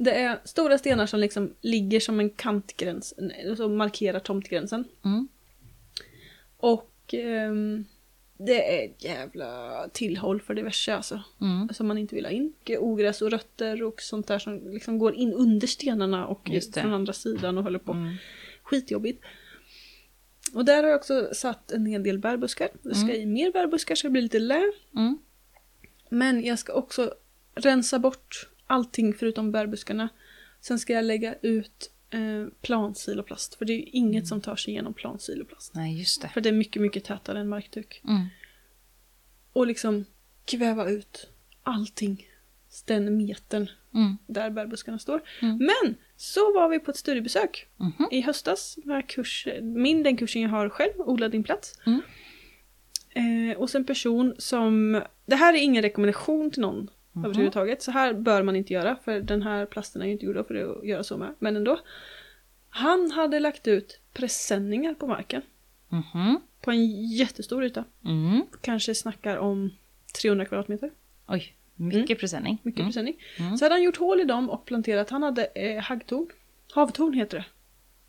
Det 0.00 0.14
är 0.14 0.38
stora 0.44 0.78
stenar 0.78 1.06
som 1.06 1.20
liksom 1.20 1.54
ligger 1.60 2.00
som 2.00 2.20
en 2.20 2.30
kantgräns, 2.30 3.14
som 3.56 3.76
markerar 3.76 4.20
tomtgränsen. 4.20 4.84
Mm. 5.04 5.28
Och 6.56 6.94
ehm, 7.14 7.84
det 8.38 8.80
är 8.80 8.88
ett 8.88 9.04
jävla 9.04 9.88
tillhåll 9.92 10.40
för 10.40 10.54
diverse 10.54 10.94
alltså. 10.94 11.22
Mm. 11.40 11.68
Som 11.72 11.86
man 11.86 11.98
inte 11.98 12.14
vill 12.14 12.24
ha 12.24 12.32
in. 12.32 12.52
Ogräs 12.78 13.22
och 13.22 13.30
rötter 13.30 13.82
och 13.82 14.00
sånt 14.00 14.26
där 14.26 14.38
som 14.38 14.70
liksom 14.70 14.98
går 14.98 15.14
in 15.14 15.32
under 15.32 15.66
stenarna 15.66 16.26
och 16.26 16.50
från 16.74 16.92
andra 16.92 17.12
sidan 17.12 17.58
och 17.58 17.64
håller 17.64 17.78
på. 17.78 17.92
Mm. 17.92 18.14
Skitjobbigt. 18.62 19.24
Och 20.54 20.64
där 20.64 20.82
har 20.82 20.90
jag 20.90 20.96
också 20.96 21.28
satt 21.32 21.72
en 21.72 21.86
hel 21.86 22.02
del 22.02 22.18
bärbuskar. 22.18 22.68
Det 22.82 22.94
ska 22.94 23.14
i 23.14 23.26
mer 23.26 23.52
bärbuskar 23.52 23.94
så 23.94 24.06
det 24.06 24.10
blir 24.10 24.22
lite 24.22 24.38
lä. 24.38 24.62
Mm. 24.94 25.18
Men 26.08 26.44
jag 26.44 26.58
ska 26.58 26.72
också 26.72 27.14
rensa 27.54 27.98
bort 27.98 28.48
allting 28.66 29.14
förutom 29.14 29.52
bärbuskarna. 29.52 30.08
Sen 30.60 30.78
ska 30.78 30.92
jag 30.92 31.04
lägga 31.04 31.34
ut 31.42 31.90
eh, 32.10 32.46
plansiloplast. 32.62 33.54
För 33.54 33.64
det 33.64 33.72
är 33.72 33.76
ju 33.76 33.82
inget 33.82 34.26
som 34.26 34.40
tar 34.40 34.56
sig 34.56 34.72
igenom 34.72 34.94
plansiloplast. 34.94 35.74
Nej, 35.74 35.98
just 35.98 36.22
det. 36.22 36.28
För 36.28 36.40
det 36.40 36.48
är 36.48 36.52
mycket, 36.52 36.82
mycket 36.82 37.04
tätare 37.04 37.40
än 37.40 37.48
markduk. 37.48 38.00
Mm. 38.08 38.26
Och 39.52 39.66
liksom 39.66 40.04
kväva 40.44 40.88
ut 40.90 41.30
allting. 41.62 42.26
Den 42.86 43.16
metern 43.16 43.68
Mm. 43.94 44.16
där 44.26 44.50
bärbuskarna 44.50 44.98
står. 44.98 45.20
Mm. 45.42 45.56
Men 45.56 45.94
så 46.16 46.54
var 46.54 46.68
vi 46.68 46.78
på 46.78 46.90
ett 46.90 46.96
studiebesök 46.96 47.66
Mhm. 47.76 48.08
i 48.10 48.20
höstas. 48.20 48.78
Med 48.84 49.08
kurs, 49.08 49.48
min, 49.62 50.02
den 50.02 50.16
kursen 50.16 50.42
jag 50.42 50.48
har 50.48 50.68
själv, 50.68 50.92
Odla 50.98 51.28
din 51.28 51.44
plats. 51.44 51.80
Mm. 51.86 52.00
Eh, 53.10 53.56
och 53.58 53.70
sen 53.70 53.84
person 53.84 54.34
som, 54.38 55.02
det 55.26 55.36
här 55.36 55.54
är 55.54 55.58
ingen 55.58 55.82
rekommendation 55.82 56.50
till 56.50 56.60
någon 56.62 56.90
Mhm. 57.18 57.24
överhuvudtaget. 57.24 57.82
Så 57.82 57.90
här 57.90 58.12
bör 58.14 58.42
man 58.42 58.56
inte 58.56 58.72
göra 58.72 58.96
för 59.04 59.20
den 59.20 59.42
här 59.42 59.66
plasten 59.66 60.02
är 60.02 60.06
ju 60.06 60.12
inte 60.12 60.26
gjorda 60.26 60.44
för 60.44 60.54
att 60.78 60.86
göra 60.86 61.04
så 61.04 61.16
med. 61.16 61.34
Men 61.38 61.56
ändå. 61.56 61.80
Han 62.70 63.10
hade 63.10 63.40
lagt 63.40 63.68
ut 63.68 64.00
presenningar 64.12 64.94
på 64.94 65.06
marken. 65.06 65.42
Mhm. 65.88 66.40
På 66.60 66.70
en 66.70 67.06
jättestor 67.06 67.64
yta. 67.64 67.84
Mm. 68.04 68.42
Kanske 68.60 68.94
snackar 68.94 69.36
om 69.36 69.70
300 70.22 70.44
kvadratmeter. 70.44 70.90
Oj, 71.28 71.54
mycket 71.74 72.18
presenning. 72.20 72.58
Mycket 72.62 72.80
Mm. 72.80 72.88
presenning. 72.88 73.16
Mm. 73.38 73.56
Så 73.58 73.64
hade 73.64 73.74
han 73.74 73.82
gjort 73.82 73.96
hål 73.96 74.20
i 74.20 74.24
dem 74.24 74.50
och 74.50 74.64
planterat. 74.64 75.10
Han 75.10 75.22
hade 75.22 75.44
eh, 75.44 75.82
haggtorn. 75.82 76.26
Havtorn 76.72 77.12
heter 77.12 77.38
det. 77.38 77.44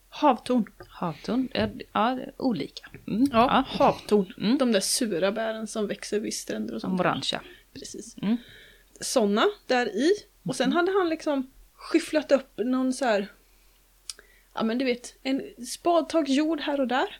Havtorn. 0.09 0.65
Havtorn, 0.87 1.47
ja, 1.53 1.67
ja, 1.93 2.17
olika. 2.37 2.89
Mm. 3.07 3.25
Ja, 3.31 3.63
havtorn. 3.67 4.33
Mm. 4.37 4.57
De 4.57 4.71
där 4.71 4.79
sura 4.79 5.31
bären 5.31 5.67
som 5.67 5.87
växer 5.87 6.19
vid 6.19 6.33
stränder 6.33 6.75
och 6.75 6.81
sånt. 6.81 6.99
orangea. 7.01 7.41
Precis. 7.73 8.15
Mm. 8.21 8.37
Såna 9.01 9.45
där 9.67 9.85
i. 9.95 10.11
Och 10.43 10.55
sen 10.55 10.73
hade 10.73 10.91
han 10.91 11.09
liksom 11.09 11.51
skyfflat 11.73 12.31
upp 12.31 12.57
någon 12.57 12.93
så 12.93 13.05
här. 13.05 13.27
Ja 14.53 14.63
men 14.63 14.77
du 14.77 14.85
vet, 14.85 15.15
en 15.23 15.65
spadtag 15.65 16.29
jord 16.29 16.59
här 16.61 16.79
och 16.79 16.87
där. 16.87 17.17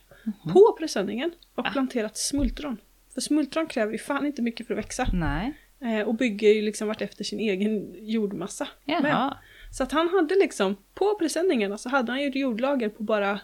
På 0.52 0.76
presenningen. 0.78 1.32
Och 1.54 1.66
Ah. 1.66 1.70
planterat 1.70 2.16
smultron. 2.18 2.76
För 3.14 3.20
smultron 3.20 3.66
kräver 3.66 3.92
ju 3.92 3.98
fan 3.98 4.26
inte 4.26 4.42
mycket 4.42 4.66
för 4.66 4.74
att 4.74 4.78
växa. 4.78 5.06
Nej. 5.12 5.52
Eh, 5.80 6.08
och 6.08 6.14
bygger 6.14 6.48
ju 6.48 6.62
liksom 6.62 6.88
vart 6.88 7.02
efter 7.02 7.24
sin 7.24 7.40
egen 7.40 7.94
jordmassa. 8.06 8.68
Jaha. 8.84 9.36
Så 9.72 9.82
att 9.82 9.92
han 9.92 10.08
hade 10.08 10.34
liksom, 10.34 10.76
på 10.94 11.14
presenningarna 11.18 11.78
så 11.78 11.88
hade 11.88 12.12
han 12.12 12.20
ju 12.22 12.28
jordlager 12.28 12.88
på 12.88 13.02
bara 13.02 13.40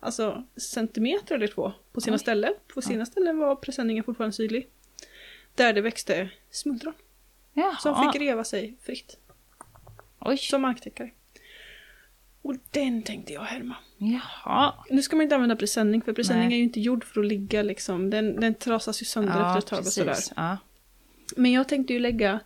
Alltså 0.00 0.42
centimeter 0.56 1.34
eller 1.34 1.46
två 1.46 1.72
på 1.92 2.00
sina 2.00 2.14
Oj. 2.14 2.20
ställen. 2.20 2.54
På 2.74 2.82
sina 2.82 3.06
ställen 3.06 3.38
var 3.38 3.56
presenningen 3.56 4.04
fortfarande 4.04 4.36
sydlig. 4.36 4.68
Där 5.54 5.72
det 5.72 5.80
växte 5.80 6.28
smultron. 6.50 6.94
Jaha. 7.52 7.76
Som 7.76 8.12
fick 8.12 8.22
reva 8.22 8.44
sig 8.44 8.76
fritt. 8.82 9.16
Oj. 10.20 10.36
Som 10.36 10.62
marktäckare. 10.62 11.10
Och 12.42 12.54
den 12.70 13.02
tänkte 13.02 13.32
jag 13.32 13.42
härma. 13.42 13.76
Jaha. 13.98 14.74
Nu 14.90 15.02
ska 15.02 15.16
man 15.16 15.22
inte 15.22 15.34
använda 15.34 15.56
presenning 15.56 16.02
för 16.02 16.12
presenning 16.12 16.48
Nej. 16.48 16.54
är 16.54 16.58
ju 16.58 16.64
inte 16.64 16.80
gjord 16.80 17.04
för 17.04 17.20
att 17.20 17.26
ligga 17.26 17.62
liksom. 17.62 18.10
Den, 18.10 18.40
den 18.40 18.54
trasas 18.54 19.02
ju 19.02 19.06
sönder 19.06 19.38
Ja, 19.38 19.58
efter 19.58 19.58
ett 19.58 19.66
tag 19.66 19.78
och 19.78 19.92
sådär. 19.92 20.16
Ja. 20.36 20.56
Men 21.36 21.52
jag 21.52 21.68
tänkte 21.68 21.92
ju 21.92 21.98
lägga 21.98 22.40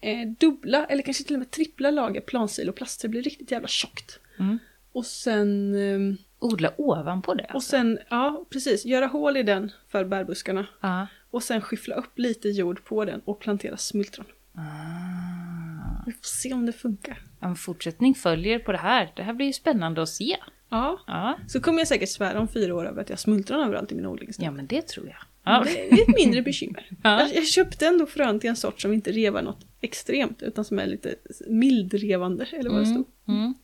eh, 0.00 0.28
dubbla 0.38 0.86
eller 0.86 1.02
kanske 1.02 1.24
till 1.24 1.34
och 1.34 1.38
med 1.38 1.50
trippla 1.50 1.90
lager 1.90 2.20
plansiloplast 2.20 3.00
så 3.00 3.06
det 3.06 3.10
blir 3.10 3.22
riktigt 3.22 3.50
jävla 3.50 3.68
tjockt. 3.68 4.18
Mm. 4.38 4.58
Och 4.92 5.06
sen, 5.06 5.74
ehm, 5.74 6.16
Odla 6.38 6.72
ovanpå 6.76 7.34
det 7.34 7.44
och 7.44 7.54
alltså. 7.54 7.70
sen, 7.70 7.98
ja 8.08 8.44
precis, 8.50 8.84
göra 8.84 9.06
hål 9.06 9.36
i 9.36 9.42
den 9.42 9.72
för 9.88 10.04
bärbuskarna. 10.04 10.66
Ja. 10.80 11.06
Och 11.32 11.42
sen 11.42 11.60
skyffla 11.60 11.94
upp 11.94 12.18
lite 12.18 12.48
jord 12.48 12.84
på 12.84 13.04
den 13.04 13.20
och 13.24 13.40
plantera 13.40 13.76
smultron. 13.76 14.26
Ah. 14.54 16.02
Vi 16.06 16.12
får 16.12 16.22
se 16.22 16.52
om 16.52 16.66
det 16.66 16.72
funkar. 16.72 17.22
En 17.40 17.56
fortsättning 17.56 18.14
följer 18.14 18.58
på 18.58 18.72
det 18.72 18.78
här. 18.78 19.12
Det 19.16 19.22
här 19.22 19.32
blir 19.34 19.46
ju 19.46 19.52
spännande 19.52 20.02
att 20.02 20.08
se. 20.08 20.36
Ja, 20.68 20.98
Ja, 21.06 21.38
så 21.48 21.60
kommer 21.60 21.78
jag 21.78 21.88
säkert 21.88 22.08
svära 22.08 22.40
om 22.40 22.48
fyra 22.48 22.74
år 22.74 22.86
över 22.86 23.02
att 23.02 23.08
jag 23.08 23.16
har 23.16 23.18
smultron 23.18 23.60
överallt 23.60 23.92
i 23.92 23.94
min 23.94 24.06
odling. 24.06 24.30
ja 24.38 24.50
men 24.50 24.66
det 24.66 24.82
tror 24.88 25.06
jag. 25.06 25.16
Ja. 25.44 25.64
Det 25.66 25.90
är 25.90 26.02
ett 26.02 26.16
mindre 26.16 26.42
bekymmer. 26.50 26.88
Ja. 27.02 27.20
Jag, 27.20 27.34
jag 27.36 27.46
köpte 27.46 27.86
ändå 27.86 28.06
frön 28.06 28.40
till 28.40 28.50
en 28.50 28.56
sort 28.56 28.80
som 28.80 28.92
inte 28.92 29.12
revar 29.12 29.42
något 29.42 29.66
extremt 29.80 30.42
utan 30.42 30.64
som 30.64 30.78
är 30.78 30.86
lite 30.86 31.14
mildrevande 31.48 32.44
eller 32.52 32.70
vad 32.70 32.80
det 32.80 32.86
stod. 32.86 33.06
Mm. 33.28 33.54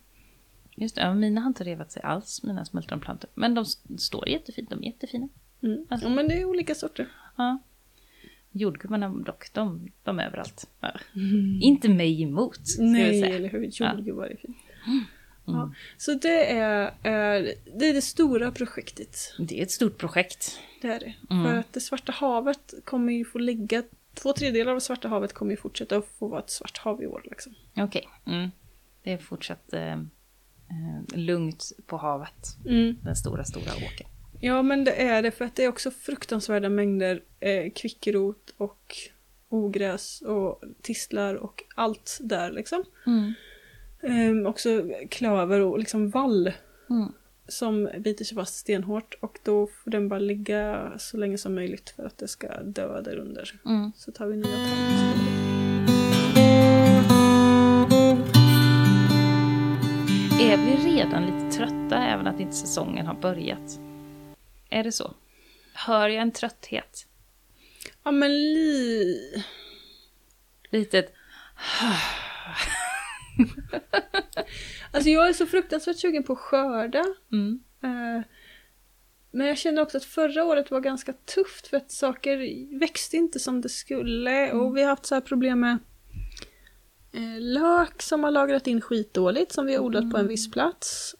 Just 0.75 0.95
det, 0.95 1.13
mina 1.13 1.41
har 1.41 1.47
inte 1.47 1.63
revat 1.63 1.91
sig 1.91 2.01
alls, 2.03 2.43
mina 2.43 2.65
smultronplantor. 2.65 3.29
Men 3.33 3.53
de 3.55 3.65
står 3.97 4.29
jättefint, 4.29 4.69
de 4.69 4.79
är 4.79 4.85
jättefina. 4.87 5.29
Mm. 5.63 5.85
Alltså. 5.89 6.07
Ja 6.07 6.13
men 6.15 6.27
det 6.27 6.41
är 6.41 6.45
olika 6.45 6.75
sorter. 6.75 7.07
Ja. 7.39 7.59
Jordgubbarna 8.51 9.09
dock, 9.09 9.53
de, 9.53 9.91
de 10.03 10.19
är 10.19 10.25
överallt. 10.25 10.69
Ja. 10.79 10.91
Inte 11.61 11.89
mig 11.89 12.21
emot, 12.21 12.67
ska 12.67 12.81
jag 12.81 12.91
Nej, 12.91 13.21
säga. 13.21 13.35
eller 13.35 13.49
hur? 13.49 13.63
Jordgubbar 13.63 14.25
är 14.25 14.35
fint. 14.35 14.57
Mm. 14.87 15.59
Ja. 15.59 15.73
Så 15.97 16.13
det 16.13 16.51
är, 16.51 16.93
är, 17.03 17.53
det 17.79 17.89
är 17.89 17.93
det 17.93 18.01
stora 18.01 18.51
projektet. 18.51 19.17
Det 19.39 19.59
är 19.59 19.63
ett 19.63 19.71
stort 19.71 19.97
projekt. 19.97 20.59
Det 20.81 20.87
är 20.87 20.99
det. 20.99 21.13
Mm. 21.29 21.43
För 21.43 21.55
att 21.59 21.73
det 21.73 21.79
Svarta 21.79 22.11
havet 22.11 22.73
kommer 22.83 23.13
ju 23.13 23.25
få 23.25 23.37
ligga, 23.39 23.83
två 24.13 24.33
tredjedelar 24.33 24.75
av 24.75 24.79
Svarta 24.79 25.07
havet 25.07 25.33
kommer 25.33 25.51
ju 25.51 25.57
fortsätta 25.57 25.97
att 25.97 26.07
få 26.19 26.27
vara 26.27 26.39
ett 26.39 26.49
svart 26.49 26.77
hav 26.77 27.03
i 27.03 27.07
år. 27.07 27.21
Liksom. 27.25 27.53
Okej. 27.77 28.07
Mm. 28.25 28.49
Det 29.03 29.11
är 29.13 29.17
fortsatt 29.17 29.73
eh, 29.73 29.93
eh, 29.93 29.99
lugnt 31.13 31.71
på 31.85 31.97
havet. 31.97 32.57
Mm. 32.65 32.97
Den 33.03 33.15
stora, 33.15 33.43
stora 33.43 33.71
åkern. 33.75 34.07
Ja 34.41 34.61
men 34.61 34.83
det 34.83 34.91
är 35.01 35.21
det 35.21 35.31
för 35.31 35.45
att 35.45 35.55
det 35.55 35.63
är 35.63 35.69
också 35.69 35.91
fruktansvärda 35.91 36.69
mängder 36.69 37.21
eh, 37.39 37.71
kvickrot 37.71 38.53
och 38.57 38.95
ogräs 39.49 40.21
och 40.21 40.61
tistlar 40.81 41.35
och 41.35 41.63
allt 41.75 42.17
där 42.21 42.51
liksom. 42.51 42.83
Mm. 43.07 43.33
Ehm, 44.01 44.45
också 44.45 44.83
klöver 45.09 45.59
och 45.59 45.79
liksom 45.79 46.09
vall 46.09 46.51
Mm. 46.89 47.11
som 47.47 47.89
biter 47.99 48.25
sig 48.25 48.35
fast 48.37 48.55
stenhårt 48.55 49.17
och 49.19 49.39
då 49.43 49.67
får 49.67 49.91
den 49.91 50.09
bara 50.09 50.19
ligga 50.19 50.91
så 50.97 51.17
länge 51.17 51.37
som 51.37 51.55
möjligt 51.55 51.89
för 51.89 52.03
att 52.03 52.17
det 52.17 52.27
ska 52.27 52.47
dö 52.63 53.01
där 53.01 53.15
under. 53.17 53.51
Mm. 53.65 53.91
Så 53.95 54.11
tar 54.11 54.25
vi 54.27 54.35
nya 54.37 54.45
tag. 54.45 55.79
Är 60.41 60.57
vi 60.57 60.91
redan 60.95 61.23
lite 61.25 61.57
trötta 61.57 62.03
även 62.03 62.27
att 62.27 62.39
inte 62.39 62.55
säsongen 62.55 63.05
har 63.05 63.15
börjat? 63.15 63.79
Är 64.69 64.83
det 64.83 64.91
så? 64.91 65.13
Hör 65.73 66.09
jag 66.09 66.21
en 66.21 66.31
trötthet? 66.31 67.05
Ja 68.03 68.11
men 68.11 68.31
li... 68.31 69.43
Litet... 70.69 71.13
Alltså 74.91 75.09
jag 75.09 75.29
är 75.29 75.33
så 75.33 75.45
fruktansvärt 75.45 75.97
sugen 75.99 76.23
på 76.23 76.33
att 76.33 76.39
skörda. 76.39 77.05
Mm. 77.31 77.59
Eh, 77.83 78.23
Men 79.31 79.47
jag 79.47 79.57
känner 79.57 79.81
också 79.81 79.97
att 79.97 80.05
förra 80.05 80.43
året 80.45 80.71
var 80.71 80.79
ganska 80.79 81.13
tufft 81.13 81.67
för 81.67 81.77
att 81.77 81.91
saker 81.91 82.37
växte 82.79 83.17
inte 83.17 83.39
som 83.39 83.61
det 83.61 83.69
skulle 83.69 84.51
och 84.51 84.77
vi 84.77 84.81
har 84.81 84.89
haft 84.89 85.05
så 85.05 85.15
här 85.15 85.21
problem 85.21 85.59
med 85.59 85.77
eh, 87.13 87.39
lök 87.39 88.01
som 88.01 88.23
har 88.23 88.31
lagrat 88.31 88.67
in 88.67 88.81
skitdåligt 88.81 89.51
som 89.51 89.65
vi 89.65 89.75
har 89.75 89.83
odlat 89.83 90.11
på 90.11 90.17
en 90.17 90.27
viss 90.27 90.51
plats. 90.51 91.15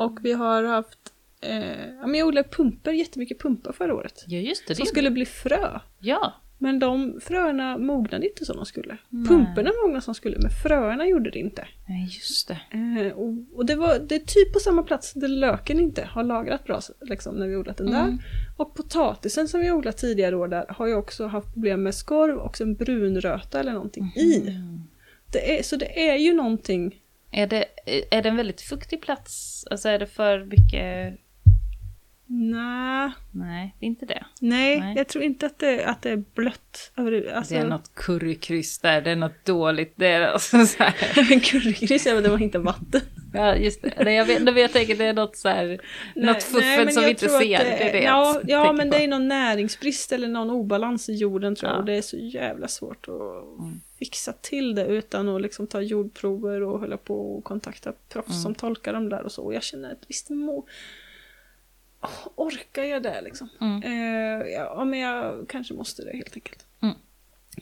Och 0.00 0.18
vi 0.24 0.32
har 0.32 0.64
haft, 0.64 1.12
eh, 1.40 1.86
ja 2.00 2.06
men 2.06 2.14
jag 2.14 2.28
odlade 2.28 2.48
pumper, 2.48 2.92
jättemycket 2.92 3.40
pumpar 3.40 3.72
förra 3.72 3.94
året. 3.94 4.24
Ja, 4.26 4.38
just 4.38 4.68
det. 4.68 4.74
Som 4.74 4.84
det 4.84 4.88
skulle 4.88 5.10
bli 5.10 5.26
frö. 5.26 5.78
Ja. 5.98 6.34
Men 6.60 6.78
de 6.78 7.20
fröna 7.20 7.78
mognade 7.78 8.28
inte 8.28 8.44
som 8.44 8.56
de 8.56 8.66
skulle. 8.66 8.96
Nej. 9.08 9.28
Pumporna 9.28 9.70
mognade 9.82 10.00
som 10.00 10.12
de 10.12 10.14
skulle, 10.14 10.38
men 10.38 10.50
fröna 10.50 11.06
gjorde 11.06 11.30
det 11.30 11.38
inte. 11.38 11.68
Nej, 11.88 12.04
just 12.04 12.48
det. 12.48 12.60
Eh, 12.70 13.12
och, 13.12 13.34
och 13.54 13.66
det 13.66 13.74
var 13.74 13.98
det 13.98 14.14
är 14.14 14.18
typ 14.18 14.52
på 14.52 14.58
samma 14.58 14.82
plats 14.82 15.12
där 15.12 15.28
löken 15.28 15.80
inte 15.80 16.04
har 16.04 16.24
lagrat 16.24 16.64
bra 16.64 16.80
liksom, 17.00 17.34
när 17.34 17.46
vi 17.46 17.56
odlat 17.56 17.76
den 17.76 17.90
där. 17.90 18.04
Mm. 18.04 18.18
Och 18.56 18.74
potatisen 18.74 19.48
som 19.48 19.60
vi 19.60 19.72
odlat 19.72 19.96
tidigare 19.96 20.36
år 20.36 20.48
där 20.48 20.66
har 20.68 20.86
ju 20.86 20.94
också 20.94 21.26
haft 21.26 21.52
problem 21.52 21.82
med 21.82 21.94
skorv 21.94 22.38
och 22.38 22.60
en 22.60 22.74
brunröta 22.74 23.60
eller 23.60 23.72
någonting 23.72 24.12
i. 24.16 24.40
Mm. 24.40 24.82
Det 25.32 25.58
är, 25.58 25.62
så 25.62 25.76
det 25.76 26.08
är 26.08 26.16
ju 26.16 26.32
någonting. 26.32 27.02
Är 27.30 27.46
det, 27.46 27.64
är 28.10 28.22
det 28.22 28.28
en 28.28 28.36
väldigt 28.36 28.60
fuktig 28.60 29.02
plats? 29.02 29.64
Alltså 29.70 29.88
är 29.88 29.98
det 29.98 30.06
för 30.06 30.44
mycket... 30.44 31.20
Nej, 32.30 33.10
Nej, 33.32 33.74
det 33.80 33.86
är 33.86 33.88
inte 33.88 34.06
det. 34.06 34.24
nej, 34.40 34.80
Nej. 34.80 34.96
jag 34.96 35.08
tror 35.08 35.24
inte 35.24 35.46
att 35.46 35.58
det, 35.58 35.84
att 35.84 36.02
det 36.02 36.10
är 36.10 36.16
blött. 36.34 36.92
Alltså, 36.94 37.54
Det 37.54 37.60
är 37.60 37.66
något 37.66 37.94
currykryss 37.94 38.78
där, 38.78 39.00
det 39.02 39.10
är 39.10 39.16
något 39.16 39.44
dåligt. 39.44 39.92
Det 39.96 40.06
är 40.06 40.20
alltså 40.28 40.66
så 40.66 40.82
här. 40.82 41.40
Currygris 41.40 42.06
är 42.06 42.14
väl 42.14 42.22
det 42.22 42.28
var 42.28 42.42
inte 42.42 42.58
vatten. 42.58 43.00
Ja, 43.34 43.56
just 43.56 43.82
det. 43.82 43.92
Nej, 44.04 44.14
jag, 44.14 44.24
vet, 44.24 44.42
men 44.42 44.56
jag 44.56 44.72
tänker 44.72 44.96
det 44.96 45.04
är 45.04 45.12
något 45.12 45.36
så 45.36 45.48
här, 45.48 45.80
något 46.14 46.42
fuffen 46.42 46.84
men 46.84 46.92
som 46.92 47.02
vi 47.02 47.10
inte 47.10 47.28
ser. 47.28 47.58
Det, 47.58 47.88
är 47.88 47.92
det 47.92 48.02
ja, 48.02 48.40
ja 48.46 48.72
men 48.72 48.90
på. 48.90 48.96
det 48.96 49.04
är 49.04 49.08
någon 49.08 49.28
näringsbrist 49.28 50.12
eller 50.12 50.28
någon 50.28 50.50
obalans 50.50 51.08
i 51.08 51.14
jorden 51.14 51.54
tror 51.56 51.68
jag. 51.70 51.76
Ja. 51.76 51.80
Och 51.80 51.84
det 51.86 51.92
är 51.92 52.02
så 52.02 52.16
jävla 52.16 52.68
svårt 52.68 53.08
att 53.08 53.58
Mm. 53.58 53.80
fixa 53.98 54.32
till 54.32 54.74
det 54.74 54.86
utan 54.86 55.28
att 55.28 55.42
liksom 55.42 55.66
ta 55.66 55.80
jordprover 55.80 56.62
och 56.62 56.80
hålla 56.80 56.96
på 56.96 57.36
och 57.36 57.44
kontakta 57.44 57.92
proffs 58.08 58.28
Mm. 58.28 58.42
som 58.42 58.54
tolkar 58.54 58.92
dem 58.92 59.08
där 59.08 59.22
och 59.22 59.32
så. 59.32 59.42
Och 59.44 59.54
jag 59.54 59.62
känner 59.62 59.92
ett 59.92 60.02
visst 60.08 60.30
må... 60.30 60.66
Orkar 62.34 62.82
jag 62.82 63.02
det 63.02 63.20
liksom? 63.22 63.48
Mm. 63.60 63.82
Eh, 63.82 64.48
ja, 64.48 64.84
men 64.84 64.98
jag 64.98 65.48
kanske 65.48 65.74
måste 65.74 66.04
det 66.04 66.16
helt 66.16 66.34
enkelt. 66.34 66.66
Mm. 66.80 66.94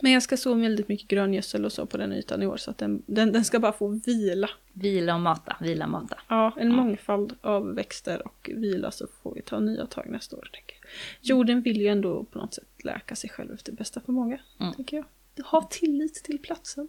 Men 0.03 0.13
jag 0.13 0.23
ska 0.23 0.37
så 0.37 0.55
väldigt 0.55 0.89
mycket 0.89 1.09
gröngödsel 1.09 1.65
och 1.65 1.73
så 1.73 1.87
på 1.87 1.97
den 1.97 2.13
ytan 2.13 2.43
i 2.43 2.47
år 2.47 2.57
så 2.57 2.71
att 2.71 2.79
den, 2.79 3.03
den, 3.07 3.33
den 3.33 3.45
ska 3.45 3.59
bara 3.61 3.73
få 3.73 3.89
vila. 3.89 4.51
Vila 4.73 5.15
och 5.15 5.21
mata, 5.21 5.57
vila 5.61 5.85
och 5.85 5.91
mata. 5.91 6.19
Ja, 6.29 6.53
en 6.57 6.75
mångfald 6.75 7.37
av 7.41 7.75
växter 7.75 8.27
och 8.27 8.51
vila 8.55 8.91
så 8.91 9.07
får 9.23 9.35
vi 9.35 9.43
ta 9.43 9.61
nya 9.61 9.87
tag 9.87 10.07
nästa 10.11 10.37
år. 10.37 10.51
Tänker 10.53 10.77
jag. 10.81 10.91
Jorden 11.21 11.63
vill 11.63 11.81
ju 11.81 11.89
ändå 11.89 12.25
på 12.25 12.39
något 12.39 12.55
sätt 12.55 12.85
läka 12.85 13.17
sig 13.17 13.31
själv 13.31 13.55
efter 13.55 13.73
bästa 13.73 14.01
förmåga. 14.01 14.39
Mm. 14.61 14.73
Tänker 14.73 14.97
jag. 14.97 15.05
Ha 15.45 15.63
tillit 15.63 16.15
till 16.15 16.39
platsen. 16.39 16.89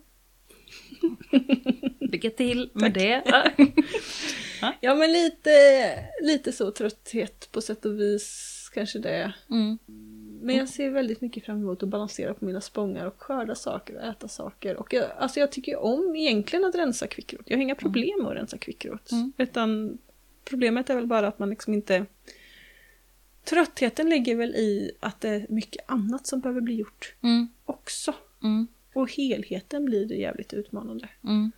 Lycka 1.99 2.29
till 2.29 2.69
med 2.73 2.93
Tack. 2.93 3.03
det. 3.03 3.23
Ja 4.81 4.95
men 4.95 5.11
lite, 5.11 5.49
lite 6.21 6.51
så 6.51 6.71
trötthet 6.71 7.49
på 7.51 7.61
sätt 7.61 7.85
och 7.85 7.99
vis 7.99 8.53
kanske 8.73 8.99
det. 8.99 9.33
Mm. 9.49 9.77
Men 10.41 10.55
jag 10.55 10.69
ser 10.69 10.89
väldigt 10.89 11.21
mycket 11.21 11.45
fram 11.45 11.57
emot 11.57 11.83
att 11.83 11.89
balansera 11.89 12.33
på 12.33 12.45
mina 12.45 12.61
spångar 12.61 13.05
och 13.05 13.21
skörda 13.21 13.55
saker 13.55 13.95
och 13.95 14.03
äta 14.03 14.27
saker. 14.27 14.75
Och 14.77 14.93
jag, 14.93 15.05
alltså 15.17 15.39
jag 15.39 15.51
tycker 15.51 15.77
om 15.77 16.15
egentligen 16.15 16.65
att 16.65 16.75
rensa 16.75 17.07
kvickrot. 17.07 17.41
Jag 17.45 17.57
har 17.57 17.61
inga 17.61 17.75
problem 17.75 18.19
med 18.21 18.27
att 18.31 18.37
rensa 18.37 18.57
kvickrot. 18.57 19.11
Mm. 19.11 19.33
Utan 19.37 19.97
problemet 20.45 20.89
är 20.89 20.95
väl 20.95 21.07
bara 21.07 21.27
att 21.27 21.39
man 21.39 21.49
liksom 21.49 21.73
inte... 21.73 22.05
Tröttheten 23.43 24.09
ligger 24.09 24.35
väl 24.35 24.55
i 24.55 24.91
att 24.99 25.21
det 25.21 25.29
är 25.29 25.45
mycket 25.49 25.85
annat 25.87 26.27
som 26.27 26.39
behöver 26.39 26.61
bli 26.61 26.75
gjort 26.75 27.15
Mm. 27.23 27.47
också. 27.65 28.13
Mm. 28.43 28.67
Och 28.97 29.11
helheten 29.11 29.85
blir 29.85 30.05
det 30.05 30.15
jävligt 30.15 30.53
utmanande. 30.53 31.09
Mm. 31.23 31.51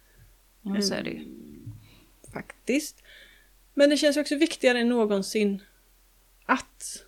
Ja, 0.62 0.82
så 0.82 0.94
är 0.94 1.04
det 1.04 1.10
ju. 1.10 1.26
Faktiskt. 2.34 3.04
Men 3.74 3.90
det 3.90 3.98
känns 3.98 4.18
också 4.18 4.36
viktigare 4.36 4.80
än 4.80 4.90
någonsin 4.90 5.62
att 6.46 7.06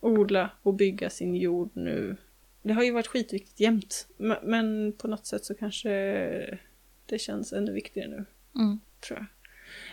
odla 0.00 0.50
och 0.62 0.74
bygga 0.74 1.10
sin 1.10 1.34
jord 1.34 1.70
nu. 1.74 2.16
Det 2.62 2.72
har 2.72 2.82
ju 2.82 2.90
varit 2.92 3.06
skitviktigt 3.06 3.60
jämt. 3.60 4.08
Men 4.42 4.92
på 4.92 5.08
något 5.08 5.26
sätt 5.26 5.44
så 5.44 5.54
kanske 5.54 5.90
det 7.06 7.18
känns 7.18 7.52
ännu 7.52 7.72
viktigare 7.72 8.08
nu, 8.08 8.24
Mm. 8.54 8.80
tror 9.00 9.18
jag. 9.18 9.26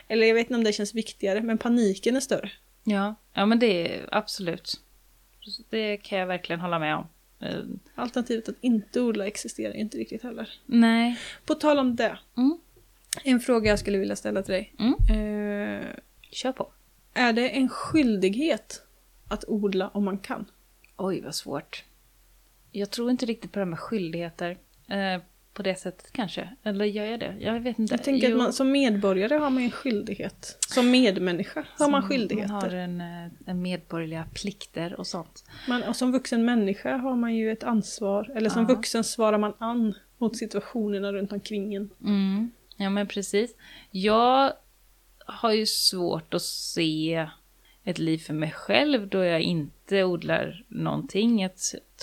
Eller 0.07 0.27
jag 0.27 0.33
vet 0.35 0.45
inte 0.45 0.55
om 0.55 0.63
det 0.63 0.73
känns 0.73 0.95
viktigare, 0.95 1.41
men 1.41 1.57
paniken 1.57 2.15
är 2.15 2.19
större. 2.19 2.51
Ja. 2.83 3.15
ja, 3.33 3.45
men 3.45 3.59
det 3.59 3.95
är 3.97 4.09
absolut. 4.11 4.81
Det 5.69 5.97
kan 5.97 6.19
jag 6.19 6.27
verkligen 6.27 6.59
hålla 6.59 6.79
med 6.79 6.95
om. 6.95 7.07
Eh, 7.45 7.63
Alternativet 7.95 8.49
att 8.49 8.55
inte 8.61 9.01
odla 9.01 9.27
existerar 9.27 9.73
ju 9.73 9.79
inte 9.79 9.97
riktigt 9.97 10.23
heller. 10.23 10.49
nej. 10.65 11.19
På 11.45 11.55
tal 11.55 11.79
om 11.79 11.95
det. 11.95 12.19
Mm. 12.37 12.59
En 13.23 13.39
fråga 13.39 13.69
jag 13.69 13.79
skulle 13.79 13.97
vilja 13.97 14.15
ställa 14.15 14.41
till 14.43 14.53
dig. 14.53 14.73
Mm. 14.79 14.93
Eh, 15.09 15.87
Kör 16.31 16.51
på. 16.51 16.71
är 17.13 17.33
det 17.33 17.49
en 17.49 17.69
skyldighet 17.69 18.81
att 19.29 19.45
odla 19.47 19.87
om 19.89 20.05
man 20.05 20.17
kan? 20.17 20.45
Oj, 20.97 21.21
vad 21.21 21.35
svårt. 21.35 21.83
Jag 22.71 22.91
tror 22.91 23.11
inte 23.11 23.25
riktigt 23.25 23.51
på 23.51 23.59
det 23.59 23.65
här 23.65 23.69
med 23.69 23.79
skyldigheter. 23.79 24.57
Eh, 24.87 25.21
på 25.55 25.63
det 25.63 25.75
sättet 25.75 26.11
kanske. 26.11 26.49
Eller 26.63 26.85
gör 26.85 27.05
jag 27.05 27.19
det? 27.19 27.35
Jag 27.39 27.59
vet 27.59 27.79
inte. 27.79 27.93
Jag 27.93 28.03
tänker 28.03 28.29
Jo, 28.29 28.35
att 28.37 28.43
man, 28.43 28.53
som 28.53 28.71
medborgare 28.71 29.33
har 29.35 29.49
man 29.49 29.63
en 29.63 29.71
skyldighet. 29.71 30.57
Som 30.67 30.91
medmänniska 30.91 31.65
har 31.79 31.89
man 31.89 32.01
som- 32.01 32.09
skyldigheter. 32.09 32.53
Man 32.53 32.61
har 32.63 32.69
en, 32.69 33.01
eh, 33.01 33.31
en 33.45 33.61
medborgerliga 33.61 34.25
plikter 34.33 34.95
och 34.99 35.07
sånt. 35.07 35.45
Man, 35.67 35.83
och 35.83 35.95
som 35.95 36.11
vuxen 36.11 36.45
människa 36.45 36.97
har 36.97 37.15
man 37.15 37.35
ju 37.35 37.51
ett 37.51 37.63
ansvar. 37.63 38.31
Eller 38.35 38.49
som 38.49 38.61
Ja. 38.61 38.67
vuxen 38.75 39.03
svarar 39.03 39.37
man 39.37 39.53
an 39.57 39.93
mot 40.17 40.37
situationerna 40.37 41.11
runt 41.13 41.31
omkring 41.31 41.75
en. 41.75 41.89
Mm. 42.03 42.51
Ja, 42.77 42.89
men 42.89 43.07
precis. 43.07 43.55
Jag 43.91 44.53
har 45.25 45.51
ju 45.51 45.65
svårt 45.65 46.33
att 46.33 46.41
se... 46.41 47.27
ett 47.87 47.99
liv 47.99 48.17
för 48.17 48.33
mig 48.33 48.51
själv 48.51 49.07
då 49.07 49.23
jag 49.23 49.41
inte 49.41 50.03
odlar 50.03 50.63
någonting. 50.67 51.41
Jag 51.41 51.51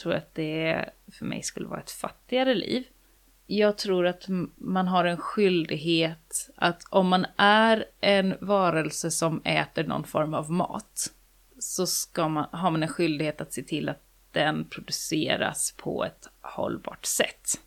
tror 0.02 0.12
att 0.14 0.34
det 0.34 0.88
för 1.12 1.24
mig 1.26 1.42
skulle 1.42 1.66
vara 1.68 1.80
ett 1.80 1.90
fattigare 1.90 2.54
liv. 2.54 2.84
Jag 3.46 3.78
tror 3.78 4.06
att 4.06 4.24
man 4.56 4.88
har 4.88 5.04
en 5.04 5.16
skyldighet 5.16 6.50
att 6.56 6.82
om 6.90 7.08
man 7.08 7.26
är 7.36 7.84
en 8.00 8.34
varelse 8.40 9.10
som 9.10 9.42
äter 9.44 9.84
någon 9.84 10.04
form 10.04 10.34
av 10.34 10.50
mat 10.50 11.12
så 11.58 11.86
ska 11.86 12.28
man, 12.28 12.46
har 12.52 12.70
man 12.70 12.82
en 12.82 12.88
skyldighet 12.88 13.40
att 13.40 13.52
se 13.52 13.62
till 13.62 13.88
att 13.88 14.02
den 14.32 14.64
produceras 14.64 15.74
på 15.76 16.04
ett 16.04 16.28
hållbart 16.40 17.06
sätt. 17.06 17.60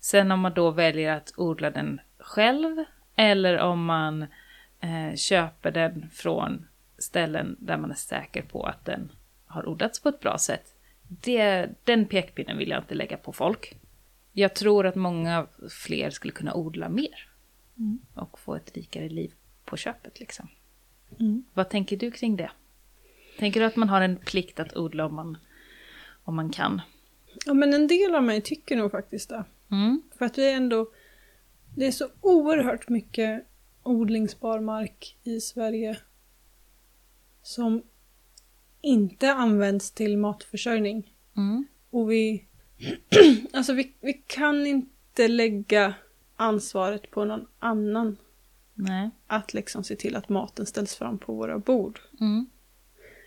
Sen 0.00 0.30
om 0.30 0.40
man 0.40 0.54
då 0.54 0.70
väljer 0.70 1.16
att 1.16 1.32
odla 1.36 1.70
den 1.70 2.00
själv 2.18 2.84
eller 3.16 3.58
om 3.58 3.84
man 3.84 4.22
eh, 4.80 5.16
köper 5.16 5.70
den 5.70 6.10
från 6.12 6.66
ställen 6.98 7.56
där 7.58 7.76
man 7.76 7.90
är 7.90 7.94
säker 7.94 8.42
på 8.42 8.62
att 8.62 8.84
den 8.84 9.12
har 9.46 9.68
odlats 9.68 10.00
på 10.00 10.08
ett 10.08 10.20
bra 10.20 10.38
sätt. 10.38 10.74
Det, 11.02 11.68
den 11.84 12.06
pekpinnen 12.06 12.58
vill 12.58 12.68
jag 12.68 12.80
inte 12.80 12.94
lägga 12.94 13.16
på 13.16 13.32
folk. 13.32 13.79
Jag 14.40 14.54
tror 14.54 14.86
att 14.86 14.94
många 14.94 15.46
fler 15.70 16.10
skulle 16.10 16.32
kunna 16.32 16.54
odla 16.54 16.88
mer. 16.88 17.28
Mm. 17.78 17.98
Och 18.14 18.38
få 18.38 18.54
ett 18.54 18.76
rikare 18.76 19.08
liv 19.08 19.32
på 19.64 19.76
köpet 19.76 20.20
liksom. 20.20 20.48
Mm. 21.18 21.44
Vad 21.54 21.70
tänker 21.70 21.96
du 21.96 22.10
kring 22.10 22.36
det? 22.36 22.50
Tänker 23.38 23.60
du 23.60 23.66
att 23.66 23.76
man 23.76 23.88
har 23.88 24.00
en 24.00 24.16
plikt 24.16 24.60
att 24.60 24.76
odla 24.76 25.06
om 25.06 25.14
man, 25.14 25.38
om 26.24 26.36
man 26.36 26.50
kan? 26.50 26.80
Ja 27.46 27.54
men 27.54 27.74
en 27.74 27.86
del 27.86 28.14
av 28.14 28.22
mig 28.22 28.40
tycker 28.40 28.76
nog 28.76 28.90
faktiskt 28.90 29.28
det. 29.28 29.44
Mm. 29.70 30.02
För 30.18 30.24
att 30.24 30.38
vi 30.38 30.50
är 30.50 30.56
ändå, 30.56 30.90
det 31.76 31.86
är 31.86 31.92
så 31.92 32.08
oerhört 32.20 32.88
mycket 32.88 33.46
odlingsbar 33.82 34.60
mark 34.60 35.16
i 35.22 35.40
Sverige 35.40 35.98
som 37.42 37.82
inte 38.80 39.32
används 39.32 39.90
till 39.90 40.18
matförsörjning. 40.18 41.14
Mm. 41.36 41.66
Och 41.90 42.10
vi, 42.10 42.44
alltså 43.52 43.72
vi, 43.72 43.92
vi 44.00 44.12
kan 44.12 44.66
inte 44.66 45.28
lägga 45.28 45.94
ansvaret 46.36 47.10
på 47.10 47.24
någon 47.24 47.46
annan. 47.58 48.16
Nej. 48.74 49.10
Att 49.26 49.54
liksom 49.54 49.84
se 49.84 49.96
till 49.96 50.16
att 50.16 50.28
maten 50.28 50.66
ställs 50.66 50.94
fram 50.94 51.18
på 51.18 51.34
våra 51.34 51.58
bord. 51.58 52.00
Mm. 52.20 52.46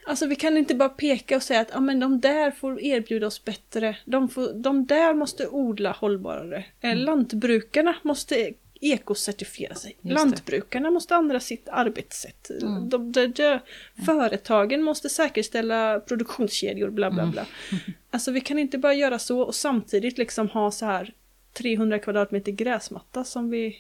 Alltså 0.06 0.26
vi 0.26 0.36
kan 0.36 0.58
inte 0.58 0.76
bara 0.76 0.90
peka 0.90 1.36
och 1.36 1.44
säga 1.44 1.62
att 1.62 1.76
ah, 1.76 1.80
men 1.80 2.00
de 2.00 2.20
där 2.20 2.52
får 2.52 2.82
erbjuda 2.82 3.28
oss 3.28 3.46
bättre. 3.46 3.98
De, 4.06 4.30
får, 4.30 4.54
de 4.54 4.86
där 4.86 5.14
måste 5.14 5.48
odla 5.48 5.92
hållbarare. 5.92 6.66
Mm. 6.82 6.98
Lantbrukarna 6.98 7.96
måste 8.02 8.54
ekocertifiera 8.92 9.76
sig. 9.76 9.98
Lantbrukarna 10.02 10.92
måste 10.92 11.16
ändra 11.16 11.40
sitt 11.40 11.70
arbetssätt. 11.70 12.50
Mm. 12.62 12.90
De, 12.90 13.12
de, 13.12 13.28
de, 13.28 13.44
mm. 13.44 13.60
Företagen 14.06 14.84
måste 14.84 15.10
säkerställa 15.10 16.00
produktionskedjor, 16.00 16.90
bla 16.90 17.12
bla 17.12 17.26
bla. 17.26 17.46
Mm. 17.72 17.84
Alltså 18.10 18.32
vi 18.32 18.42
kan 18.42 18.60
inte 18.60 18.78
bara 18.78 18.94
göra 18.94 19.20
så 19.20 19.42
och 19.42 19.56
samtidigt 19.56 20.18
liksom 20.18 20.50
ha 20.50 20.72
så 20.72 20.86
här 20.86 21.14
300 21.54 22.00
kvadratmeter 22.00 22.52
gräsmatta 22.52 23.24
som 23.24 23.50
vi... 23.50 23.78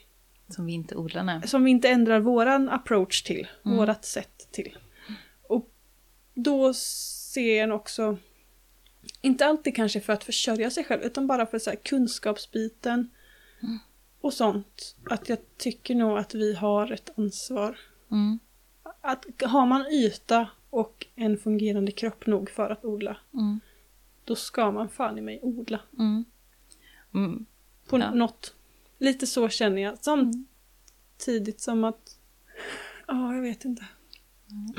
Som 0.49 0.65
vi 0.65 0.73
inte 0.73 0.95
odlar, 0.95 1.23
nej. 1.23 1.47
Som 1.47 1.63
vi 1.63 1.71
inte 1.71 1.89
ändrar 1.89 2.19
våran 2.19 2.69
approach 2.69 3.21
till, 3.21 3.47
mm. 3.65 3.77
vårat 3.77 4.05
sätt 4.05 4.47
till. 4.51 4.77
Och 5.47 5.69
då 6.33 6.73
ser 6.73 7.59
jag 7.59 7.75
också, 7.75 8.17
inte 9.21 9.45
alltid 9.45 9.75
kanske 9.75 10.01
för 10.01 10.13
att 10.13 10.23
försörja 10.23 10.69
sig 10.69 10.83
själv, 10.83 11.01
utan 11.03 11.27
bara 11.27 11.45
för 11.45 11.59
så 11.59 11.69
här 11.69 11.77
kunskapsbiten. 11.77 13.09
Mm 13.63 13.79
och 14.23 14.33
sånt. 14.33 14.95
Att 15.05 15.29
jag 15.29 15.37
tycker 15.57 15.95
nog 15.95 16.17
att 16.17 16.33
vi 16.33 16.53
har 16.53 16.91
ett 16.91 17.09
ansvar. 17.15 17.77
Mm. 18.11 18.39
Att 19.01 19.25
har 19.41 19.65
man 19.65 19.85
yta 19.87 20.47
och 20.69 21.07
en 21.15 21.37
fungerande 21.37 21.91
kropp 21.91 22.25
nog 22.25 22.49
för 22.49 22.69
att 22.69 22.85
odla. 22.85 23.17
Mm. 23.33 23.59
Då 24.25 24.35
ska 24.35 24.71
man 24.71 24.89
fan 24.89 25.17
i 25.17 25.21
mig 25.21 25.39
odla. 25.41 25.79
Mm. 25.99 26.25
mm. 27.13 27.45
På 27.87 27.99
ja. 27.99 28.13
något. 28.13 28.55
Lite 28.97 29.27
så 29.27 29.49
känner 29.49 29.81
jag. 29.81 29.97
Samtidigt 29.97 31.61
som 31.61 31.83
att... 31.83 32.17
Ja, 33.07 33.13
oh, 33.13 33.35
jag 33.35 33.41
vet 33.41 33.65
inte. 33.65 33.85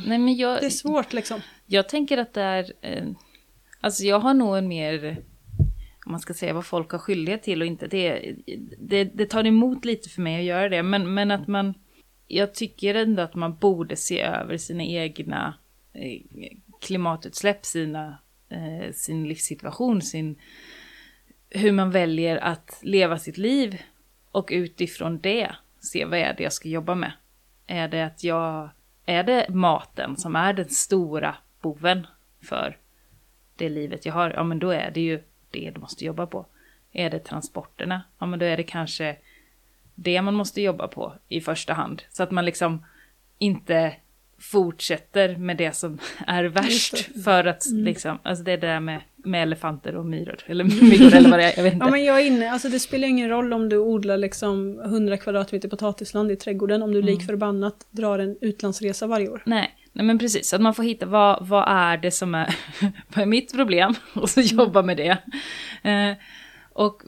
Nej, 0.06 0.18
men 0.18 0.36
jag, 0.36 0.60
det 0.60 0.66
är 0.66 0.70
svårt 0.70 1.12
liksom. 1.12 1.40
Jag 1.66 1.88
tänker 1.88 2.18
att 2.18 2.32
det 2.32 2.42
är... 2.42 2.72
Eh, 2.80 3.06
alltså 3.80 4.04
jag 4.04 4.20
har 4.20 4.34
nog 4.34 4.56
en 4.56 4.68
mer 4.68 5.24
om 6.04 6.12
man 6.12 6.20
ska 6.20 6.34
säga 6.34 6.52
vad 6.52 6.66
folk 6.66 6.90
har 6.90 6.98
skyldighet 6.98 7.42
till 7.42 7.60
och 7.60 7.66
inte. 7.66 7.86
Det, 7.86 8.34
det, 8.78 9.04
det 9.04 9.26
tar 9.26 9.46
emot 9.46 9.84
lite 9.84 10.08
för 10.08 10.22
mig 10.22 10.38
att 10.38 10.44
göra 10.44 10.68
det, 10.68 10.82
men, 10.82 11.14
men 11.14 11.30
att 11.30 11.46
man... 11.48 11.74
Jag 12.26 12.54
tycker 12.54 12.94
ändå 12.94 13.22
att 13.22 13.34
man 13.34 13.56
borde 13.56 13.96
se 13.96 14.20
över 14.20 14.56
sina 14.56 14.82
egna 14.84 15.54
eh, 15.92 16.22
klimatutsläpp, 16.80 17.64
sina, 17.66 18.18
eh, 18.48 18.92
sin 18.92 19.28
livssituation, 19.28 20.02
sin, 20.02 20.36
hur 21.50 21.72
man 21.72 21.90
väljer 21.90 22.36
att 22.36 22.78
leva 22.82 23.18
sitt 23.18 23.38
liv 23.38 23.82
och 24.30 24.48
utifrån 24.52 25.20
det 25.20 25.50
se 25.78 26.04
vad 26.04 26.18
är 26.18 26.34
det 26.36 26.42
jag 26.42 26.52
ska 26.52 26.68
jobba 26.68 26.94
med. 26.94 27.12
Är 27.66 27.88
det 27.88 28.06
att 28.06 28.24
jag, 28.24 28.70
är 29.06 29.24
det 29.24 29.46
maten 29.48 30.16
som 30.16 30.36
är 30.36 30.52
den 30.52 30.68
stora 30.68 31.36
boven 31.60 32.06
för 32.42 32.78
det 33.56 33.68
livet 33.68 34.06
jag 34.06 34.12
har, 34.12 34.30
ja 34.30 34.44
men 34.44 34.58
då 34.58 34.70
är 34.70 34.90
det 34.90 35.00
ju 35.00 35.22
det 35.54 35.70
du 35.70 35.80
måste 35.80 36.04
jobba 36.04 36.26
på. 36.26 36.46
Är 36.92 37.10
det 37.10 37.18
transporterna, 37.18 38.02
ja 38.18 38.26
men 38.26 38.38
då 38.38 38.46
är 38.46 38.56
det 38.56 38.62
kanske 38.62 39.16
det 39.94 40.22
man 40.22 40.34
måste 40.34 40.62
jobba 40.62 40.88
på 40.88 41.12
i 41.28 41.40
första 41.40 41.72
hand. 41.72 42.02
Så 42.10 42.22
att 42.22 42.30
man 42.30 42.44
liksom 42.44 42.84
inte 43.38 43.96
fortsätter 44.38 45.36
med 45.36 45.56
det 45.56 45.76
som 45.76 45.98
är 46.26 46.44
värst. 46.44 47.22
För 47.24 47.44
att 47.44 47.66
mm. 47.66 47.84
liksom, 47.84 48.18
alltså 48.22 48.44
det 48.44 48.52
är 48.52 48.56
det 48.56 48.66
där 48.66 48.80
med, 48.80 49.00
med 49.16 49.42
elefanter 49.42 49.96
och 49.96 50.06
myror. 50.06 50.38
Eller 50.46 50.64
myror 50.82 51.14
eller 51.14 51.30
vad 51.30 51.38
det 51.38 51.44
är, 51.44 51.56
jag 51.56 51.62
vet 51.62 51.72
inte. 51.72 51.86
Ja 51.86 51.90
men 51.90 52.04
jag 52.04 52.20
är 52.20 52.24
inne, 52.24 52.50
alltså 52.50 52.68
det 52.68 52.80
spelar 52.80 53.08
ingen 53.08 53.28
roll 53.28 53.52
om 53.52 53.68
du 53.68 53.78
odlar 53.78 54.16
liksom 54.16 54.80
100 54.80 55.16
kvadratmeter 55.16 55.68
potatisland 55.68 56.32
i 56.32 56.36
trädgården 56.36 56.82
om 56.82 56.92
du 56.92 56.98
mm. 56.98 57.06
lik 57.06 57.26
förbannat 57.26 57.86
drar 57.90 58.18
en 58.18 58.36
utlandsresa 58.40 59.06
varje 59.06 59.28
år. 59.28 59.42
Nej, 59.46 59.70
Nej 59.96 60.06
men 60.06 60.18
precis, 60.18 60.54
att 60.54 60.60
man 60.60 60.74
får 60.74 60.82
hitta 60.82 61.06
vad, 61.06 61.46
vad 61.46 61.64
är 61.68 61.96
det 61.96 62.10
som 62.10 62.34
är, 62.34 62.54
vad 63.08 63.22
är 63.22 63.26
mitt 63.26 63.52
problem 63.52 63.94
och 64.14 64.30
så 64.30 64.40
mm. 64.40 64.56
jobba 64.56 64.82
med 64.82 64.96
det. 64.96 65.18
Eh, 65.90 66.16
och 66.72 67.02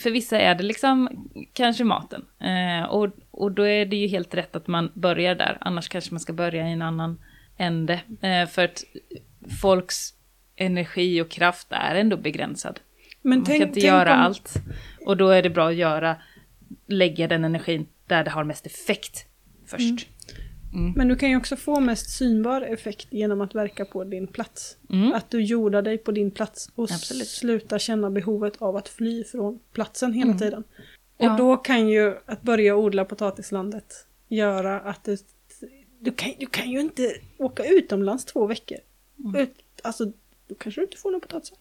för 0.00 0.10
vissa 0.10 0.38
är 0.38 0.54
det 0.54 0.64
liksom 0.64 1.30
kanske 1.52 1.84
maten. 1.84 2.24
Eh, 2.40 2.84
och, 2.84 3.08
och 3.30 3.52
då 3.52 3.62
är 3.62 3.86
det 3.86 3.96
ju 3.96 4.06
helt 4.06 4.34
rätt 4.34 4.56
att 4.56 4.66
man 4.66 4.92
börjar 4.94 5.34
där, 5.34 5.58
annars 5.60 5.88
kanske 5.88 6.12
man 6.12 6.20
ska 6.20 6.32
börja 6.32 6.68
i 6.68 6.72
en 6.72 6.82
annan 6.82 7.20
ände. 7.56 8.00
Eh, 8.22 8.48
för 8.48 8.64
att 8.64 8.84
folks 9.62 10.14
energi 10.56 11.20
och 11.20 11.30
kraft 11.30 11.66
är 11.70 11.94
ändå 11.94 12.16
begränsad. 12.16 12.80
Men 13.22 13.38
man 13.38 13.46
tänk, 13.46 13.60
kan 13.60 13.68
inte 13.68 13.80
göra 13.80 14.14
om... 14.14 14.20
allt. 14.20 14.54
Och 15.06 15.16
då 15.16 15.28
är 15.28 15.42
det 15.42 15.50
bra 15.50 15.68
att 15.68 15.74
göra, 15.74 16.16
lägga 16.86 17.28
den 17.28 17.44
energin 17.44 17.86
där 18.06 18.24
det 18.24 18.30
har 18.30 18.44
mest 18.44 18.66
effekt 18.66 19.26
först. 19.66 19.80
Mm. 19.80 19.98
Mm. 20.72 20.92
Men 20.96 21.08
du 21.08 21.16
kan 21.16 21.30
ju 21.30 21.36
också 21.36 21.56
få 21.56 21.80
mest 21.80 22.10
synbar 22.10 22.60
effekt 22.60 23.06
genom 23.10 23.40
att 23.40 23.54
verka 23.54 23.84
på 23.84 24.04
din 24.04 24.26
plats. 24.26 24.76
Mm. 24.90 25.12
Att 25.12 25.30
du 25.30 25.42
jordar 25.42 25.82
dig 25.82 25.98
på 25.98 26.12
din 26.12 26.30
plats 26.30 26.70
och 26.74 26.90
Absolut. 26.90 27.28
slutar 27.28 27.78
känna 27.78 28.10
behovet 28.10 28.56
av 28.58 28.76
att 28.76 28.88
fly 28.88 29.24
från 29.24 29.60
platsen 29.72 30.12
hela 30.12 30.30
mm. 30.30 30.38
tiden. 30.38 30.64
Och 31.16 31.24
ja. 31.24 31.36
då 31.36 31.56
kan 31.56 31.88
ju 31.88 32.16
att 32.26 32.42
börja 32.42 32.76
odla 32.76 33.04
potatislandet 33.04 34.06
göra 34.28 34.80
att 34.80 35.04
du, 35.04 35.16
du, 36.00 36.12
kan, 36.12 36.32
du 36.38 36.46
kan 36.46 36.70
ju 36.70 36.80
inte 36.80 37.14
åka 37.38 37.64
utomlands 37.64 38.24
två 38.24 38.46
veckor. 38.46 38.78
Mm. 39.18 39.40
Ut, 39.40 39.54
alltså, 39.82 40.12
då 40.46 40.54
kanske 40.54 40.80
du 40.80 40.84
inte 40.84 40.96
får 40.96 41.10
någon 41.10 41.20
potatis. 41.20 41.52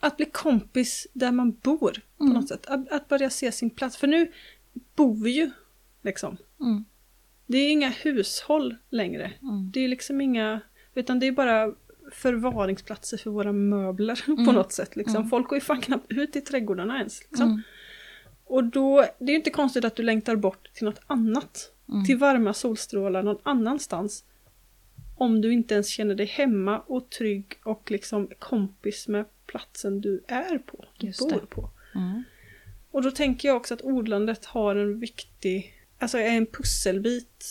Att 0.00 0.16
bli 0.16 0.26
kompis 0.26 1.06
där 1.12 1.32
man 1.32 1.50
bor 1.52 2.02
på 2.18 2.24
mm. 2.24 2.34
något 2.34 2.48
sätt. 2.48 2.66
Att, 2.66 2.92
att, 2.92 3.08
börja 3.08 3.30
se 3.30 3.52
sin 3.52 3.70
plats. 3.70 3.96
För 3.96 4.06
nu 4.06 4.32
bor 4.94 5.14
vi 5.14 5.30
ju 5.30 5.50
liksom. 6.02 6.36
Mm. 6.60 6.84
Det 7.50 7.58
är 7.58 7.70
inga 7.70 7.88
hushåll 7.88 8.76
längre. 8.90 9.32
Mm. 9.42 9.70
Det 9.70 9.80
är 9.80 9.88
liksom 9.88 10.20
inga, 10.20 10.60
utan 10.94 11.18
det 11.18 11.26
är 11.26 11.32
bara 11.32 11.72
förvaringsplatser 12.12 13.16
för 13.16 13.30
våra 13.30 13.52
möbler 13.52 14.24
mm. 14.28 14.46
på 14.46 14.52
något 14.52 14.72
sätt. 14.72 14.96
Liksom. 14.96 15.16
Mm. 15.16 15.28
Folk 15.28 15.48
går 15.48 15.56
ju 15.56 15.60
fan 15.60 15.80
knappt 15.80 16.12
ut 16.12 16.36
i 16.36 16.40
trädgårdarna 16.40 16.98
ens. 16.98 17.20
Liksom. 17.20 17.46
Mm. 17.46 17.62
Och 18.44 18.64
då, 18.64 19.06
det 19.18 19.24
är 19.24 19.30
ju 19.30 19.36
inte 19.36 19.50
konstigt 19.50 19.84
att 19.84 19.96
du 19.96 20.02
längtar 20.02 20.36
bort 20.36 20.72
till 20.74 20.84
något 20.84 21.00
annat. 21.06 21.72
Mm. 21.88 22.04
Till 22.04 22.18
varma 22.18 22.54
solstrålar 22.54 23.22
någon 23.22 23.38
annanstans. 23.42 24.24
Om 25.16 25.40
du 25.40 25.52
inte 25.52 25.74
ens 25.74 25.88
känner 25.88 26.14
dig 26.14 26.26
hemma 26.26 26.78
och 26.78 27.10
trygg 27.10 27.60
och 27.64 27.90
liksom 27.90 28.28
kompis 28.38 29.08
med 29.08 29.24
platsen 29.46 30.00
du 30.00 30.24
är 30.28 30.58
på, 30.58 30.84
du 30.98 31.06
Just 31.06 31.20
bor 31.20 31.30
det. 31.30 31.46
på. 31.46 31.70
Och 32.90 33.02
då 33.02 33.10
tänker 33.10 33.48
jag 33.48 33.56
också 33.56 33.74
att 33.74 33.82
odlandet 33.82 34.44
har 34.44 34.76
en 34.76 35.00
viktig 35.00 35.79
alltså 36.00 36.18
är 36.18 36.36
en 36.36 36.46
pusselbit 36.46 37.44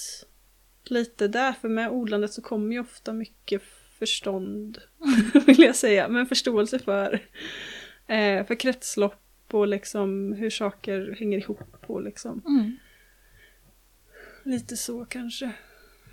lite 0.83 1.27
där. 1.27 1.53
För 1.53 1.69
med 1.69 1.91
odlandet 1.91 2.33
så 2.33 2.41
kommer 2.41 2.73
ju 2.73 2.79
ofta 2.79 3.13
mycket 3.13 3.61
förstånd, 3.99 4.77
vill 5.45 5.59
jag 5.59 5.75
säga. 5.75 6.07
Men 6.07 6.25
förståelse 6.25 6.79
för, 6.79 7.13
eh, 8.07 8.45
för 8.45 8.55
kretslopp 8.55 9.23
och 9.51 9.67
liksom 9.67 10.33
hur 10.33 10.49
saker 10.49 11.15
hänger 11.19 11.37
ihop 11.37 11.85
och 11.87 12.01
liksom. 12.01 12.41
Mm. 12.47 12.77
Lite 14.43 14.77
så 14.77 15.05
kanske. 15.05 15.51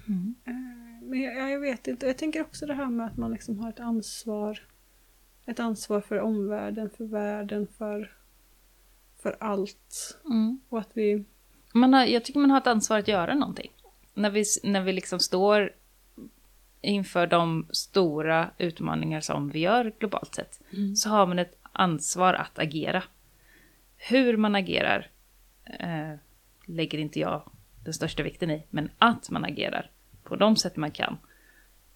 Mm. 0.08 0.34
Eh, 0.44 1.06
Men 1.08 1.20
jag, 1.20 1.36
ja, 1.36 1.48
jag 1.48 1.60
vet 1.60 1.86
inte. 1.86 2.06
Jag 2.06 2.18
tänker 2.18 2.40
också 2.40 2.66
det 2.66 2.74
här 2.74 2.90
med 2.90 3.06
att 3.06 3.16
man 3.16 3.32
liksom 3.32 3.58
har 3.58 3.68
ett 3.68 3.80
ansvar. 3.80 4.66
Ett 5.46 5.60
ansvar 5.60 6.00
för 6.00 6.20
omvärlden, 6.20 6.90
för 6.90 7.04
världen, 7.04 7.66
för, 7.78 8.12
för 9.22 9.36
allt. 9.40 10.18
Mm. 10.24 10.60
Och 10.68 10.78
att 10.78 10.90
vi... 10.94 11.24
Man 11.76 11.94
har, 11.94 12.04
jag 12.04 12.24
tycker 12.24 12.40
man 12.40 12.50
har 12.50 12.58
ett 12.58 12.66
ansvar 12.66 12.98
att 12.98 13.08
göra 13.08 13.34
någonting. 13.34 13.70
När 14.14 14.30
vi, 14.30 14.44
när 14.62 14.80
vi 14.80 14.92
liksom 14.92 15.20
står 15.20 15.72
inför 16.80 17.26
de 17.26 17.66
stora 17.70 18.50
utmaningar 18.58 19.20
som 19.20 19.50
vi 19.50 19.58
gör 19.58 19.92
globalt 19.98 20.34
sett, 20.34 20.60
så 20.96 21.08
har 21.08 21.26
man 21.26 21.38
ett 21.38 21.58
ansvar 21.72 22.34
att 22.34 22.58
agera. 22.58 23.02
Hur 23.96 24.36
man 24.36 24.54
agerar 24.54 25.10
eh, 25.64 26.14
lägger 26.66 26.98
inte 26.98 27.20
jag 27.20 27.50
den 27.84 27.94
största 27.94 28.22
vikten 28.22 28.50
i, 28.50 28.62
men 28.70 28.90
att 28.98 29.30
man 29.30 29.44
agerar 29.44 29.90
på 30.22 30.36
de 30.36 30.56
sätt 30.56 30.76
man 30.76 30.90
kan 30.90 31.18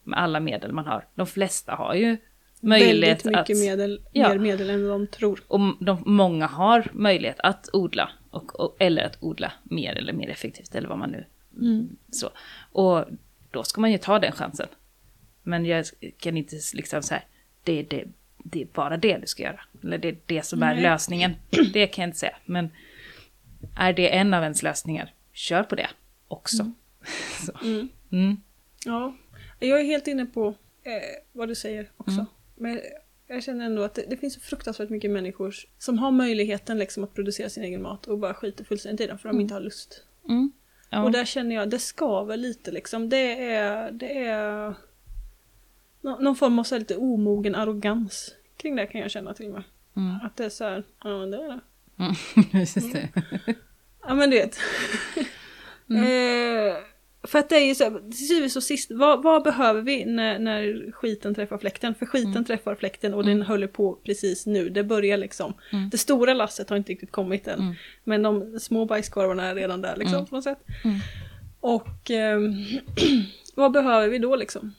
med 0.02 0.18
alla 0.18 0.40
medel 0.40 0.72
man 0.72 0.86
har. 0.86 1.06
De 1.14 1.26
flesta 1.26 1.74
har 1.74 1.94
ju 1.94 2.16
möjlighet 2.60 3.26
väldigt 3.26 3.38
mycket 3.38 3.56
att... 3.56 3.62
medel, 3.62 4.00
Ja. 4.12 4.28
mer 4.28 4.38
medel 4.38 4.70
än 4.70 4.88
de 4.88 5.06
tror. 5.06 5.42
Och 5.48 5.60
de, 5.80 6.02
många 6.06 6.46
har 6.46 6.90
möjlighet 6.92 7.40
att 7.40 7.68
odla, 7.72 8.10
och, 8.30 8.60
och, 8.60 8.76
eller 8.78 9.04
att 9.04 9.16
odla 9.20 9.52
mer 9.62 9.94
eller 9.94 10.12
mer 10.12 10.28
effektivt, 10.28 10.74
eller 10.74 10.88
vad 10.88 10.98
man 10.98 11.10
nu... 11.10 11.24
Så. 12.10 12.30
Och 12.72 13.04
då 13.50 13.62
ska 13.62 13.80
man 13.80 13.92
ju 13.92 13.98
ta 13.98 14.18
den 14.18 14.32
chansen. 14.32 14.68
Men 15.42 15.64
jag 15.64 15.86
kan 16.18 16.36
inte 16.36 16.56
liksom 16.74 17.02
säga, 17.02 17.22
det, 17.64 17.82
det, 17.82 18.04
det 18.38 18.62
är 18.62 18.66
bara 18.72 18.96
det 18.96 19.18
du 19.18 19.26
ska 19.26 19.42
göra. 19.42 19.60
Eller 19.82 19.98
det 19.98 20.08
är 20.08 20.16
det 20.26 20.42
som 20.42 20.62
är 20.62 20.74
Nej. 20.74 20.82
lösningen. 20.82 21.34
Det 21.72 21.86
kan 21.86 22.02
jag 22.02 22.08
inte 22.08 22.18
säga. 22.18 22.36
Men 22.44 22.70
är 23.76 23.92
det 23.92 24.16
en 24.16 24.34
av 24.34 24.42
ens 24.42 24.62
lösningar, 24.62 25.12
kör 25.32 25.62
på 25.62 25.74
det 25.74 25.88
också. 26.28 26.72
Så. 27.46 27.52
Mm. 28.12 28.36
Ja, 28.84 29.14
jag 29.58 29.80
är 29.80 29.84
helt 29.84 30.06
inne 30.06 30.26
på 30.26 30.48
eh, 30.82 30.92
vad 31.32 31.48
du 31.48 31.54
säger 31.54 31.90
också. 31.96 32.26
Mm. 32.60 32.72
Men 32.72 32.80
jag 33.26 33.42
känner 33.42 33.66
ändå 33.66 33.82
att 33.82 33.94
det, 33.94 34.04
det 34.10 34.16
finns 34.16 34.34
så 34.34 34.40
fruktansvärt 34.40 34.90
mycket 34.90 35.10
människor 35.10 35.54
som 35.78 35.98
har 35.98 36.10
möjligheten 36.10 36.78
liksom 36.78 37.04
att 37.04 37.14
producera 37.14 37.48
sin 37.48 37.64
egen 37.64 37.82
mat 37.82 38.06
och 38.06 38.18
bara 38.18 38.34
skiter 38.34 38.64
fullständigt 38.64 39.00
i 39.00 39.06
den 39.06 39.18
för 39.18 39.28
de 39.28 39.40
inte 39.40 39.54
har 39.54 39.60
lust. 39.60 40.04
Mm. 40.28 40.52
Ja. 40.90 41.02
Och 41.02 41.12
där 41.12 41.24
känner 41.24 41.54
jag, 41.56 41.70
det 41.70 41.78
skaver 41.78 42.36
lite 42.36 42.70
liksom. 42.70 43.08
Det 43.08 43.50
är, 43.52 43.90
det 43.92 44.18
är 44.24 44.74
nå- 46.00 46.18
någon 46.18 46.36
form 46.36 46.58
av 46.58 46.64
så 46.64 46.78
lite 46.78 46.96
omogen 46.96 47.54
arrogans 47.54 48.34
kring 48.56 48.76
det 48.76 48.86
kan 48.86 49.00
jag 49.00 49.10
känna 49.10 49.34
till 49.34 49.46
och 49.46 49.52
med. 49.52 49.62
Mm. 49.96 50.16
Att 50.22 50.36
det 50.36 50.44
är 50.44 50.48
så 50.50 50.64
här, 50.64 50.84
ja 51.04 51.08
det 51.10 51.36
är 51.36 51.48
det. 51.48 51.60
Mm. 51.98 52.14
Det. 52.92 53.54
Ja 54.02 54.14
men 54.14 54.30
du 54.30 54.36
vet. 54.36 54.56
eh, 55.88 56.82
för 57.30 57.38
att 57.38 57.48
det 57.48 57.56
är 57.56 57.66
ju 57.66 57.74
så 57.74 57.90
till 57.90 58.28
syvende 58.28 58.54
och 58.56 58.62
sist, 58.62 58.90
vad, 58.90 59.22
vad 59.22 59.42
behöver 59.42 59.82
vi 59.82 60.04
när, 60.04 60.38
när 60.38 60.92
skiten 60.92 61.34
träffar 61.34 61.58
fläkten? 61.58 61.94
För 61.94 62.06
skiten 62.06 62.44
träffar 62.44 62.74
fläkten 62.74 63.14
och 63.14 63.24
den 63.24 63.42
håller 63.42 63.66
på 63.66 63.98
precis 64.04 64.46
nu. 64.46 64.68
Det 64.68 64.84
börjar 64.84 65.16
liksom. 65.16 65.54
Det 65.90 65.98
stora 65.98 66.34
lasset 66.34 66.70
har 66.70 66.76
inte 66.76 66.92
riktigt 66.92 67.12
kommit 67.12 67.48
än. 67.48 67.74
Men 68.04 68.22
de 68.22 68.60
små 68.60 68.84
bajskorvarna 68.84 69.44
är 69.44 69.54
redan 69.54 69.80
där 69.80 69.96
liksom 69.96 70.26
på 70.26 70.34
något 70.34 70.44
sätt. 70.44 70.58
Och 71.60 72.10
ehm, 72.10 72.52
vad 73.54 73.72
behöver 73.72 74.08
vi 74.08 74.18
då 74.18 74.36
liksom? 74.36 74.74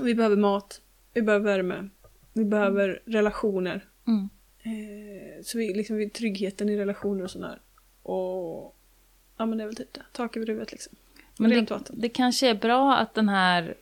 Vi 0.00 0.14
behöver 0.14 0.36
mat, 0.36 0.80
vi 1.14 1.22
behöver 1.22 1.44
värme, 1.44 1.88
vi 2.32 2.44
behöver 2.44 3.02
relationer. 3.04 3.84
Mm. 4.06 4.28
Eh, 4.62 5.42
så 5.42 5.58
vi, 5.58 5.74
liksom, 5.74 5.96
vi, 5.96 6.10
tryggheten 6.10 6.68
i 6.68 6.76
relationer 6.76 7.24
och 7.24 7.30
sådär. 7.30 7.60
Och 8.02 8.76
ja 9.36 9.46
men 9.46 9.58
det 9.58 9.64
är 9.64 9.66
väl 9.66 9.76
typ 9.76 9.92
det. 9.92 10.02
Tak 10.12 10.36
över 10.36 10.46
huvudet 10.46 10.72
liksom. 10.72 10.96
Men 11.38 11.50
det, 11.50 11.70
vatten. 11.70 12.00
det 12.00 12.08
kanske 12.08 12.48
är 12.48 12.54
bra 12.54 12.96
att 12.96 13.14
den 13.14 13.28
här... 13.28 13.74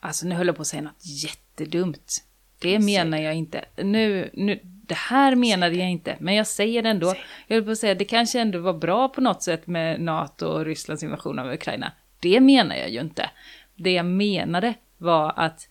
Alltså 0.00 0.26
nu 0.26 0.34
höll 0.34 0.46
jag 0.46 0.56
på 0.56 0.62
att 0.62 0.68
säga 0.68 0.82
något 0.82 1.06
jättedumt. 1.24 2.24
Det 2.58 2.78
menar 2.78 3.18
jag 3.18 3.34
inte. 3.34 3.64
Nu, 3.76 4.30
nu, 4.32 4.60
det 4.62 4.94
här 4.94 5.34
menade 5.34 5.74
jag 5.74 5.90
inte, 5.90 6.16
men 6.20 6.34
jag 6.34 6.46
säger 6.46 6.82
det 6.82 6.88
ändå. 6.88 7.14
Jag 7.46 7.56
höll 7.56 7.64
på 7.64 7.70
att 7.70 7.78
säga, 7.78 7.94
det 7.94 8.04
kanske 8.04 8.40
ändå 8.40 8.58
var 8.58 8.74
bra 8.74 9.08
på 9.08 9.20
något 9.20 9.42
sätt 9.42 9.66
med 9.66 10.00
NATO 10.00 10.46
och 10.46 10.64
Rysslands 10.64 11.02
invasion 11.02 11.38
av 11.38 11.52
Ukraina. 11.52 11.92
Det 12.20 12.40
menar 12.40 12.76
jag 12.76 12.90
ju 12.90 13.00
inte. 13.00 13.30
Det 13.74 13.92
jag 13.92 14.06
menade 14.06 14.74
var 14.98 15.32
att 15.36 15.68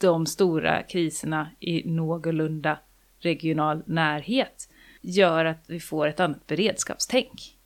de 0.00 0.26
stora 0.26 0.82
kriserna 0.82 1.50
i 1.60 1.90
någorlunda 1.90 2.78
regional 3.18 3.82
närhet 3.86 4.68
gör 5.00 5.44
att 5.44 5.64
vi 5.66 5.80
får 5.80 6.06
ett 6.06 6.20
annat 6.20 6.46
beredskapstänk. 6.46 7.56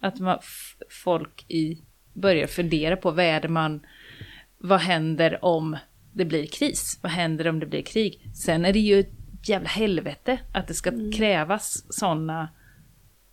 Att 0.00 0.20
man, 0.20 0.38
folk 1.04 1.44
i, 1.48 1.78
börjar 2.12 2.46
fundera 2.46 2.96
på 2.96 3.10
vad 3.10 3.24
är 3.24 3.40
det 3.40 3.48
man... 3.48 3.80
Vad 4.58 4.80
händer 4.80 5.44
om 5.44 5.76
det 6.12 6.24
blir 6.24 6.46
kris? 6.46 6.98
Vad 7.02 7.12
händer 7.12 7.48
om 7.48 7.60
det 7.60 7.66
blir 7.66 7.82
krig? 7.82 8.20
Sen 8.34 8.64
är 8.64 8.72
det 8.72 8.78
ju 8.78 9.00
ett 9.00 9.10
jävla 9.48 9.68
helvete 9.68 10.38
att 10.52 10.68
det 10.68 10.74
ska 10.74 10.90
krävas 11.16 11.84
sådana 11.88 12.48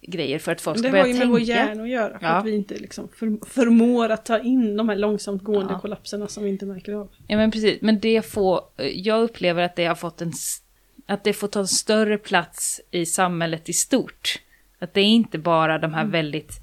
grejer 0.01 0.39
för 0.39 0.51
att 0.51 0.61
folk 0.61 0.77
ska 0.79 0.87
Det 0.87 0.91
börja 0.91 1.03
har 1.03 1.07
ju 1.07 1.13
med 1.13 1.21
tänka. 1.21 1.31
vår 1.31 1.39
hjärna 1.39 1.83
att 1.83 1.89
göra. 1.89 2.17
Ja. 2.21 2.27
att 2.27 2.45
vi 2.45 2.55
inte 2.55 2.75
liksom 2.75 3.07
för, 3.15 3.45
förmår 3.49 4.09
att 4.09 4.25
ta 4.25 4.39
in 4.39 4.77
de 4.77 4.89
här 4.89 4.95
långsamt 4.95 5.43
gående 5.43 5.73
Ja. 5.73 5.79
kollapserna 5.79 6.27
som 6.27 6.43
vi 6.43 6.49
inte 6.49 6.65
märker 6.65 6.93
av. 6.93 7.09
Ja 7.27 7.37
men 7.37 7.51
precis, 7.51 7.81
men 7.81 7.99
det 7.99 8.21
får, 8.25 8.61
jag 8.93 9.21
upplever 9.23 9.63
att 9.63 9.75
det 9.75 9.85
har 9.85 9.95
fått 9.95 10.21
en, 10.21 10.31
att 11.05 11.23
det 11.23 11.33
får 11.33 11.47
ta 11.47 11.59
en 11.59 11.67
större 11.67 12.17
plats 12.17 12.81
i 12.91 13.05
samhället 13.05 13.69
i 13.69 13.73
stort. 13.73 14.39
Att 14.79 14.93
det 14.93 15.01
är 15.01 15.05
inte 15.05 15.37
bara 15.37 15.77
de 15.77 15.93
här 15.93 16.05
väldigt 16.05 16.53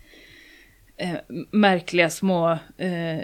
eh, 0.96 1.16
märkliga 1.50 2.10
små 2.10 2.58
eh, 2.76 3.20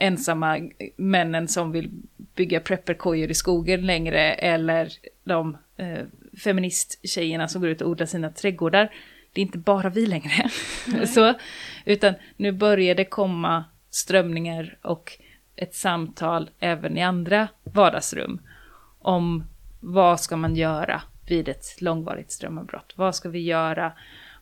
ensamma 0.00 0.70
männen 0.96 1.48
som 1.48 1.72
vill 1.72 1.90
bygga 2.34 2.60
prepperkojor 2.60 3.30
i 3.30 3.34
skogen 3.34 3.86
längre 3.86 4.32
eller 4.32 4.92
de 5.24 5.56
eh, 5.76 6.04
feministtjejerna 6.44 7.48
som 7.48 7.60
går 7.60 7.70
ut 7.70 7.80
och 7.80 7.88
odlar 7.88 8.06
sina 8.06 8.30
trädgårdar. 8.30 8.94
Det 9.32 9.40
är 9.40 9.42
inte 9.42 9.58
bara 9.58 9.90
vi 9.90 10.06
längre. 10.06 10.50
så, 11.06 11.34
utan 11.84 12.14
nu 12.36 12.52
börjar 12.52 12.94
det 12.94 13.04
komma 13.04 13.64
strömningar 13.90 14.78
och 14.82 15.18
ett 15.56 15.74
samtal 15.74 16.50
även 16.60 16.98
i 16.98 17.02
andra 17.02 17.48
vardagsrum 17.64 18.40
om 18.98 19.44
vad 19.80 20.20
ska 20.20 20.36
man 20.36 20.56
göra 20.56 21.02
vid 21.28 21.48
ett 21.48 21.80
långvarigt 21.80 22.32
strömavbrott? 22.32 22.92
Vad 22.96 23.14
ska 23.14 23.28
vi 23.28 23.40
göra 23.40 23.92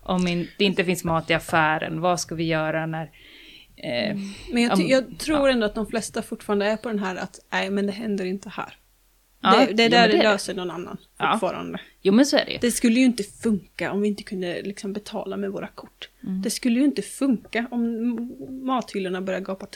om 0.03 0.27
in, 0.29 0.49
det 0.59 0.65
inte 0.65 0.85
finns 0.85 1.05
mat 1.05 1.31
i 1.31 1.35
affären? 1.35 2.01
Vad 2.01 2.21
ska 2.21 2.35
vi 2.35 2.45
göra 2.45 2.87
när... 2.87 3.11
Eh, 3.77 4.17
Men 4.53 4.63
jag, 4.63 4.73
Om- 4.73 4.87
jag 4.89 5.19
tror 5.19 5.49
ändå 5.49 5.67
att 5.67 5.75
de 5.75 5.87
flesta 5.87 6.23
fortfarande 6.23 6.67
är 6.67 6.77
på 6.77 6.89
den 6.89 6.99
här 6.99 7.17
att 7.17 7.39
nej 7.53 7.71
men 7.71 7.87
det 7.87 7.93
händer 7.93 8.25
inte 8.25 8.49
här. 8.49 8.77
Ja, 9.45 9.67
det, 9.67 9.73
det 9.73 9.83
är 9.83 9.91
där 9.91 10.09
det 10.09 10.17
det 10.17 10.23
löser 10.23 10.55
någon 10.55 10.71
annan 10.71 10.97
Ja. 11.19 11.33
fortfarande. 11.33 11.79
jo 12.03 12.13
men 12.13 12.27
så 12.27 12.37
är 12.37 12.45
det. 12.47 12.59
Det 12.61 12.71
skulle 12.71 13.01
ju 13.01 13.05
inte 13.07 13.23
funka 13.23 13.93
om 13.93 14.01
vi 14.01 14.09
inte 14.09 14.23
kunde 14.23 14.63
liksom 14.63 14.93
betala 14.93 15.37
med 15.37 15.51
våra 15.51 15.67
kort. 15.67 16.09
Det 16.21 16.51
skulle 16.51 16.79
ju 16.79 16.85
inte 16.85 17.03
funka 17.03 17.67
om 17.71 18.17
mathyllorna 18.65 19.21
börjar 19.21 19.41
gapa 19.41 19.67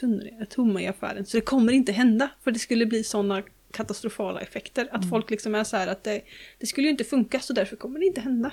tomma 0.51 0.83
i 0.83 0.87
affären. 0.87 1.27
Så 1.27 1.37
det 1.37 1.41
kommer 1.41 1.73
inte 1.73 1.93
hända. 1.93 2.29
För 2.45 2.51
det 2.51 2.59
skulle 2.59 2.87
bli 2.87 3.05
sådana 3.05 3.43
katastrofala 3.73 4.41
effekter. 4.41 4.89
Att 4.93 5.11
folk 5.11 5.31
liksom 5.31 5.55
är 5.55 5.65
så 5.65 5.77
här 5.77 5.87
att 5.87 6.05
det, 6.05 6.21
det 6.59 6.67
skulle 6.67 6.87
ju 6.87 6.91
inte 6.91 7.05
funka 7.05 7.41
så 7.41 7.53
därför 7.53 7.77
kommer 7.77 7.99
det 8.01 8.07
inte 8.07 8.21
hända. 8.21 8.51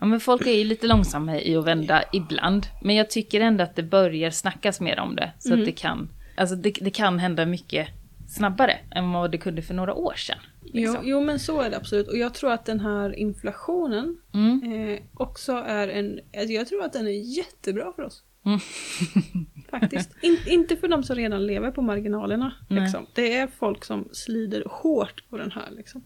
Ja, 0.00 0.06
men 0.06 0.20
folk 0.20 0.46
är 0.46 0.52
ju 0.52 0.64
lite 0.64 0.86
långsamma 0.86 1.40
i 1.40 1.56
att 1.56 1.64
vända 1.64 2.02
ibland. 2.12 2.66
Men 2.82 2.96
jag 2.96 3.10
tycker 3.10 3.40
ändå 3.40 3.64
att 3.64 3.76
det 3.76 3.82
börjar 3.82 4.30
snackas 4.30 4.80
mer 4.80 4.98
om 5.00 5.16
det. 5.16 5.32
Så 5.38 5.54
att 5.54 5.64
det 5.64 5.72
kan, 5.72 6.08
alltså 6.36 6.56
det, 6.56 6.70
det 6.80 6.90
kan 6.90 7.18
hända 7.18 7.46
mycket 7.46 7.88
snabbare 8.28 8.78
än 8.90 9.12
vad 9.12 9.30
det 9.32 9.38
kunde 9.38 9.62
för 9.62 9.74
några 9.74 9.94
år 9.94 10.14
sedan. 10.14 10.38
Jo, 10.64 10.70
Liksom. 10.92 11.00
jo 11.08 11.20
men 11.20 11.38
så 11.38 11.60
är 11.60 11.70
det 11.70 11.76
absolut. 11.76 12.08
Och 12.08 12.18
jag 12.18 12.34
tror 12.34 12.52
att 12.52 12.64
den 12.64 12.80
här 12.80 13.18
inflationen 13.18 14.16
Mm. 14.34 14.72
eh, 14.90 14.98
också 15.14 15.52
är 15.52 15.88
en... 15.88 16.20
alltså 16.36 16.52
Jag 16.52 16.66
tror 16.68 16.84
att 16.84 16.92
den 16.92 17.06
är 17.06 17.36
jättebra 17.38 17.92
för 17.96 18.02
oss. 18.02 18.22
Mm. 18.46 18.58
Faktiskt. 19.70 20.10
In, 20.22 20.38
inte 20.46 20.76
för 20.76 20.88
de 20.88 21.02
som 21.02 21.16
redan 21.16 21.46
lever 21.46 21.70
på 21.70 21.82
marginalerna. 21.82 22.52
Liksom. 22.68 23.06
Det 23.14 23.36
är 23.36 23.46
folk 23.58 23.84
som 23.84 24.08
slider 24.12 24.62
hårt 24.66 25.22
på 25.30 25.36
den 25.38 25.50
här. 25.50 25.68
Liksom. 25.76 26.02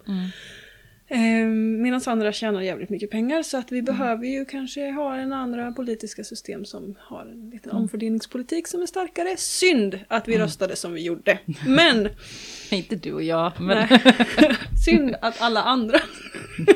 Mm. 1.10 1.42
Eh, 1.42 1.80
Medan 1.82 2.00
andra 2.06 2.32
tjänar 2.32 2.60
jävligt 2.62 2.90
mycket 2.90 3.10
pengar. 3.10 3.42
Så 3.42 3.56
Mm. 3.56 3.64
att 3.64 3.72
vi 3.72 3.82
behöver 3.82 4.26
ju 4.26 4.44
kanske 4.44 4.90
ha 4.90 5.16
en 5.16 5.32
andra 5.32 5.72
politiska 5.72 6.24
system 6.24 6.64
som 6.64 6.94
har 6.98 7.20
en 7.26 7.50
liten 7.50 7.70
Mm. 7.70 7.82
omfördelningspolitik 7.82 8.66
som 8.68 8.82
är 8.82 8.86
starkare. 8.86 9.36
Synd 9.36 9.98
att 10.08 10.28
vi 10.28 10.38
röstade 10.38 10.76
som 10.76 10.92
vi 10.92 11.02
gjorde. 11.02 11.38
Men 11.66 12.08
Inte 12.70 12.96
du 12.96 13.12
och 13.12 13.22
jag, 13.22 13.52
men. 13.60 13.88
Synd 14.84 15.14
att 15.22 15.40
alla 15.40 15.62
andra 15.62 15.98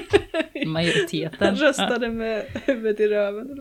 majoriteten. 0.67 1.57
röstade 1.57 2.09
med 2.09 2.45
huvudet 2.67 3.01
i 3.01 3.07
röven. 3.09 3.61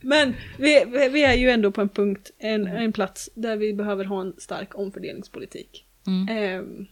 Men 0.00 0.34
vi, 0.58 0.84
vi 1.12 1.24
är 1.24 1.34
ju 1.34 1.50
ändå 1.50 1.70
på 1.72 1.80
en 1.80 1.88
punkt, 1.88 2.30
en, 2.38 2.66
en 2.66 2.92
plats 2.92 3.30
där 3.34 3.56
vi 3.56 3.74
behöver 3.74 4.04
ha 4.04 4.20
en 4.20 4.34
stark 4.38 4.74
omfördelningspolitik. 4.78 5.84
Mm. 6.06 6.28
Ehm, 6.38 6.86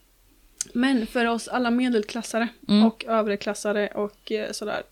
men 0.72 1.06
för 1.06 1.26
oss 1.26 1.48
alla 1.48 1.70
medelklassare 1.70 2.48
Mm. 2.68 2.86
och 2.86 3.04
övreklassare 3.04 3.88
och 3.88 4.32
eh, 4.32 4.52
sådär 4.52 4.82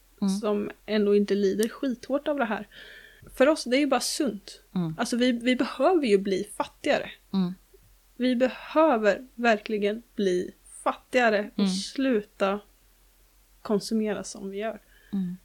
som 0.41 0.71
ändå 0.87 1.17
inte 1.17 1.35
lider 1.35 1.69
skithårt 1.69 2.29
av 2.29 2.39
det 2.39 2.45
här. 2.45 2.69
för 3.37 3.47
oss, 3.49 3.65
det 3.65 3.77
är 3.77 3.81
ju 3.81 3.87
bara 3.87 4.01
sunt. 4.01 4.61
Mm. 4.75 4.95
Alltså 4.99 5.17
vi, 5.17 5.33
vi 5.33 5.57
behöver 5.57 6.07
ju 6.07 6.19
bli 6.19 6.49
fattigare. 6.57 7.11
Mm. 7.33 7.55
Vi 8.17 8.37
behöver 8.37 9.27
verkligen 9.35 10.03
bli 10.15 10.55
fattigare 10.83 11.51
och 11.55 11.59
Mm. 11.59 11.71
sluta 11.71 12.61
konsumera 13.63 14.25
som 14.25 14.51
vi 14.51 14.59
gör. 14.59 14.81
Mm. 15.13 15.37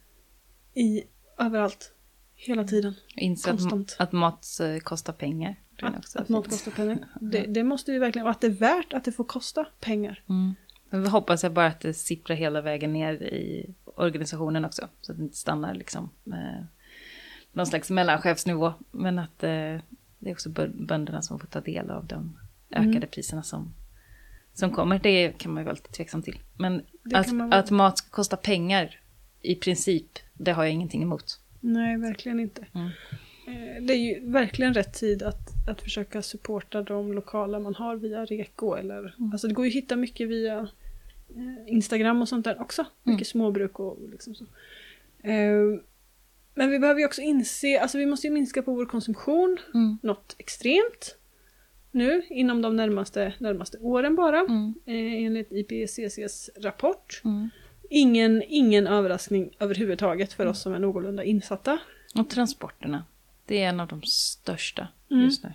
I, 0.74 1.02
överallt. 1.38 1.92
Hela 2.34 2.64
tiden. 2.64 2.94
Inse 3.16 3.50
att, 3.50 4.00
att 4.00 4.12
mat 4.12 4.46
eh, 4.60 4.78
kostar 4.78 5.12
pengar. 5.12 5.56
Att, 5.86 5.96
också 5.98 6.18
att 6.18 6.28
mat 6.28 6.48
kostar 6.48 6.70
pengar. 6.72 6.98
Det, 7.20 7.40
det 7.46 7.64
måste 7.64 7.92
vi 7.92 7.98
verkligen, 7.98 8.26
och 8.26 8.30
att 8.30 8.40
det 8.40 8.46
är 8.46 8.50
värt 8.50 8.92
att 8.92 9.04
det 9.04 9.12
får 9.12 9.24
kosta 9.24 9.66
pengar. 9.80 10.22
Mm. 10.28 10.54
Men 10.90 11.02
vi 11.02 11.08
hoppas 11.08 11.42
jag 11.42 11.52
bara 11.52 11.66
att 11.66 11.80
det 11.80 11.94
sipprar 11.94 12.36
hela 12.36 12.60
vägen 12.60 12.92
ner 12.92 13.12
i 13.22 13.74
organisationen 13.84 14.64
också. 14.64 14.88
Så 15.00 15.12
att 15.12 15.18
det 15.18 15.24
inte 15.24 15.36
stannar 15.36 15.74
liksom 15.74 16.10
eh, 16.26 16.64
någon 17.52 17.66
slags 17.66 17.90
mellanchefsnivå. 17.90 18.72
Men 18.90 19.18
att 19.18 19.42
eh, 19.44 19.48
det 20.18 20.28
är 20.28 20.32
också 20.32 20.48
bö- 20.48 20.86
bönderna 20.86 21.22
som 21.22 21.38
får 21.40 21.46
ta 21.46 21.60
del 21.60 21.90
av 21.90 22.06
de 22.06 22.38
ökade 22.70 22.88
Mm. 22.96 23.08
priserna 23.08 23.42
som, 23.42 23.74
som 24.54 24.70
kommer. 24.70 24.98
Det 24.98 25.38
kan 25.38 25.52
man 25.54 25.60
ju 25.60 25.64
vara 25.64 25.74
lite 25.74 25.92
tveksam 25.92 26.22
till. 26.22 26.38
Men 26.58 26.82
att, 27.14 27.32
vara. 27.32 27.54
att 27.54 27.70
mat 27.70 27.98
ska 27.98 28.10
kosta 28.10 28.36
pengar 28.36 29.00
i 29.42 29.54
princip, 29.54 30.18
det 30.34 30.52
har 30.52 30.64
jag 30.64 30.72
ingenting 30.72 31.02
emot. 31.02 31.40
Nej, 31.60 31.96
verkligen 31.96 32.40
inte. 32.40 32.66
Mm. 32.74 32.86
Eh, 33.46 33.82
Det 33.86 33.92
är 33.92 33.98
ju 33.98 34.30
verkligen 34.30 34.74
rätt 34.74 34.92
tid 34.94 35.22
att, 35.22 35.48
att 35.68 35.80
försöka 35.82 36.22
supporta 36.22 36.82
de 36.82 37.12
lokala 37.12 37.58
man 37.58 37.74
har 37.74 37.96
via 37.96 38.24
Reko. 38.24 38.74
Eller, 38.74 39.14
Alltså 39.32 39.48
det 39.48 39.54
går 39.54 39.64
ju 39.64 39.70
att 39.70 39.74
hitta 39.76 39.96
mycket 39.96 40.28
via 40.28 40.58
eh, 41.36 41.72
Instagram 41.72 42.22
och 42.22 42.28
sånt 42.28 42.44
där 42.44 42.60
också. 42.60 42.84
Mycket 43.02 43.26
småbruk 43.28 43.80
och 43.80 43.98
liksom 44.10 44.34
så. 44.34 44.44
Eh, 45.22 45.80
Men 46.54 46.70
vi 46.70 46.78
behöver 46.78 47.00
ju 47.00 47.06
också 47.06 47.20
inse, 47.20 47.80
alltså 47.80 47.98
vi 47.98 48.06
måste 48.06 48.26
ju 48.26 48.32
minska 48.32 48.62
på 48.62 48.74
vår 48.74 48.86
konsumtion 48.86 49.56
Mm. 49.74 49.98
något 50.02 50.34
extremt. 50.38 51.16
Nu, 51.90 52.22
inom 52.30 52.62
de 52.62 52.76
närmaste, 52.76 53.32
närmaste 53.38 53.78
åren 53.78 54.16
bara. 54.16 54.40
Mm. 54.40 54.74
Eh, 54.86 55.24
enligt 55.26 55.52
IPCCs 55.52 56.50
rapport. 56.60 57.20
Mm. 57.24 57.48
Ingen, 57.90 58.42
ingen 58.48 58.86
överraskning 58.86 59.56
överhuvudtaget 59.60 60.32
för 60.32 60.46
oss 60.46 60.62
som 60.62 60.74
är 60.74 60.78
någorlunda 60.78 61.24
insatta. 61.24 61.78
Och 62.14 62.30
transporterna. 62.30 63.04
Det 63.46 63.62
är 63.62 63.68
en 63.68 63.80
av 63.80 63.88
de 63.88 64.02
största 64.02 64.88
Mm. 65.10 65.24
just 65.24 65.44
nu. 65.44 65.52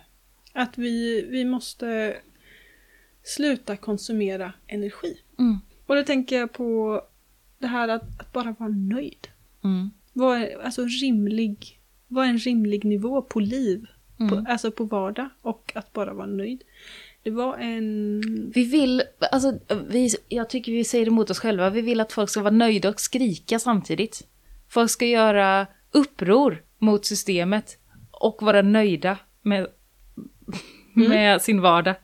Att 0.52 0.78
vi, 0.78 1.26
vi 1.30 1.44
måste 1.44 2.16
sluta 3.22 3.76
konsumera 3.76 4.52
energi. 4.66 5.18
Mm. 5.38 5.58
Och 5.86 5.94
då 5.94 6.02
tänker 6.02 6.38
jag 6.38 6.52
på 6.52 7.02
det 7.58 7.66
här 7.66 7.88
att, 7.88 8.20
att 8.20 8.32
bara 8.32 8.56
vara 8.58 8.70
nöjd. 8.70 9.28
Mm. 9.64 9.90
Vad 10.12 10.38
är, 10.38 10.58
alltså 10.58 10.84
rimlig, 10.84 11.80
vad 12.08 12.24
är 12.24 12.28
en 12.28 12.38
rimlig 12.38 12.84
nivå 12.84 13.22
på 13.22 13.40
liv? 13.40 13.86
Mm. 14.20 14.30
På, 14.30 14.50
alltså 14.50 14.70
på 14.70 14.84
vardag 14.84 15.28
och 15.42 15.72
att 15.74 15.92
bara 15.92 16.14
vara 16.14 16.26
nöjd. 16.26 16.62
Det 17.22 17.30
var 17.30 17.56
en... 17.56 18.20
Vi 18.54 18.64
vill, 18.64 19.02
alltså, 19.32 19.58
vi, 19.88 20.10
jag 20.28 20.50
tycker 20.50 20.72
vi 20.72 20.84
säger 20.84 21.06
emot 21.06 21.30
oss 21.30 21.38
själva, 21.38 21.70
vi 21.70 21.80
vill 21.80 22.00
att 22.00 22.12
folk 22.12 22.30
ska 22.30 22.42
vara 22.42 22.54
nöjda 22.54 22.88
och 22.88 23.00
skrika 23.00 23.58
samtidigt. 23.58 24.26
Folk 24.68 24.90
ska 24.90 25.06
göra 25.06 25.66
uppror 25.90 26.62
mot 26.78 27.06
systemet 27.06 27.78
och 28.10 28.42
vara 28.42 28.62
nöjda 28.62 29.18
med, 29.44 29.66
med 30.94 31.42
sin 31.42 31.60
vardag. 31.60 31.94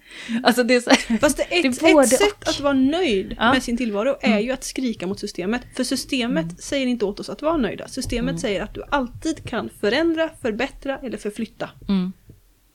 Alltså 0.43 0.63
det 0.63 0.75
är 0.75 0.81
så, 0.81 0.91
Fast 1.21 1.37
det 1.37 1.43
är 1.59 1.63
Det 1.63 1.69
ett, 1.69 1.83
är 1.83 2.01
ett 2.03 2.09
sätt 2.09 2.43
och. 2.43 2.49
att 2.49 2.61
vara 2.61 2.73
nöjd 2.73 3.37
Ja. 3.39 3.53
med 3.53 3.63
sin 3.63 3.77
tillvaro 3.77 4.17
är 4.21 4.39
ju 4.39 4.51
att 4.53 4.65
skrika 4.65 5.07
mot 5.07 5.21
systemet. 5.21 5.63
För 5.77 5.85
systemet 5.85 6.63
säger 6.63 6.87
inte 6.87 7.05
åt 7.05 7.21
oss 7.21 7.29
att 7.31 7.43
vara 7.43 7.57
nöjda. 7.57 7.89
Systemet 7.89 8.41
säger 8.41 8.61
att 8.63 8.75
du 8.75 8.83
alltid 8.91 9.45
kan 9.49 9.71
förändra, 9.81 10.31
förbättra 10.43 10.99
eller 10.99 11.19
förflytta 11.19 11.71
mm, 11.89 12.13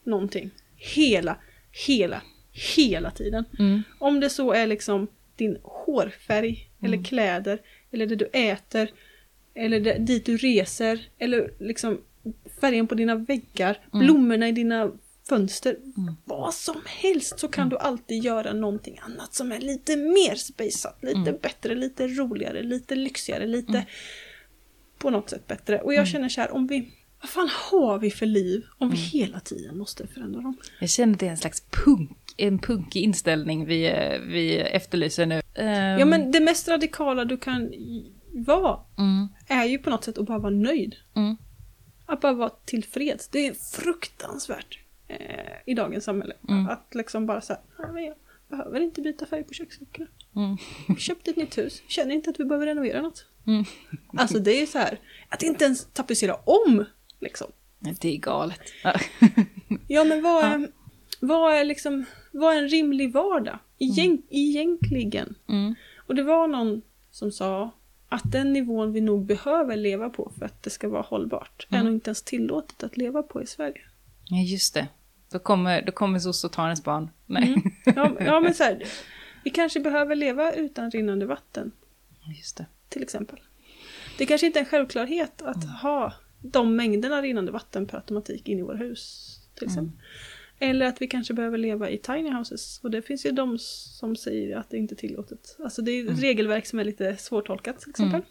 någonting. 0.06 0.52
Hela, 0.76 1.38
hela, 1.88 2.22
hela 2.76 3.12
tiden. 3.12 3.46
mm, 3.60 3.84
Om 4.00 4.20
det 4.20 4.30
så 4.30 4.52
är 4.54 4.68
liksom 4.68 5.08
din 5.36 5.58
hårfärg, 5.64 6.70
eller 6.84 7.04
kläder, 7.04 7.60
eller 7.92 8.06
det 8.06 8.16
du 8.16 8.26
äter, 8.34 8.90
eller 9.56 9.80
det, 9.80 9.98
dit 10.00 10.26
du 10.26 10.38
reser, 10.38 11.00
eller 11.20 11.54
liksom 11.60 12.02
färgen 12.62 12.88
på 12.88 12.96
dina 12.96 13.16
väggar, 13.16 13.78
blommorna 13.92 14.48
i 14.48 14.52
dina 14.52 14.92
fönster. 15.30 15.78
Vad 16.26 16.54
som 16.54 16.82
helst 16.86 17.40
så 17.40 17.48
kan 17.48 17.70
du 17.70 17.78
alltid 17.78 18.24
göra 18.24 18.54
någonting 18.54 19.00
annat 19.02 19.34
som 19.34 19.52
är 19.52 19.60
lite 19.60 19.96
mer 19.96 20.36
spejsat, 20.36 20.98
lite 21.02 21.40
bättre, 21.42 21.76
lite 21.76 22.08
roligare, 22.08 22.64
lite 22.64 22.96
lyxigare, 22.96 23.48
lite 23.48 23.86
på 24.98 25.10
något 25.10 25.30
sätt 25.30 25.48
bättre. 25.48 25.82
Och 25.82 25.94
jag 25.94 26.08
känner 26.08 26.30
så 26.30 26.42
här, 26.42 26.52
om 26.52 26.68
vi 26.68 26.92
vad 27.22 27.30
fan 27.30 27.50
har 27.72 28.00
vi 28.00 28.12
för 28.12 28.26
liv 28.26 28.66
om 28.78 28.90
vi 28.90 28.98
hela 28.98 29.40
tiden 29.40 29.78
måste 29.78 30.08
förändra 30.08 30.42
dem? 30.42 30.58
Jag 30.80 30.90
känner 30.90 31.18
det 31.18 31.28
är 31.28 31.32
en 31.32 31.38
slags 31.38 31.64
punk, 31.86 32.18
en 32.38 32.60
punkig 32.60 33.04
inställning 33.04 33.66
vi, 33.66 33.82
vi 34.28 34.58
efterlyser 34.58 35.26
nu. 35.26 35.42
Ehm, 35.56 36.00
Ja 36.00 36.06
men 36.06 36.32
det 36.32 36.40
mest 36.40 36.68
radikala 36.68 37.26
du 37.26 37.38
kan 37.38 37.72
vara 38.34 38.80
mm, 38.98 39.28
är 39.48 39.66
ju 39.66 39.78
på 39.78 39.90
något 39.90 40.04
sätt 40.04 40.18
att 40.18 40.26
bara 40.26 40.40
vara 40.40 40.54
nöjd. 40.54 40.96
mm, 41.16 41.38
Att 42.06 42.22
bara 42.22 42.34
vara 42.34 42.50
tillfreds. 42.50 43.28
Det 43.28 43.48
är 43.48 43.54
fruktansvärt 43.54 44.80
eh, 45.08 45.18
i 45.66 45.74
dagens 45.74 46.04
samhälle. 46.04 46.34
Mm. 46.50 46.68
Att 46.70 46.88
liksom 46.96 47.26
bara 47.26 47.42
säga, 47.42 47.60
ja, 47.78 47.92
men 47.92 48.04
jag 48.06 48.16
behöver 48.48 48.80
inte 48.80 49.02
byta 49.02 49.26
färg 49.26 49.44
på 49.44 49.54
köksluckorna. 49.54 50.08
mm, 50.36 50.58
Vi 50.88 50.96
köpte 50.96 51.30
ett 51.32 51.38
nytt 51.38 51.58
hus, 51.58 51.84
känner 51.88 52.16
inte 52.16 52.30
att 52.30 52.40
vi 52.40 52.46
behöver 52.46 52.66
renovera 52.66 53.02
något. 53.02 53.26
mm. 53.48 53.64
Alltså 54.18 54.40
det 54.40 54.62
är 54.62 54.66
så 54.66 54.78
här, 54.78 55.00
att 55.30 55.44
inte 55.44 55.66
ens 55.66 55.86
tapetsera 55.86 56.36
om 56.36 56.86
liksom. 57.20 57.52
Det 58.02 58.06
är 58.16 58.18
galet. 58.18 58.62
Ja. 59.88 60.04
Men 60.04 60.22
vad 60.24 60.44
är, 60.44 60.72
vad 61.20 61.56
är 61.56 61.64
liksom, 61.66 62.06
vad 62.32 62.54
är 62.56 62.58
en 62.64 62.70
rimlig 62.70 63.12
vardag? 63.14 63.60
Egent, 63.80 64.26
Egentligen. 64.30 65.36
Mm, 65.50 65.76
Och 66.08 66.16
det 66.16 66.24
var 66.24 66.48
någon 66.48 66.82
som 67.12 67.32
sa 67.32 67.72
att 68.16 68.32
den 68.32 68.54
nivån 68.54 68.92
vi 68.92 69.02
nog 69.02 69.26
behöver 69.26 69.76
leva 69.76 70.10
på 70.10 70.32
för 70.40 70.46
att 70.46 70.64
det 70.64 70.70
ska 70.70 70.90
vara 70.90 71.02
hållbart 71.02 71.68
är 71.70 71.84
nog 71.84 71.94
inte 71.94 72.10
ens 72.10 72.24
tillåtet 72.24 72.84
att 72.84 72.98
leva 72.98 73.24
på 73.24 73.42
i 73.44 73.46
Sverige. 73.46 73.82
ja, 74.26 74.38
just 74.38 74.74
det. 74.74 74.88
Då 75.32 75.40
kommer, 75.40 75.82
då 75.82 75.92
kommer 75.92 76.20
ens 76.68 76.84
barn. 76.84 77.10
Nej. 77.26 77.44
Mm. 77.44 77.62
Ja, 77.86 78.12
ja 78.26 78.40
men 78.40 78.54
så 78.54 78.64
här, 78.64 78.84
vi 79.44 79.50
kanske 79.50 79.80
behöver 79.80 80.16
leva 80.16 80.52
utan 80.52 80.92
rinnande 80.92 81.26
vatten 81.26 81.72
Just 82.38 82.58
det. 82.58 82.66
till 82.90 83.04
exempel. 83.04 83.40
Det 84.18 84.26
kanske 84.26 84.48
inte 84.48 84.60
är 84.60 84.64
en 84.64 84.70
självklarhet 84.70 85.42
att 85.42 85.82
ha 85.82 86.14
de 86.42 86.76
mängderna 86.76 87.22
rinnande 87.22 87.52
vatten 87.52 87.88
per 87.88 87.98
automatik 87.98 88.50
in 88.50 88.60
i 88.60 88.62
våra 88.62 88.78
hus. 88.78 89.32
Till 89.56 89.66
exempel. 89.66 90.00
Eller 90.60 90.86
att 90.86 91.02
vi 91.02 91.08
kanske 91.08 91.34
behöver 91.34 91.58
leva 91.58 91.90
i 91.90 91.98
tiny 91.98 92.30
houses. 92.32 92.80
Och 92.84 92.92
det 92.92 93.02
finns 93.02 93.26
ju 93.26 93.32
de 93.32 93.58
som 93.60 94.16
säger 94.16 94.58
att 94.58 94.70
det 94.70 94.78
inte 94.78 94.94
är 94.94 94.98
tillåtet. 94.98 95.58
Alltså 95.60 95.82
det 95.82 95.92
är 95.92 96.12
ett 96.12 96.22
regelverk 96.22 96.66
som 96.66 96.80
är 96.80 96.84
lite 96.84 97.18
svårtolkat 97.18 97.80
till 97.80 97.90
exempel. 97.90 98.22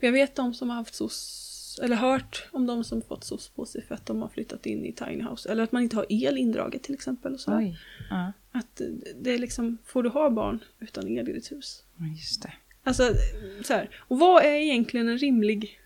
För 0.00 0.06
Jag 0.06 0.12
vet 0.12 0.34
de 0.34 0.54
som 0.54 0.68
har 0.70 0.76
haft 0.76 0.94
SOS, 0.94 1.80
eller 1.82 1.96
hört 1.96 2.48
om 2.50 2.66
de 2.66 2.84
som 2.84 3.02
fått 3.02 3.24
SOS 3.24 3.48
på 3.48 3.66
sig 3.66 3.82
för 3.82 3.94
att 3.94 4.06
de 4.06 4.22
har 4.22 4.28
flyttat 4.28 4.66
in 4.66 4.84
i 4.84 4.92
tiny 4.92 5.22
house. 5.22 5.48
Eller 5.52 5.62
att 5.62 5.72
man 5.72 5.82
inte 5.82 5.96
har 5.96 6.06
el 6.08 6.38
indraget 6.38 6.82
till 6.82 6.94
exempel. 6.94 7.34
Och 7.34 7.40
så. 7.40 7.50
Ja, 7.50 8.32
Att 8.52 8.80
det 9.16 9.30
är 9.30 9.38
liksom, 9.38 9.78
får 9.84 10.02
du 10.02 10.08
ha 10.08 10.30
barn 10.30 10.58
utan 10.80 11.08
el 11.08 11.28
i 11.28 11.32
ditt 11.32 11.52
hus? 11.52 11.84
just 12.18 12.42
det. 12.42 12.52
Alltså, 12.82 13.02
så 13.64 13.72
här. 13.72 13.90
Och 13.98 14.18
vad 14.18 14.44
är 14.44 14.54
egentligen 14.54 15.08
en 15.08 15.18
rimlig 15.18 15.80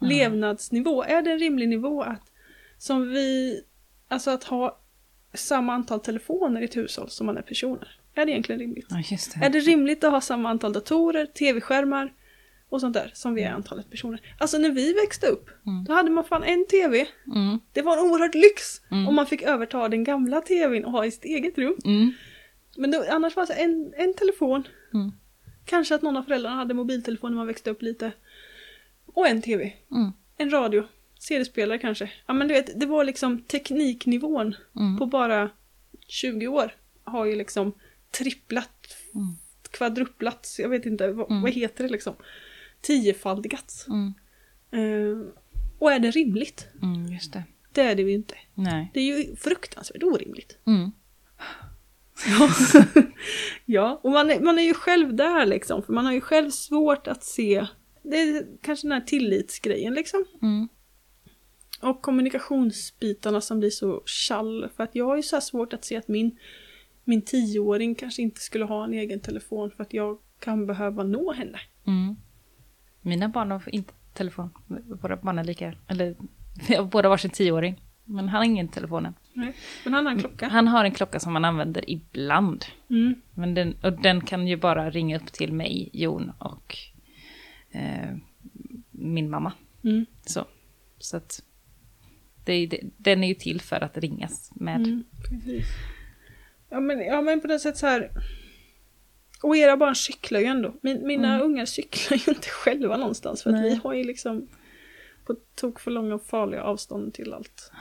levnadsnivå? 0.00 1.02
Är 1.02 1.22
det 1.22 1.32
en 1.32 1.38
rimlig 1.38 1.68
nivå 1.68 2.02
att, 2.02 2.32
som 2.78 3.08
vi, 3.08 3.60
alltså 4.10 4.30
att 4.30 4.44
ha 4.44 4.78
samma 5.34 5.72
antal 5.72 6.00
telefoner 6.00 6.60
i 6.60 6.64
ett 6.64 6.76
hushåll 6.76 7.10
som 7.10 7.26
man 7.26 7.36
är 7.36 7.42
personer? 7.42 8.00
Är 8.14 8.26
det 8.26 8.32
egentligen 8.32 8.58
rimligt? 8.60 8.86
Ja, 8.90 9.02
just 9.10 9.34
det. 9.34 9.46
Är 9.46 9.50
det 9.50 9.60
rimligt 9.60 10.04
att 10.04 10.10
ha 10.12 10.20
samma 10.20 10.48
antal 10.50 10.72
datorer, 10.72 11.26
tv-skärmar 11.26 12.12
och 12.68 12.80
sånt 12.80 12.94
där 12.94 13.10
som 13.14 13.34
vi 13.34 13.42
är 13.42 13.52
antalet 13.52 13.90
personer? 13.90 14.20
Alltså 14.38 14.58
när 14.58 14.70
vi 14.70 14.92
växte 14.92 15.26
upp, 15.26 15.50
Mm. 15.66 15.84
då 15.84 15.92
hade 15.94 16.10
man 16.10 16.24
fan 16.24 16.42
en 16.44 16.66
tv. 16.66 17.06
Mm, 17.26 17.58
Det 17.72 17.82
var 17.82 17.96
en 17.96 18.10
oerhörd 18.10 18.34
lyx 18.34 18.80
Mm. 18.90 19.08
om 19.08 19.14
man 19.14 19.26
fick 19.26 19.42
överta 19.42 19.88
den 19.88 20.04
gamla 20.04 20.40
tvn 20.40 20.84
och 20.84 20.92
ha 20.92 21.04
i 21.06 21.10
sitt 21.10 21.24
eget 21.24 21.58
rum. 21.58 21.76
mm, 21.84 22.12
Men 22.76 22.90
då, 22.90 23.04
annars 23.10 23.36
var 23.36 23.46
det 23.46 23.52
en, 23.54 23.92
en 23.96 24.14
telefon, 24.14 24.68
mm, 24.94 25.12
kanske 25.64 25.94
att 25.94 26.02
någon 26.02 26.16
av 26.16 26.22
föräldrarna 26.22 26.56
hade 26.56 26.74
mobiltelefon 26.74 27.30
när 27.30 27.36
man 27.36 27.46
växte 27.46 27.70
upp 27.70 27.82
lite. 27.82 28.12
Och 29.06 29.26
en 29.28 29.42
tv, 29.42 29.72
mm, 29.90 30.12
en 30.36 30.50
radio, 30.50 30.84
CD-spelare 31.20 31.78
kanske. 31.78 32.10
Ja 32.26 32.34
men 32.34 32.48
du 32.48 32.54
vet, 32.54 32.80
det 32.80 32.86
var 32.86 33.04
liksom 33.04 33.42
tekniknivån 33.42 34.54
mm. 34.76 34.98
på 34.98 35.06
bara 35.06 35.50
20 36.08 36.46
år 36.48 36.74
har 37.04 37.24
ju 37.24 37.36
liksom 37.36 37.72
tripplat, 38.10 38.96
Mm. 39.14 39.36
kvadruplats, 39.70 40.58
jag 40.60 40.68
vet 40.68 40.86
inte, 40.86 41.12
vad, 41.12 41.30
Mm. 41.30 41.42
vad 41.42 41.52
heter 41.52 41.84
det 41.84 41.90
liksom? 41.90 42.14
Tiofaldigats. 42.80 43.86
Eh, 44.70 45.18
och 45.78 45.92
är 45.92 45.98
det 45.98 46.10
rimligt? 46.10 46.68
mm, 46.82 47.12
just 47.12 47.32
det. 47.32 47.44
Det 47.72 47.82
är 47.82 47.94
det 47.94 48.02
ju 48.02 48.12
inte. 48.12 48.34
Nej. 48.54 48.90
Det 48.94 49.00
är 49.00 49.04
ju 49.04 49.36
fruktansvärt 49.36 50.02
orimligt. 50.02 50.58
Mm, 50.66 50.90
Ja, 53.64 54.00
och 54.02 54.10
man 54.10 54.30
är, 54.30 54.40
man 54.40 54.58
är 54.58 54.62
ju 54.62 54.74
själv 54.74 55.14
där 55.14 55.46
liksom, 55.46 55.82
för 55.82 55.92
man 55.92 56.04
har 56.06 56.12
ju 56.12 56.20
själv 56.20 56.50
svårt 56.50 57.06
att 57.06 57.24
se, 57.24 57.66
det 58.02 58.16
är 58.16 58.46
kanske 58.62 58.86
den 58.86 58.92
här 58.92 59.00
tillitsgrejen 59.00 59.94
liksom. 59.94 60.24
mm, 60.42 60.68
Och 61.80 62.02
kommunikationsbitarna 62.02 63.40
som 63.40 63.58
blir 63.58 63.70
så 63.70 64.02
kall. 64.28 64.68
För 64.76 64.84
att 64.84 64.94
jag 64.94 65.04
har 65.04 65.16
ju 65.16 65.22
så 65.22 65.36
här 65.36 65.40
svårt 65.40 65.72
att 65.72 65.84
se 65.84 65.96
att 65.96 66.08
min, 66.08 66.38
min 67.04 67.22
tioåring 67.22 67.94
kanske 67.94 68.22
inte 68.22 68.40
skulle 68.40 68.64
ha 68.64 68.84
en 68.84 68.94
egen 68.94 69.20
telefon 69.20 69.70
för 69.70 69.82
att 69.82 69.94
jag 69.94 70.18
kan 70.38 70.66
behöva 70.66 71.02
nå 71.02 71.32
henne. 71.32 71.60
Mm. 71.86 72.16
Mina 73.00 73.28
barn 73.28 73.50
har 73.50 73.74
inte 73.74 73.92
telefon. 74.14 74.50
Våra 75.02 75.16
barn 75.16 75.38
är 75.38 75.44
lika, 75.44 75.74
eller 75.86 76.16
vi 76.68 76.74
har 76.74 76.84
båda 76.84 77.08
varsin 77.08 77.30
tioåring. 77.30 77.80
Men 78.04 78.28
han 78.28 78.38
har 78.38 78.44
ingen 78.44 78.68
telefon 78.68 79.06
än. 79.06 79.14
Nej. 79.32 79.54
Men 79.84 79.94
han 79.94 80.06
har 80.06 80.12
en 80.12 80.18
klocka. 80.20 80.48
Han 80.48 80.68
har 80.68 80.84
en 80.84 80.92
klocka 80.92 81.20
som 81.20 81.34
han 81.34 81.44
använder 81.44 81.90
ibland. 81.90 82.64
Mm. 82.88 83.14
Men 83.34 83.54
den, 83.54 83.74
och 83.82 83.92
den 83.92 84.20
kan 84.20 84.46
ju 84.46 84.56
bara 84.56 84.90
ringa 84.90 85.16
upp 85.16 85.32
till 85.32 85.52
mig, 85.52 85.90
Jon 85.92 86.32
och 86.38 86.76
eh, 87.70 88.16
min 88.90 89.30
mamma. 89.30 89.52
Mm. 89.84 90.06
Så, 90.26 90.44
så 90.98 91.16
att 91.16 91.42
är- 92.52 92.80
den 92.96 93.24
är 93.24 93.28
ju 93.28 93.34
till 93.34 93.60
för 93.60 93.80
att 93.84 93.98
ringas 93.98 94.50
med. 94.54 94.76
Mm, 94.76 95.04
precis. 95.28 95.66
Ja 96.68 96.80
men, 96.80 97.00
ja 97.00 97.22
men 97.22 97.40
på 97.40 97.48
något 97.48 97.60
sätt 97.60 97.76
så 97.76 97.86
här. 97.86 98.10
Och 99.42 99.56
era 99.56 99.76
barn 99.76 99.94
cyklar 99.94 100.40
ju 100.40 100.46
ändå. 100.46 100.74
Min, 100.82 101.06
mina 101.06 101.40
ungar 101.40 101.64
cyklar 101.64 102.18
ju 102.18 102.24
inte 102.34 102.48
själva 102.48 102.96
någonstans 102.96 103.42
för 103.42 103.50
att 103.50 103.56
Nej. 103.56 103.70
vi 103.70 103.74
har 103.76 103.94
ju 103.94 104.04
liksom 104.04 104.48
på 105.26 105.36
tok 105.54 105.80
för 105.80 105.90
långa 105.90 106.14
och 106.14 106.22
farliga 106.26 106.62
avstånd 106.62 107.14
till 107.14 107.32
allt. 107.34 107.72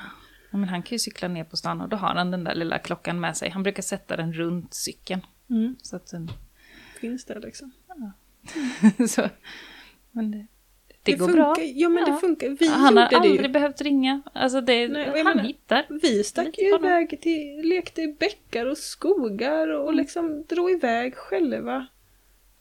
Ja, 0.52 0.58
men 0.58 0.70
han 0.70 0.84
kan 0.84 0.96
ju 0.96 1.00
cykla 1.00 1.28
ner 1.28 1.44
på 1.44 1.58
stan 1.58 1.82
och 1.82 1.90
då 1.90 1.98
har 1.98 2.16
han 2.16 2.32
den 2.32 2.44
där 2.44 2.56
lilla 2.56 2.80
klockan 2.80 3.20
med 3.20 3.38
sig. 3.38 3.50
Han 3.50 3.64
brukar 3.64 3.84
sätta 3.84 4.18
den 4.18 4.34
runt 4.34 4.74
cykeln. 4.74 5.22
Mm. 5.50 5.76
Så 5.82 5.96
att 5.96 6.08
den, 6.08 6.32
Finns 7.00 7.26
det 7.26 7.40
liksom. 7.40 7.72
så, 9.10 9.30
men 10.12 10.32
det, 10.32 10.48
det, 11.12 11.18
går 11.18 11.28
bra. 11.28 11.56
funkar, 11.56 11.72
Ja 11.76 11.90
men 11.90 12.04
Ja. 12.08 12.14
det 12.14 12.20
funkar. 12.20 12.50
Vi 12.60 12.68
Han 12.68 12.98
har 12.98 13.06
aldrig 13.06 13.42
ju. 13.42 13.48
behövt 13.48 13.82
ringa. 13.82 14.22
Alltså 14.34 14.62
det, 14.62 14.88
Nej, 14.88 15.06
han 15.06 15.14
menar- 15.24 15.44
hittar. 15.44 15.86
Vi 16.02 16.24
stack 16.24 16.58
ju 16.58 16.76
iväg 16.76 17.22
till, 17.22 17.62
lekte 17.64 18.02
i 18.02 18.08
bäckar 18.20 18.66
och 18.66 18.78
skogar 18.78 19.68
Mm. 19.68 19.82
och 19.82 19.94
liksom 19.94 20.44
drog 20.50 20.72
iväg 20.72 21.16
själva. 21.16 21.88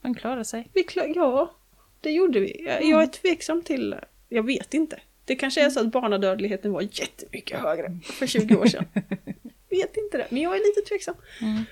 Han 0.03 0.15
klarar 0.15 0.45
sig. 0.45 0.69
Vi 0.75 0.83
klar, 0.83 1.13
ja, 1.17 1.55
det 2.01 2.11
gjorde 2.11 2.41
vi. 2.41 2.65
Jag, 2.65 2.77
Mm. 2.77 2.91
jag 2.91 3.03
är 3.03 3.07
tveksam 3.07 3.63
till, 3.63 3.95
jag 4.29 4.43
vet 4.47 4.75
inte. 4.75 5.01
Det 5.25 5.35
kanske 5.37 5.61
är 5.65 5.71
så 5.71 5.81
att 5.81 5.87
barnadödligheten 5.87 6.73
var 6.73 6.81
jättemycket 6.83 7.61
högre 7.61 7.99
för 8.05 8.27
20 8.27 8.57
år 8.57 8.67
sedan. 8.67 8.85
vet 9.71 9.97
inte 9.97 10.19
det, 10.19 10.27
men 10.31 10.43
jag 10.43 10.55
är 10.57 10.59
lite 10.59 10.89
tveksam. 10.89 11.15
Mm. 11.43 11.63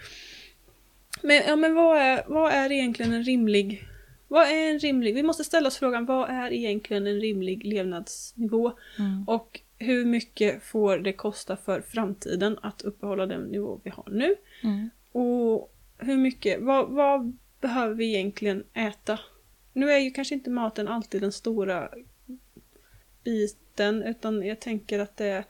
Men, 1.22 1.42
ja, 1.46 1.56
men 1.56 1.74
vad, 1.74 1.98
är, 1.98 2.22
vad 2.26 2.52
är 2.52 2.72
egentligen 2.72 3.12
en 3.12 3.24
rimlig... 3.24 3.84
Vad 4.28 4.48
är 4.48 4.70
en 4.70 4.78
rimlig... 4.78 5.14
Vi 5.14 5.22
måste 5.22 5.44
ställa 5.44 5.68
oss 5.68 5.76
frågan, 5.76 6.06
vad 6.06 6.30
är 6.30 6.52
egentligen 6.52 7.06
en 7.06 7.20
rimlig 7.20 7.64
levnadsnivå? 7.64 8.72
Mm. 8.98 9.24
Och 9.26 9.60
hur 9.78 10.04
mycket 10.04 10.62
får 10.62 10.98
det 10.98 11.12
kosta 11.12 11.56
för 11.56 11.80
framtiden 11.80 12.58
att 12.62 12.82
uppehålla 12.82 13.26
den 13.26 13.42
nivå 13.42 13.80
vi 13.82 13.90
har 13.90 14.08
nu? 14.10 14.36
Mm. 14.62 14.90
Och 15.12 15.74
hur 15.98 16.16
mycket, 16.16 16.60
vad, 16.60 16.88
vad 16.88 17.36
behöver 17.60 17.94
vi 17.94 18.14
egentligen 18.14 18.64
äta? 18.74 19.18
Nu 19.72 19.90
är 19.90 19.98
ju 19.98 20.10
kanske 20.10 20.34
inte 20.34 20.50
maten 20.50 20.88
alltid 20.88 21.20
den 21.20 21.32
stora 21.32 21.88
biten, 23.24 24.02
utan 24.02 24.46
jag 24.46 24.60
tänker 24.60 24.98
att 24.98 25.16
det 25.16 25.26
är... 25.26 25.44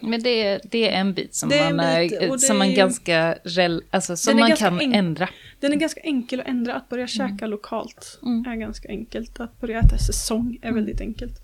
Men 0.00 0.22
det 0.22 0.42
är, 0.42 0.60
det 0.64 0.88
är 0.94 1.00
en 1.00 1.12
bit 1.14 1.34
som 1.34 1.52
är 1.52 1.56
en 1.70 1.76
man, 1.76 1.96
bit, 1.98 2.12
är, 2.12 2.36
som 2.36 2.58
man 2.58 2.74
ganska, 2.74 3.38
rel, 3.44 3.82
alltså, 3.90 4.16
som 4.16 4.36
man 4.36 4.56
kan 4.56 4.80
enk- 4.80 4.94
ändra. 4.94 5.28
Den 5.60 5.72
är 5.72 5.76
ganska 5.76 6.00
enkel 6.00 6.40
att 6.40 6.46
ändra, 6.48 6.74
att 6.74 6.88
börja 6.88 7.06
käka 7.06 7.46
lokalt 7.46 8.18
Mm. 8.22 8.44
är 8.52 8.56
ganska 8.56 8.88
enkelt. 8.88 9.40
Att 9.40 9.60
börja 9.60 9.78
äta 9.78 9.98
säsong 9.98 10.58
är 10.62 10.72
väldigt 10.72 11.00
enkelt. 11.00 11.40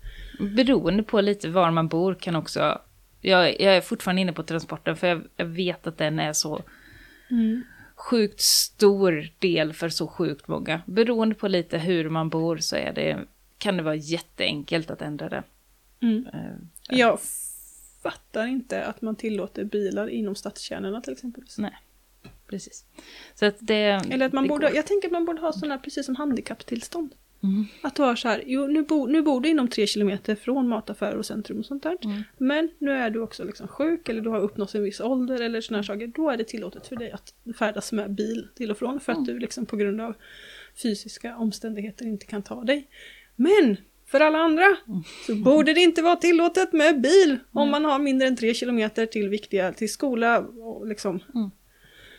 Beroende 0.55 1.03
på 1.03 1.21
lite 1.21 1.49
var 1.49 1.71
man 1.71 1.87
bor 1.87 2.15
kan 2.15 2.35
också... 2.35 2.81
Jag, 3.21 3.61
jag 3.61 3.75
är 3.75 3.81
fortfarande 3.81 4.21
inne 4.21 4.33
på 4.33 4.43
transporten 4.43 4.95
för 4.95 5.07
jag, 5.07 5.21
jag 5.37 5.45
vet 5.45 5.87
att 5.87 5.97
den 5.97 6.19
är 6.19 6.33
så 6.33 6.61
sjukt 7.95 8.39
stor 8.41 9.27
del 9.39 9.73
för 9.73 9.89
så 9.89 10.07
sjukt 10.07 10.47
många. 10.47 10.81
Beroende 10.85 11.35
på 11.35 11.47
lite 11.47 11.77
hur 11.77 12.09
man 12.09 12.29
bor 12.29 12.57
så 12.57 12.75
är 12.75 12.93
det, 12.93 13.19
kan 13.57 13.77
det 13.77 13.83
vara 13.83 13.95
jätteenkelt 13.95 14.91
att 14.91 15.01
ändra 15.01 15.29
det. 15.29 15.43
Mm. 16.01 16.25
Eh, 16.33 16.97
Jag 16.97 17.19
fattar 18.03 18.47
inte 18.47 18.85
att 18.85 19.01
man 19.01 19.15
tillåter 19.15 19.63
bilar 19.63 20.07
inom 20.09 20.35
stadskärnorna 20.35 21.01
till 21.01 21.13
exempel. 21.13 21.43
Nej, 21.57 21.77
precis. 22.47 22.85
Så 23.35 23.45
att 23.45 23.55
det... 23.59 24.01
Eller 24.11 24.25
att 24.25 24.33
man 24.33 24.47
borde, 24.47 24.67
går. 24.67 24.75
jag 24.75 24.87
tänker 24.87 25.07
att 25.07 25.11
man 25.11 25.25
borde 25.25 25.41
ha 25.41 25.53
sådana 25.53 25.73
här 25.73 25.81
precis 25.81 26.05
som 26.05 26.15
handikapptillstånd. 26.15 27.15
Mm. 27.43 27.65
Att 27.81 27.95
du 27.95 28.01
har 28.01 28.15
så 28.15 28.27
här, 28.27 28.43
jo 28.45 28.67
nu, 28.67 28.83
bo, 28.83 29.05
nu 29.05 29.21
bor 29.21 29.41
du 29.41 29.49
inom 29.49 29.67
tre 29.67 29.87
kilometer 29.87 30.35
från 30.35 30.67
mataffärer 30.67 31.15
och 31.17 31.25
centrum 31.25 31.59
och 31.59 31.65
sånt 31.65 31.83
där. 31.83 31.97
Mm. 32.03 32.21
Men 32.37 32.69
nu 32.79 32.91
är 32.91 33.09
du 33.09 33.21
också 33.21 33.43
liksom 33.43 33.67
sjuk 33.67 34.09
eller 34.09 34.21
du 34.21 34.29
har 34.29 34.39
uppnått 34.39 34.75
en 34.75 34.83
viss 34.83 34.99
ålder 35.01 35.41
eller 35.41 35.61
sådana 35.61 35.77
här 35.77 35.83
saker. 35.83 36.07
Då 36.07 36.29
är 36.29 36.37
det 36.37 36.43
tillåtet 36.43 36.87
för 36.87 36.95
dig 36.95 37.11
att 37.11 37.33
färdas 37.57 37.91
med 37.91 38.11
bil 38.11 38.47
till 38.55 38.71
och 38.71 38.77
från 38.77 38.99
för 38.99 39.11
att 39.11 39.17
Mm. 39.17 39.27
du 39.27 39.39
liksom 39.39 39.65
på 39.65 39.75
grund 39.77 40.01
av 40.01 40.15
fysiska 40.83 41.37
omständigheter 41.37 42.05
inte 42.05 42.25
kan 42.25 42.43
ta 42.43 42.63
dig. 42.63 42.89
Men 43.35 43.77
för 44.11 44.19
alla 44.19 44.37
andra 44.37 44.63
Mm. 44.87 45.03
så 45.25 45.35
borde 45.35 45.73
det 45.73 45.81
inte 45.81 46.01
vara 46.01 46.15
tillåtet 46.15 46.73
med 46.73 47.01
bil 47.01 47.37
om 47.53 47.69
man 47.71 47.85
har 47.85 47.99
mindre 47.99 48.27
än 48.27 48.35
tre 48.35 48.53
kilometer 48.53 49.05
till 49.05 49.29
viktiga, 49.29 49.73
till 49.73 49.91
skola 49.91 50.39
och 50.39 50.87
liksom 50.87 51.19
Mm. 51.35 51.49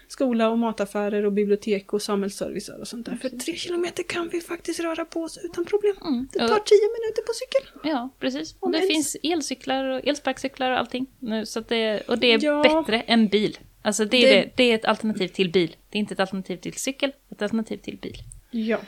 skola 0.08 0.48
och 0.50 0.58
mataffärer 0.58 1.24
och 1.26 1.32
bibliotek 1.32 1.92
och 1.92 2.02
samhällsservicer 2.02 2.80
och 2.80 2.88
sånt 2.88 3.06
där. 3.06 3.16
För 3.16 3.28
tre 3.28 3.54
kilometer 3.56 4.02
kan 4.02 4.28
vi 4.28 4.40
faktiskt 4.40 4.80
röra 4.80 5.04
på 5.04 5.20
oss 5.22 5.38
utan 5.42 5.64
problem. 5.64 5.96
Mm. 6.06 6.28
Det 6.32 6.38
tar 6.38 6.46
tio 6.58 6.88
minuter 6.98 7.22
på 7.26 7.32
cykel. 7.32 7.90
Ja, 7.92 8.08
precis. 8.18 8.54
Om 8.60 8.72
det 8.72 8.78
ens. 8.78 8.90
finns 8.92 9.16
elcyklar 9.22 9.84
och 9.84 10.00
elsparkcyklar 10.04 10.70
och 10.70 10.78
allting. 10.78 11.06
Nu, 11.18 11.46
så 11.46 11.60
det, 11.60 12.00
och 12.08 12.18
det 12.18 12.32
är 12.32 12.44
Ja. 12.44 12.62
bättre 12.62 13.00
än 13.00 13.28
bil. 13.28 13.58
Alltså 13.82 14.04
det 14.04 14.16
är, 14.16 14.36
Det- 14.36 14.42
det, 14.42 14.50
det 14.56 14.64
är 14.64 14.74
ett 14.74 14.84
alternativ 14.84 15.28
till 15.28 15.50
bil. 15.50 15.76
Det 15.90 15.98
är 15.98 16.00
inte 16.00 16.14
ett 16.14 16.20
alternativ 16.20 16.56
till 16.56 16.72
cykel, 16.74 17.12
ett 17.30 17.42
alternativ 17.42 17.76
till 17.76 17.96
bil. 17.96 18.16
Ja. 18.50 18.78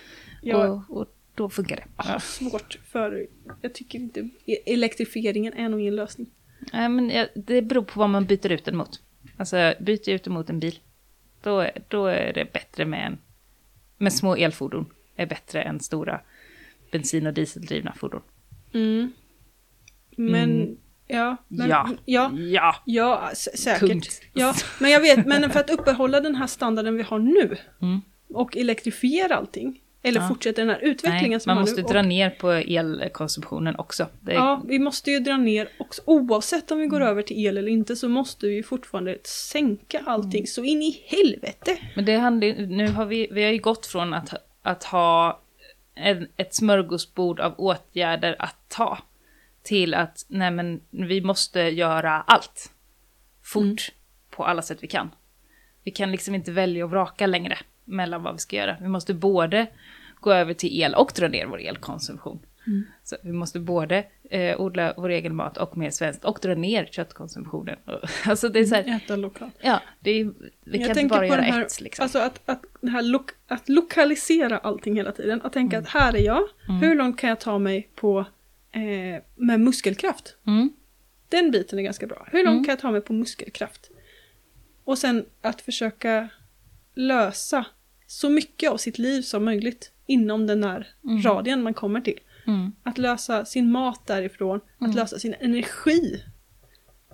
Jag 0.43 0.71
Och, 0.91 0.97
och 1.01 1.07
då 1.35 1.49
funkar 1.49 1.77
det. 1.77 1.85
har 1.97 2.19
svårt 2.19 2.79
för, 2.93 3.27
jag 3.63 3.75
tycker 3.75 3.99
inte, 3.99 4.29
elektrifieringen 4.67 5.53
är 5.53 5.69
nog 5.69 5.81
ingen 5.81 5.97
lösning. 5.97 6.27
Ja, 6.73 6.89
men 6.89 7.11
ja, 7.11 7.27
det 7.35 7.63
beror 7.63 7.83
på 7.83 8.01
vad 8.01 8.11
man 8.11 8.25
byter 8.27 8.53
ut 8.53 8.65
den 8.65 8.77
mot. 8.77 9.01
Alltså 9.37 9.75
byter 9.81 10.09
ut 10.09 10.25
den 10.25 10.33
mot 10.33 10.51
en 10.51 10.61
bil. 10.61 10.79
Då, 11.43 11.61
är- 11.61 11.83
då 11.89 12.07
är 12.07 12.33
det 12.33 12.53
bättre 12.53 12.85
med 12.85 13.07
en... 13.07 13.19
Med 13.99 14.13
små 14.13 14.37
elfordon. 14.37 14.87
Är 15.17 15.27
bättre 15.27 15.63
än 15.63 15.81
stora 15.81 16.21
bensin 16.93 17.27
och 17.27 17.35
dieseldrivna 17.35 17.93
fordon. 17.97 18.23
Mm. 18.75 19.13
Men, 20.17 20.51
Mm. 20.63 20.77
ja. 21.07 21.37
Men, 21.49 21.69
ja. 21.69 21.89
Ja. 22.05 22.31
Ja. 22.35 22.77
Ja, 22.87 23.31
sä- 23.35 23.57
säkert. 23.57 23.89
Punkt. 23.89 24.21
Ja, 24.33 24.55
men 24.81 24.91
jag 24.91 25.01
vet, 25.01 25.27
men 25.27 25.51
för 25.51 25.61
att 25.61 25.71
uppehålla 25.71 26.21
den 26.21 26.35
här 26.35 26.47
standarden 26.47 26.97
vi 26.97 27.03
har 27.03 27.19
nu 27.19 27.57
Mm. 27.83 28.01
och 28.29 28.57
elektrifiera 28.57 29.37
allting, 29.37 29.82
eller 30.03 30.21
Ja. 30.21 30.29
fortsätta 30.29 30.61
den 30.61 30.71
här 30.71 30.79
utvecklingen 30.83 31.31
Nej, 31.31 31.41
som 31.41 31.51
man 31.51 31.57
har 31.57 31.63
måste 31.63 31.83
nu. 31.83 31.89
dra 31.89 32.03
ner 32.03 32.31
på 32.31 32.51
elkonsumtionen 32.51 33.77
också. 33.79 34.07
Det, 34.21 34.33
Ja, 34.33 34.63
vi 34.69 34.79
måste 34.79 35.11
ju 35.11 35.19
dra 35.21 35.37
ner 35.37 35.69
också. 35.79 36.03
Oavsett 36.05 36.71
om 36.71 36.79
vi 36.79 36.87
går 36.87 36.97
Mm. 36.97 37.09
över 37.09 37.23
till 37.23 37.47
el 37.47 37.59
eller 37.59 37.69
inte 37.71 37.97
så 37.97 38.09
måste 38.09 38.47
vi 38.47 38.55
ju 38.55 38.63
fortfarande 38.63 39.19
sänka 39.25 40.03
allting 40.07 40.41
Mm. 40.41 40.47
så 40.47 40.65
in 40.65 40.83
i 40.83 41.03
helvete. 41.07 41.79
Men 41.97 42.05
det 42.05 42.17
handlar, 42.17 42.67
nu 42.67 42.89
har 42.89 43.07
vi, 43.07 43.29
vi 43.33 43.45
har 43.45 43.51
ju 43.51 43.59
gått 43.59 43.87
från 43.87 44.15
att, 44.15 44.35
att 44.63 44.85
ha 44.85 45.41
en, 45.95 46.29
ett 46.37 46.55
smörgåsbord 46.55 47.41
av 47.41 47.55
åtgärder 47.59 48.37
att 48.39 48.57
ta 48.69 48.99
till 49.63 49.95
att 49.95 50.25
nej 50.29 50.51
men, 50.51 50.81
vi 50.91 51.21
måste 51.21 51.61
göra 51.61 52.13
allt 52.27 52.73
fort 53.43 53.63
Mm. 53.63 53.77
på 54.31 54.45
alla 54.45 54.63
sätt 54.63 54.79
vi 54.81 54.87
kan. 54.87 55.11
Vi 55.85 55.91
kan 55.91 56.13
liksom 56.13 56.35
inte 56.35 56.53
välja 56.53 56.85
och 56.85 56.91
vraka 56.91 57.27
längre 57.27 57.59
mellan 57.85 58.23
vad 58.23 58.33
vi 58.33 58.39
ska 58.39 58.57
göra. 58.57 58.77
Vi 58.81 58.89
måste 58.89 59.15
både 59.15 59.67
gå 60.21 60.33
över 60.33 60.55
till 60.55 60.81
el 60.83 60.95
och 60.95 61.13
dra 61.17 61.29
ner 61.29 61.47
vår 61.47 61.61
elkonsumtion. 61.61 62.39
Mm. 62.67 62.85
Så 63.03 63.17
vi 63.23 63.33
måste 63.33 63.61
både 63.61 64.05
eh, 64.31 64.61
odla 64.61 64.95
vår 64.97 65.09
egen 65.09 65.35
mat 65.37 65.57
och 65.57 65.77
mer 65.77 65.91
svenskt 65.91 66.25
och 66.25 66.39
dra 66.43 66.55
ner 66.55 66.85
köttkonsumtionen. 66.87 67.77
Alltså 68.27 68.49
det 68.49 68.59
är 68.61 68.65
så 68.65 68.75
här, 68.75 68.97
Äta 68.97 69.17
lokalt. 69.17 69.55
ja, 69.61 69.81
det 70.01 70.11
är, 70.11 70.25
vi 70.25 70.33
kan 70.33 70.81
Jag 70.81 70.81
inte 70.81 70.95
tänker 70.95 71.09
bara 71.17 71.21
på 71.21 71.27
göra 71.27 71.41
här, 71.43 71.63
ett 71.63 71.81
liksom. 71.81 72.03
Alltså 72.03 72.19
att, 72.19 72.41
att, 72.49 72.63
det 72.81 72.91
här 72.91 73.03
lo 73.03 73.25
att 73.49 73.69
lokalisera 73.69 74.59
allting 74.59 74.97
hela 74.97 75.13
tiden. 75.13 75.43
Att 75.43 75.53
tänka 75.53 75.79
att 75.79 75.89
här 75.89 76.17
är 76.17 76.23
jag, 76.23 76.43
Mm. 76.69 76.81
hur 76.81 76.95
långt 76.95 77.19
kan 77.19 77.29
jag 77.31 77.41
ta 77.41 77.59
mig 77.59 77.89
på 77.95 78.19
eh, 78.73 79.23
med 79.37 79.61
muskelkraft? 79.61 80.37
Mm. 80.47 80.73
Den 81.29 81.51
biten 81.51 81.79
är 81.79 81.83
ganska 81.83 82.07
bra. 82.07 82.29
Hur 82.33 82.45
långt 82.45 82.55
Mm. 82.55 82.65
kan 82.65 82.73
jag 82.73 82.79
ta 82.81 82.91
mig 82.91 83.01
på 83.01 83.13
muskelkraft? 83.13 83.91
Och 84.85 84.99
sen 84.99 85.25
att 85.41 85.61
försöka 85.61 86.29
lösa 86.95 87.67
så 88.07 88.31
mycket 88.31 88.71
av 88.71 88.77
sitt 88.77 88.99
liv 88.99 89.23
som 89.23 89.45
möjligt 89.45 89.93
inom 90.07 90.47
den 90.47 90.65
här 90.65 90.89
Mm. 91.05 91.23
radien 91.23 91.63
man 91.63 91.75
kommer 91.75 92.01
till. 92.01 92.19
Mm. 92.47 92.73
Att 92.83 92.99
lösa 92.99 93.45
sin 93.45 93.71
mat 93.73 94.07
därifrån, 94.07 94.61
att 94.79 94.81
Mm. 94.87 94.97
lösa 94.97 95.19
sin 95.19 95.35
energi. 95.41 96.23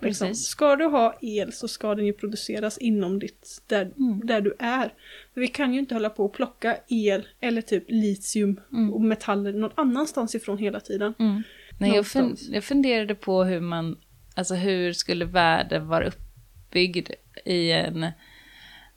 Liksom. 0.01 0.27
Precis. 0.27 0.45
Ska 0.47 0.75
du 0.75 0.85
ha 0.85 1.17
el 1.21 1.53
så 1.53 1.67
ska 1.67 1.95
den 1.95 2.05
ju 2.05 2.13
produceras 2.13 2.77
inom 2.77 3.19
ditt, 3.19 3.61
där, 3.67 3.81
Mm. 3.97 4.19
där 4.23 4.41
du 4.41 4.55
är. 4.59 4.93
För 5.33 5.41
vi 5.41 5.47
kan 5.47 5.73
ju 5.73 5.79
inte 5.79 5.93
hålla 5.95 6.09
på 6.09 6.25
och 6.25 6.33
plocka 6.33 6.77
el 6.87 7.27
eller 7.39 7.61
typ 7.61 7.83
litium 7.87 8.59
Mm. 8.73 8.93
och 8.93 9.01
metaller 9.01 9.53
någon 9.53 9.71
annanstans 9.75 10.35
ifrån 10.35 10.57
hela 10.57 10.79
tiden. 10.79 11.13
Mm. 11.19 11.43
Nej, 11.79 11.95
jag, 11.95 12.07
fun 12.07 12.37
jag 12.51 12.63
funderade 12.63 13.15
på 13.15 13.43
hur 13.43 13.59
man, 13.59 13.97
alltså 14.35 14.55
hur 14.55 14.93
skulle 14.93 15.25
världen 15.25 15.87
vara 15.87 16.07
uppbyggd 16.07 17.09
i 17.45 17.71
en, 17.71 18.05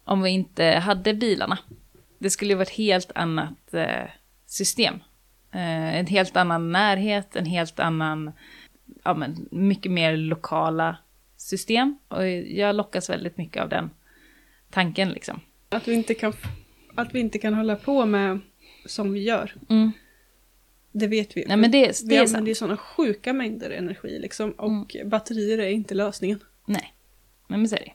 om 0.05 0.23
vi 0.23 0.31
inte 0.31 0.65
hade 0.65 1.15
bilarna. 1.15 1.59
Det 2.19 2.31
skulle 2.31 2.51
ju 2.51 2.55
vara 2.55 2.63
ett 2.63 2.71
helt 2.71 3.13
annat 3.15 3.75
eh, 3.75 4.09
system. 4.47 4.95
Eh, 5.53 5.97
en 5.99 6.07
helt 6.07 6.37
annan 6.37 6.73
närhet, 6.73 7.37
en 7.37 7.47
helt 7.47 7.81
annan, 7.81 8.33
ja 9.05 9.15
men 9.15 9.49
mycket 9.51 9.93
mer 9.93 10.17
lokala 10.17 10.97
system. 11.37 11.99
Och 12.09 12.29
jag 12.29 12.77
lockas 12.77 13.11
väldigt 13.11 13.37
mycket 13.37 13.63
av 13.63 13.69
den 13.69 13.91
tanken 14.71 15.09
liksom. 15.09 15.41
Att 15.69 15.89
vi 15.89 15.95
inte 15.95 16.15
kan, 16.15 16.33
att 16.95 17.15
vi 17.15 17.21
inte 17.21 17.39
kan 17.39 17.55
hålla 17.55 17.77
på 17.77 18.07
med 18.07 18.41
som 18.87 19.13
vi 19.13 19.23
gör. 19.23 19.55
Mm. 19.69 19.93
Det 20.93 21.07
vet 21.07 21.37
vi. 21.37 21.45
Nej 21.49 21.57
men 21.57 21.71
det, 21.71 22.03
vi 22.03 22.09
det 22.09 22.17
är 22.17 22.21
använder 22.23 22.49
ju 22.49 22.55
sådana 22.55 22.77
sjuka 22.77 23.33
mängder 23.33 23.71
energi 23.71 24.19
liksom. 24.19 24.53
Och 24.53 24.97
batterier 25.05 25.59
är 25.59 25.69
inte 25.69 25.95
lösningen. 25.95 26.41
Nej, 26.67 26.95
Nej, 27.47 27.59
men 27.59 27.69
så 27.69 27.77
är 27.77 27.81
det. 27.81 27.93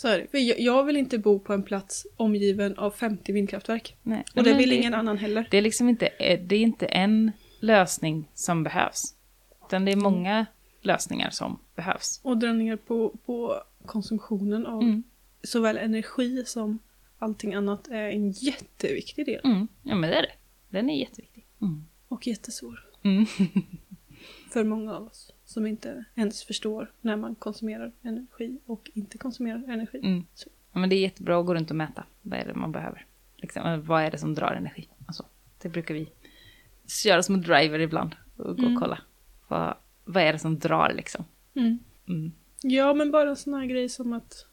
Så 0.00 0.08
är 0.08 0.18
det. 0.18 0.26
För 0.30 0.38
jag, 0.38 0.60
jag 0.60 0.84
vill 0.84 0.96
inte 0.96 1.18
bo 1.18 1.38
på 1.38 1.52
en 1.52 1.62
plats 1.62 2.06
omgiven 2.16 2.78
av 2.78 2.90
50 2.90 3.32
vindkraftverk. 3.32 3.96
Nej. 4.02 4.24
Och 4.36 4.42
det 4.44 4.54
vill 4.54 4.72
ingen 4.72 4.94
annan 4.94 5.18
heller. 5.18 5.48
Det 5.50 5.58
är 5.58 5.62
liksom 5.62 5.88
inte, 5.88 6.08
det 6.18 6.56
är 6.56 6.60
inte 6.60 6.86
en 6.86 7.32
lösning 7.60 8.28
som 8.34 8.62
behövs. 8.62 9.14
Utan 9.66 9.84
det 9.84 9.92
är 9.92 9.96
många 9.96 10.46
lösningar 10.82 11.30
som 11.30 11.58
behövs. 11.74 12.20
Och 12.22 12.38
dra 12.38 12.52
ner 12.52 12.76
på, 12.76 13.12
på 13.26 13.62
konsumtionen 13.86 14.66
av 14.66 14.82
Mm. 14.82 15.02
såväl 15.42 15.76
energi 15.76 16.42
som 16.46 16.78
allting 17.18 17.54
annat 17.54 17.88
är 17.88 18.08
en 18.08 18.30
jätteviktig 18.30 19.26
del. 19.26 19.40
Mm. 19.44 19.68
Ja 19.82 19.94
men 19.94 20.10
det 20.10 20.16
är 20.16 20.22
det. 20.22 20.32
Den 20.68 20.90
är 20.90 20.98
jätteviktig. 21.00 21.46
Mm. 21.62 21.84
Och 22.08 22.26
jättesvår. 22.26 22.84
Mm. 23.02 23.26
För 24.50 24.64
många 24.64 24.94
av 24.94 25.06
oss 25.06 25.32
som 25.50 25.66
inte 25.66 26.04
ens 26.14 26.42
förstår 26.44 26.92
när 27.00 27.16
man 27.16 27.34
konsumerar 27.34 27.92
energi 28.02 28.58
och 28.66 28.90
inte 28.94 29.18
konsumerar 29.18 29.64
energi. 29.68 29.98
Mm. 29.98 30.24
Ja, 30.72 30.78
men 30.80 30.88
det 30.90 30.96
är 30.96 31.00
jättebra 31.00 31.40
att 31.40 31.46
gå 31.46 31.54
runt 31.54 31.70
och 31.70 31.76
mäta. 31.76 32.04
Vad 32.22 32.38
är 32.38 32.44
det 32.44 32.54
man 32.54 32.72
behöver? 32.72 33.06
Liksom, 33.36 33.82
vad 33.86 34.02
är 34.02 34.10
det 34.10 34.18
som 34.18 34.34
drar 34.34 34.52
energi? 34.52 34.88
Alltså, 35.06 35.24
det 35.62 35.68
brukar 35.68 35.94
vi 35.94 36.08
göra 37.04 37.22
som 37.22 37.42
driver 37.42 37.78
ibland. 37.78 38.16
Och 38.36 38.56
gå 38.56 38.62
Mm. 38.62 38.74
och 38.76 38.82
kolla. 38.82 38.98
Vad, 39.48 39.74
vad 40.04 40.22
är 40.22 40.32
det 40.32 40.38
som 40.38 40.58
drar 40.58 40.92
liksom? 40.96 41.24
Mm. 41.54 41.78
Mm. 42.08 42.32
Ja, 42.62 42.94
men 42.94 43.10
bara 43.10 43.30
en 43.30 43.36
sån 43.36 43.54
här 43.54 43.66
grej 43.66 43.88
som 43.88 44.12
att 44.12 44.46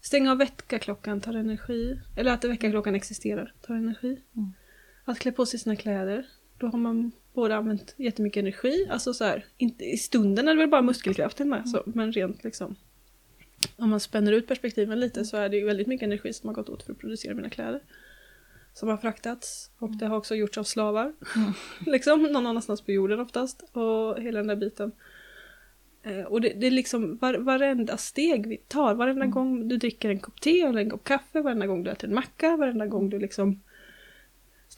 stänga 0.00 0.30
av 0.32 0.38
väckarklockan 0.38 1.20
tar 1.20 1.34
energi. 1.34 2.00
Eller 2.16 2.32
att 2.32 2.44
väckarklockan 2.44 2.94
existerar 2.94 3.54
tar 3.60 3.74
energi. 3.74 4.20
Mm. 4.36 4.52
Att 5.04 5.18
klä 5.18 5.32
på 5.32 5.46
sig 5.46 5.60
sina 5.60 5.76
kläder. 5.76 6.26
Då 6.60 6.66
har 6.66 6.78
man 6.78 7.12
både 7.32 7.56
använt 7.56 7.94
jättemycket 7.96 8.40
energi, 8.40 8.86
alltså 8.90 9.14
så 9.14 9.24
här, 9.24 9.44
inte, 9.56 9.84
i 9.84 9.96
stunden 9.96 10.48
är 10.48 10.54
det 10.54 10.60
väl 10.60 10.70
bara 10.70 10.82
muskelkraften 10.82 11.48
med, 11.48 11.68
så, 11.68 11.82
men 11.86 12.12
rent 12.12 12.44
liksom 12.44 12.76
om 13.76 13.90
man 13.90 14.00
spänner 14.00 14.32
ut 14.32 14.46
perspektiven 14.46 15.00
lite 15.00 15.24
så 15.24 15.36
är 15.36 15.48
det 15.48 15.56
ju 15.56 15.64
väldigt 15.64 15.86
mycket 15.86 16.06
energi 16.06 16.32
som 16.32 16.48
har 16.48 16.54
gått 16.54 16.68
åt 16.68 16.82
för 16.82 16.92
att 16.92 16.98
producera 16.98 17.34
mina 17.34 17.50
kläder. 17.50 17.80
Som 18.74 18.88
har 18.88 18.96
fraktats 18.96 19.70
och 19.78 19.90
det 19.90 20.06
har 20.06 20.16
också 20.16 20.34
gjorts 20.34 20.58
av 20.58 20.64
slavar. 20.64 21.12
Mm. 21.36 21.52
liksom, 21.92 22.22
någon 22.22 22.46
annanstans 22.46 22.80
på 22.82 22.92
jorden 22.92 23.20
oftast. 23.20 23.62
Och 23.72 24.22
hela 24.22 24.38
den 24.38 24.46
där 24.46 24.56
biten. 24.56 24.92
Eh, 26.02 26.22
och 26.22 26.40
det, 26.40 26.48
det 26.48 26.66
är 26.66 26.70
liksom 26.70 27.16
var, 27.16 27.34
varenda 27.34 27.96
steg 27.96 28.46
vi 28.46 28.56
tar, 28.56 28.94
varenda 28.94 29.24
Mm. 29.24 29.30
gång 29.30 29.68
du 29.68 29.76
dricker 29.76 30.10
en 30.10 30.20
kopp 30.20 30.40
te 30.40 30.60
eller 30.60 30.80
en 30.80 30.90
kopp 30.90 31.04
kaffe, 31.04 31.40
varenda 31.40 31.66
gång 31.66 31.84
du 31.84 31.90
äter 31.90 32.08
en 32.08 32.14
macka, 32.14 32.56
varenda 32.56 32.86
gång 32.86 33.10
du 33.10 33.18
liksom 33.18 33.60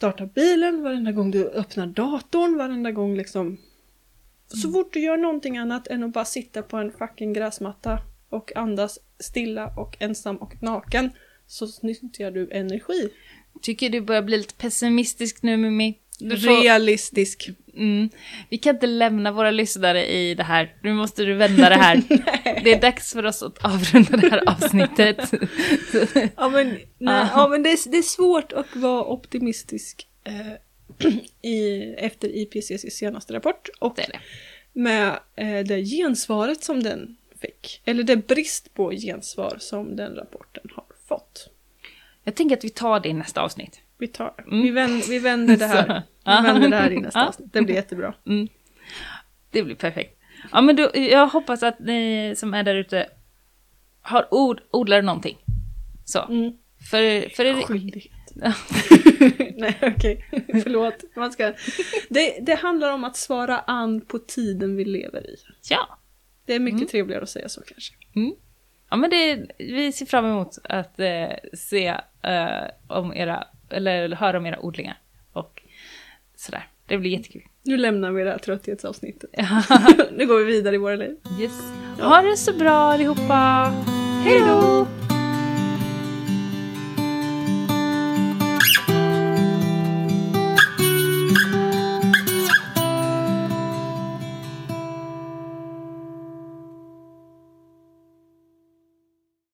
startar 0.03 0.25
bilen, 0.25 0.83
varenda 0.83 1.11
gång 1.11 1.31
du 1.31 1.49
öppnar 1.49 1.87
datorn, 1.87 2.57
varenda 2.57 2.91
gång 2.91 3.17
liksom 3.17 3.57
så 4.47 4.71
fort 4.71 4.93
du 4.93 4.99
gör 4.99 5.17
någonting 5.17 5.57
annat 5.57 5.87
än 5.87 6.03
att 6.03 6.13
bara 6.13 6.25
sitta 6.25 6.61
på 6.61 6.77
en 6.77 6.91
fucking 6.91 7.33
gräsmatta 7.33 7.99
och 8.29 8.55
andas 8.55 8.99
stilla 9.19 9.73
och 9.77 9.97
ensam 9.99 10.37
och 10.37 10.63
naken 10.63 11.09
så 11.47 11.67
nyttjar 11.81 12.31
du 12.31 12.51
energi. 12.51 13.09
Tycker 13.61 13.89
du 13.89 14.01
börjar 14.01 14.21
bli 14.21 14.37
lite 14.37 14.55
pessimistisk 14.55 15.43
nu 15.43 15.57
Mimmi? 15.57 15.99
Du 16.29 16.37
får- 16.39 16.63
Realistisk. 16.63 17.49
Mm. 17.75 18.09
Vi 18.49 18.57
kan 18.57 18.75
inte 18.75 18.87
lämna 18.87 19.31
våra 19.31 19.51
lyssnare 19.51 20.05
i 20.11 20.35
det 20.35 20.43
här. 20.43 20.75
Nu 20.83 20.93
måste 20.93 21.23
du 21.23 21.33
vända 21.33 21.69
det 21.69 21.75
här. 21.75 22.01
det 22.63 22.73
är 22.73 22.81
dags 22.81 23.13
för 23.13 23.25
oss 23.25 23.43
att 23.43 23.65
avrunda 23.65 24.17
det 24.17 24.29
här 24.29 24.43
avsnittet. 24.49 25.31
Ja 26.37 26.49
men, 26.49 26.67
nej, 26.97 27.27
ja, 27.31 27.47
men 27.47 27.63
det, 27.63 27.69
är, 27.69 27.91
det 27.91 27.97
är 27.97 28.01
svårt 28.01 28.53
att 28.53 28.75
vara 28.75 29.03
optimistisk 29.05 30.07
eh, 30.23 31.11
i, 31.51 31.83
efter 31.97 32.27
IPCCs 32.37 32.95
senaste 32.97 33.33
rapport 33.33 33.69
och 33.79 33.93
det 33.95 34.05
det. 34.11 34.19
med 34.79 35.19
eh, 35.35 35.59
det 35.65 35.83
gensvaret 35.85 36.63
som 36.63 36.83
den 36.83 37.17
fick. 37.41 37.81
Eller 37.85 38.03
det 38.03 38.27
brist 38.27 38.73
på 38.73 38.91
gensvar 38.91 39.57
som 39.59 39.95
den 39.95 40.15
rapporten 40.15 40.63
har 40.75 40.85
fått. 41.07 41.49
Jag 42.23 42.35
tänker 42.35 42.57
att 42.57 42.63
vi 42.63 42.69
tar 42.69 42.99
det 42.99 43.09
i 43.09 43.13
nästa 43.13 43.41
avsnitt. 43.41 43.79
Vi, 44.03 44.07
tar, 44.07 44.33
Mm. 44.47 44.61
vi, 44.63 44.69
vänder, 44.71 45.07
vi 45.09 45.19
vänder 45.19 45.57
det 45.57 45.65
här. 45.65 46.01
Vi 46.25 46.47
vänder 46.47 46.69
det 46.69 46.75
här 46.75 46.91
i 46.91 46.99
nästa 46.99 47.27
avsnitt. 47.27 47.53
Det 47.53 47.61
blir 47.61 47.75
jättebra. 47.75 48.13
Mm. 48.27 48.47
Det 49.51 49.63
blir 49.63 49.75
perfekt. 49.75 50.19
Ja, 50.51 50.61
men 50.61 50.75
då, 50.75 50.89
jag 50.93 51.27
hoppas 51.27 51.63
att 51.63 51.79
ni 51.79 52.33
som 52.37 52.53
är 52.53 52.63
där 52.63 52.75
ute 52.75 53.09
har 54.01 54.33
ord, 54.33 54.61
odlar 54.71 55.01
någonting. 55.01 55.37
Så. 56.05 56.21
Mm. 56.21 56.51
För, 56.91 57.29
för 57.35 57.43
det, 57.43 57.53
Skyldighet. 57.53 58.11
Nej 59.57 59.77
okej, 59.81 60.25
förlåt. 60.63 61.03
Man 61.15 61.31
ska... 61.31 61.53
det, 62.09 62.39
det 62.41 62.55
handlar 62.55 62.91
om 62.93 63.03
att 63.03 63.17
svara 63.17 63.59
an 63.59 64.01
på 64.01 64.19
tiden 64.19 64.75
vi 64.75 64.85
lever 64.85 65.27
i. 65.29 65.35
ja. 65.69 65.99
Det 66.45 66.53
är 66.53 66.59
mycket 66.59 66.79
Mm. 66.79 66.87
trevligare 66.89 67.23
att 67.23 67.29
säga 67.29 67.49
så 67.49 67.61
kanske. 67.61 67.93
Mm. 68.15 68.33
Ja, 68.89 68.95
men 68.97 69.09
det, 69.09 69.45
vi 69.57 69.91
ser 69.91 70.05
fram 70.05 70.25
emot 70.25 70.57
att 70.63 70.99
eh, 70.99 71.29
se 71.53 71.87
eh, 72.23 72.63
om 72.87 73.13
era, 73.13 73.43
eller 73.73 74.09
höra 74.09 74.37
om 74.37 74.45
era 74.45 74.59
odlingar. 74.59 74.97
Och 75.33 75.61
sådär. 76.35 76.67
Det 76.85 76.97
blir 76.97 77.11
jättekul. 77.11 77.41
Nu 77.63 77.77
lämnar 77.77 78.11
vi 78.11 78.23
det 78.23 78.29
här 78.29 78.37
trötthetsavsnittet. 78.37 79.29
nu 80.11 80.27
går 80.27 80.37
vi 80.37 80.43
vidare 80.43 80.75
i 80.75 80.77
våra 80.77 80.95
liv. 80.95 81.17
yes. 81.39 81.61
Ha 81.99 82.21
det 82.21 82.37
så 82.37 82.53
bra 82.53 82.71
allihopa! 82.71 83.73
Hej 84.23 84.39
då! 84.39 85.02